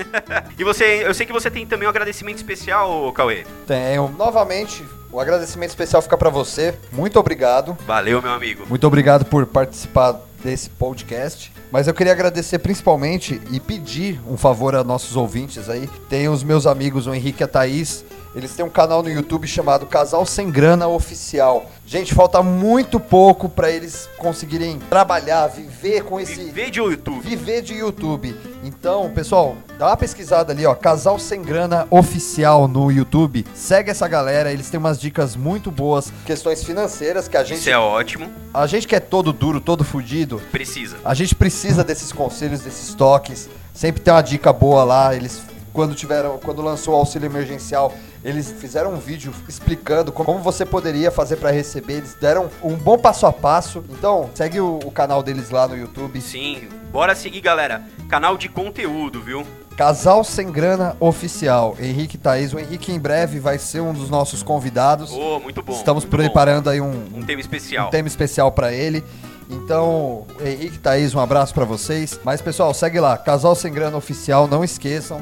E 0.57 0.63
você, 0.63 1.03
eu 1.05 1.13
sei 1.13 1.25
que 1.25 1.33
você 1.33 1.49
tem 1.49 1.65
também 1.65 1.87
um 1.87 1.89
agradecimento 1.89 2.37
especial, 2.37 3.11
Cauê. 3.13 3.45
Tenho 3.65 4.13
novamente 4.17 4.83
o 5.11 5.19
agradecimento 5.19 5.69
especial 5.69 6.01
fica 6.01 6.17
pra 6.17 6.29
você. 6.29 6.77
Muito 6.91 7.19
obrigado. 7.19 7.77
Valeu, 7.85 8.21
meu 8.21 8.31
amigo. 8.31 8.65
Muito 8.67 8.85
obrigado 8.87 9.25
por 9.25 9.45
participar 9.45 10.13
desse 10.43 10.69
podcast. 10.69 11.51
Mas 11.71 11.87
eu 11.87 11.93
queria 11.93 12.13
agradecer 12.13 12.59
principalmente 12.59 13.41
e 13.51 13.59
pedir 13.59 14.19
um 14.27 14.37
favor 14.37 14.75
a 14.75 14.83
nossos 14.83 15.15
ouvintes 15.15 15.69
aí. 15.69 15.87
Tem 16.09 16.27
os 16.27 16.43
meus 16.43 16.65
amigos, 16.65 17.07
o 17.07 17.13
Henrique 17.13 17.41
e 17.41 17.45
a 17.45 17.47
Thaís. 17.47 18.03
Eles 18.33 18.53
têm 18.55 18.63
um 18.63 18.69
canal 18.69 19.03
no 19.03 19.09
YouTube 19.09 19.45
chamado 19.45 19.85
Casal 19.85 20.25
Sem 20.25 20.49
Grana 20.49 20.87
Oficial. 20.87 21.69
Gente, 21.85 22.13
falta 22.13 22.41
muito 22.41 22.97
pouco 22.97 23.49
pra 23.49 23.69
eles 23.69 24.09
conseguirem 24.17 24.79
trabalhar, 24.89 25.47
viver 25.47 26.03
com 26.03 26.17
esse 26.19 26.35
Viver 26.35 26.69
de 26.71 26.79
YouTube. 26.79 27.19
viver 27.21 27.61
de 27.61 27.73
YouTube. 27.73 28.33
Então, 28.63 29.09
pessoal, 29.11 29.55
dá 29.79 29.87
uma 29.87 29.97
pesquisada 29.97 30.53
ali, 30.53 30.65
ó, 30.67 30.75
Casal 30.75 31.17
Sem 31.17 31.41
Grana 31.41 31.87
Oficial 31.89 32.67
no 32.67 32.91
YouTube. 32.91 33.43
Segue 33.55 33.89
essa 33.89 34.07
galera, 34.07 34.51
eles 34.51 34.69
têm 34.69 34.79
umas 34.79 34.99
dicas 34.99 35.35
muito 35.35 35.71
boas, 35.71 36.13
questões 36.25 36.63
financeiras 36.63 37.27
que 37.27 37.35
a 37.37 37.43
gente 37.43 37.59
Isso 37.59 37.69
é 37.71 37.77
ótimo. 37.77 38.29
a 38.53 38.67
gente 38.67 38.87
que 38.87 38.95
é 38.95 38.99
todo 38.99 39.33
duro, 39.33 39.59
todo 39.59 39.83
fudido, 39.83 40.39
Precisa. 40.51 40.97
a 41.03 41.13
gente 41.15 41.33
precisa 41.33 41.83
desses 41.83 42.11
conselhos, 42.11 42.61
desses 42.61 42.93
toques. 42.93 43.49
Sempre 43.73 44.01
tem 44.01 44.13
uma 44.13 44.21
dica 44.21 44.53
boa 44.53 44.83
lá. 44.83 45.15
Eles, 45.15 45.41
quando 45.73 45.95
tiveram, 45.95 46.37
quando 46.37 46.61
lançou 46.61 46.93
o 46.93 46.97
auxílio 46.97 47.25
emergencial, 47.27 47.93
eles 48.23 48.51
fizeram 48.51 48.93
um 48.93 48.97
vídeo 48.97 49.33
explicando 49.47 50.11
como 50.11 50.39
você 50.39 50.65
poderia 50.65 51.09
fazer 51.11 51.37
pra 51.37 51.51
receber. 51.51 51.93
Eles 51.93 52.15
deram 52.19 52.49
um 52.61 52.75
bom 52.75 52.97
passo 52.97 53.25
a 53.25 53.33
passo. 53.33 53.83
Então, 53.89 54.29
segue 54.33 54.59
o, 54.59 54.79
o 54.85 54.91
canal 54.91 55.23
deles 55.23 55.49
lá 55.49 55.67
no 55.67 55.77
YouTube. 55.77 56.19
Sim. 56.21 56.67
Bora 56.91 57.15
seguir, 57.15 57.41
galera. 57.41 57.83
Canal 58.09 58.37
de 58.37 58.49
conteúdo, 58.49 59.21
viu? 59.21 59.45
Casal 59.77 60.23
Sem 60.23 60.51
Grana 60.51 60.95
Oficial. 60.99 61.75
Henrique 61.79 62.15
e 62.15 62.19
Thaís. 62.19 62.53
O 62.53 62.59
Henrique 62.59 62.91
em 62.91 62.99
breve 62.99 63.39
vai 63.39 63.57
ser 63.57 63.79
um 63.79 63.93
dos 63.93 64.09
nossos 64.09 64.43
convidados. 64.43 65.11
Ô, 65.11 65.39
muito 65.39 65.61
bom. 65.63 65.71
Estamos 65.73 66.03
muito 66.03 66.11
bom. 66.11 66.23
preparando 66.23 66.69
aí 66.69 66.81
um, 66.81 67.05
Um 67.15 67.23
tema 67.23 67.39
especial. 67.41 67.87
um 67.87 67.91
tema 67.91 68.07
especial 68.07 68.51
pra 68.51 68.73
ele. 68.73 69.03
Então, 69.49 70.25
Henrique 70.39 70.75
e 70.75 70.79
Thaís, 70.79 71.15
um 71.15 71.19
abraço 71.19 71.53
pra 71.53 71.65
vocês. 71.65 72.19
Mas, 72.23 72.41
pessoal, 72.41 72.73
segue 72.73 72.99
lá, 72.99 73.17
Casal 73.17 73.55
Sem 73.55 73.71
Grana 73.71 73.97
Oficial, 73.97 74.47
não 74.47 74.63
esqueçam. 74.63 75.21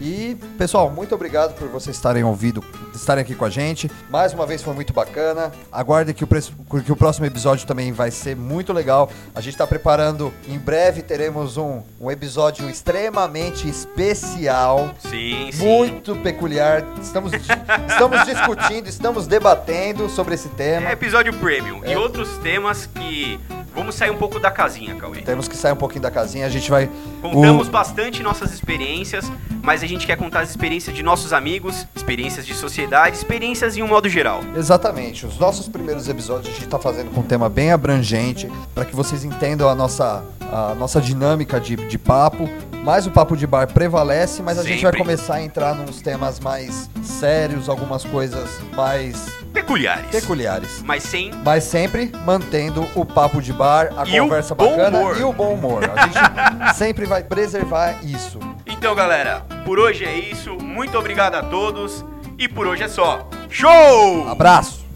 E, 0.00 0.36
pessoal, 0.56 0.90
muito 0.90 1.14
obrigado 1.14 1.54
por 1.54 1.68
vocês 1.68 1.96
estarem 1.96 2.22
ouvindo, 2.22 2.62
estarem 2.94 3.22
aqui 3.22 3.34
com 3.34 3.44
a 3.44 3.50
gente. 3.50 3.90
Mais 4.08 4.32
uma 4.32 4.46
vez 4.46 4.62
foi 4.62 4.72
muito 4.74 4.92
bacana. 4.92 5.52
Aguardem 5.72 6.14
que 6.14 6.24
o, 6.24 6.26
que 6.26 6.92
o 6.92 6.96
próximo 6.96 7.26
episódio 7.26 7.66
também 7.66 7.90
vai 7.90 8.10
ser 8.10 8.36
muito 8.36 8.72
legal. 8.72 9.10
A 9.34 9.40
gente 9.40 9.56
tá 9.56 9.66
preparando, 9.66 10.32
em 10.46 10.58
breve 10.58 11.02
teremos 11.02 11.56
um, 11.56 11.82
um 12.00 12.10
episódio 12.10 12.68
extremamente 12.70 13.68
especial. 13.68 14.94
Sim, 15.00 15.50
sim. 15.52 15.64
Muito 15.64 16.14
peculiar. 16.16 16.84
Estamos, 17.02 17.32
estamos 17.88 18.24
discutindo, 18.24 18.88
estamos 18.88 19.26
debatendo 19.26 20.08
sobre 20.08 20.34
esse 20.34 20.48
tema. 20.50 20.88
É 20.88 20.92
episódio 20.92 21.32
premium. 21.34 21.84
É. 21.84 21.92
E 21.92 21.96
outros 21.96 22.28
temas 22.38 22.86
que. 22.86 23.40
Vamos 23.78 23.94
sair 23.94 24.10
um 24.10 24.16
pouco 24.16 24.38
da 24.40 24.50
casinha, 24.50 24.94
Cauê. 24.96 25.22
Temos 25.22 25.46
que 25.48 25.56
sair 25.56 25.72
um 25.72 25.76
pouquinho 25.76 26.02
da 26.02 26.10
casinha, 26.10 26.44
a 26.46 26.48
gente 26.48 26.68
vai. 26.70 26.90
Contamos 27.22 27.68
o- 27.68 27.70
bastante 27.70 28.22
nossas 28.22 28.52
experiências, 28.52 29.30
mas 29.62 29.82
a 29.82 29.86
gente 29.86 30.06
quer 30.06 30.16
contar 30.16 30.40
as 30.40 30.50
experiências 30.50 30.94
de 30.94 31.02
nossos 31.02 31.32
amigos, 31.32 31.86
experiências 31.94 32.44
de 32.44 32.54
sociedade, 32.54 33.16
experiências 33.16 33.76
em 33.76 33.82
um 33.82 33.88
modo 33.88 34.08
geral. 34.08 34.40
Exatamente. 34.56 35.24
Os 35.26 35.38
nossos 35.38 35.68
primeiros 35.68 36.08
episódios 36.08 36.48
a 36.52 36.58
gente 36.58 36.68
tá 36.68 36.78
fazendo 36.78 37.10
com 37.12 37.20
um 37.20 37.24
tema 37.24 37.48
bem 37.48 37.70
abrangente, 37.72 38.50
para 38.74 38.84
que 38.84 38.94
vocês 38.96 39.24
entendam 39.24 39.68
a 39.68 39.74
nossa, 39.74 40.24
a 40.52 40.74
nossa 40.74 41.00
dinâmica 41.00 41.60
de, 41.60 41.76
de 41.76 41.98
papo. 41.98 42.48
Mas 42.84 43.06
o 43.06 43.10
papo 43.10 43.36
de 43.36 43.46
bar 43.46 43.66
prevalece, 43.72 44.40
mas 44.42 44.58
a 44.58 44.62
gente 44.62 44.82
vai 44.82 44.92
Sempre. 44.92 44.98
começar 44.98 45.34
a 45.34 45.42
entrar 45.42 45.74
nos 45.74 46.00
temas 46.00 46.40
mais 46.40 46.88
sérios, 47.02 47.68
algumas 47.68 48.02
coisas 48.04 48.48
mais 48.74 49.26
Peculiares. 49.62 50.10
peculiares. 50.10 50.82
Mas 50.84 51.02
sem. 51.02 51.32
Mas 51.44 51.64
sempre 51.64 52.12
mantendo 52.24 52.86
o 52.94 53.04
papo 53.04 53.42
de 53.42 53.52
bar, 53.52 53.88
a 53.96 54.04
E 54.06 54.18
conversa 54.20 54.54
bacana 54.54 54.96
humor. 54.98 55.18
e 55.18 55.22
o 55.24 55.32
bom 55.32 55.54
humor. 55.54 55.82
A 55.90 56.06
gente 56.06 56.74
sempre 56.78 57.04
vai 57.06 57.22
preservar 57.24 57.96
isso. 58.04 58.38
Então, 58.66 58.94
galera, 58.94 59.40
por 59.64 59.78
hoje 59.80 60.04
é 60.04 60.14
isso. 60.16 60.54
Muito 60.62 60.96
obrigado 60.96 61.34
a 61.34 61.42
todos. 61.42 62.04
E 62.38 62.48
por 62.48 62.66
hoje 62.68 62.84
é 62.84 62.88
só. 62.88 63.28
Show! 63.50 64.28
Abraço! 64.28 64.86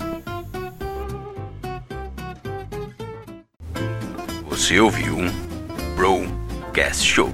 Você 4.48 4.78
ouviu 4.78 5.16
um 5.18 5.28
Broadcast 5.96 7.04
Show. 7.04 7.32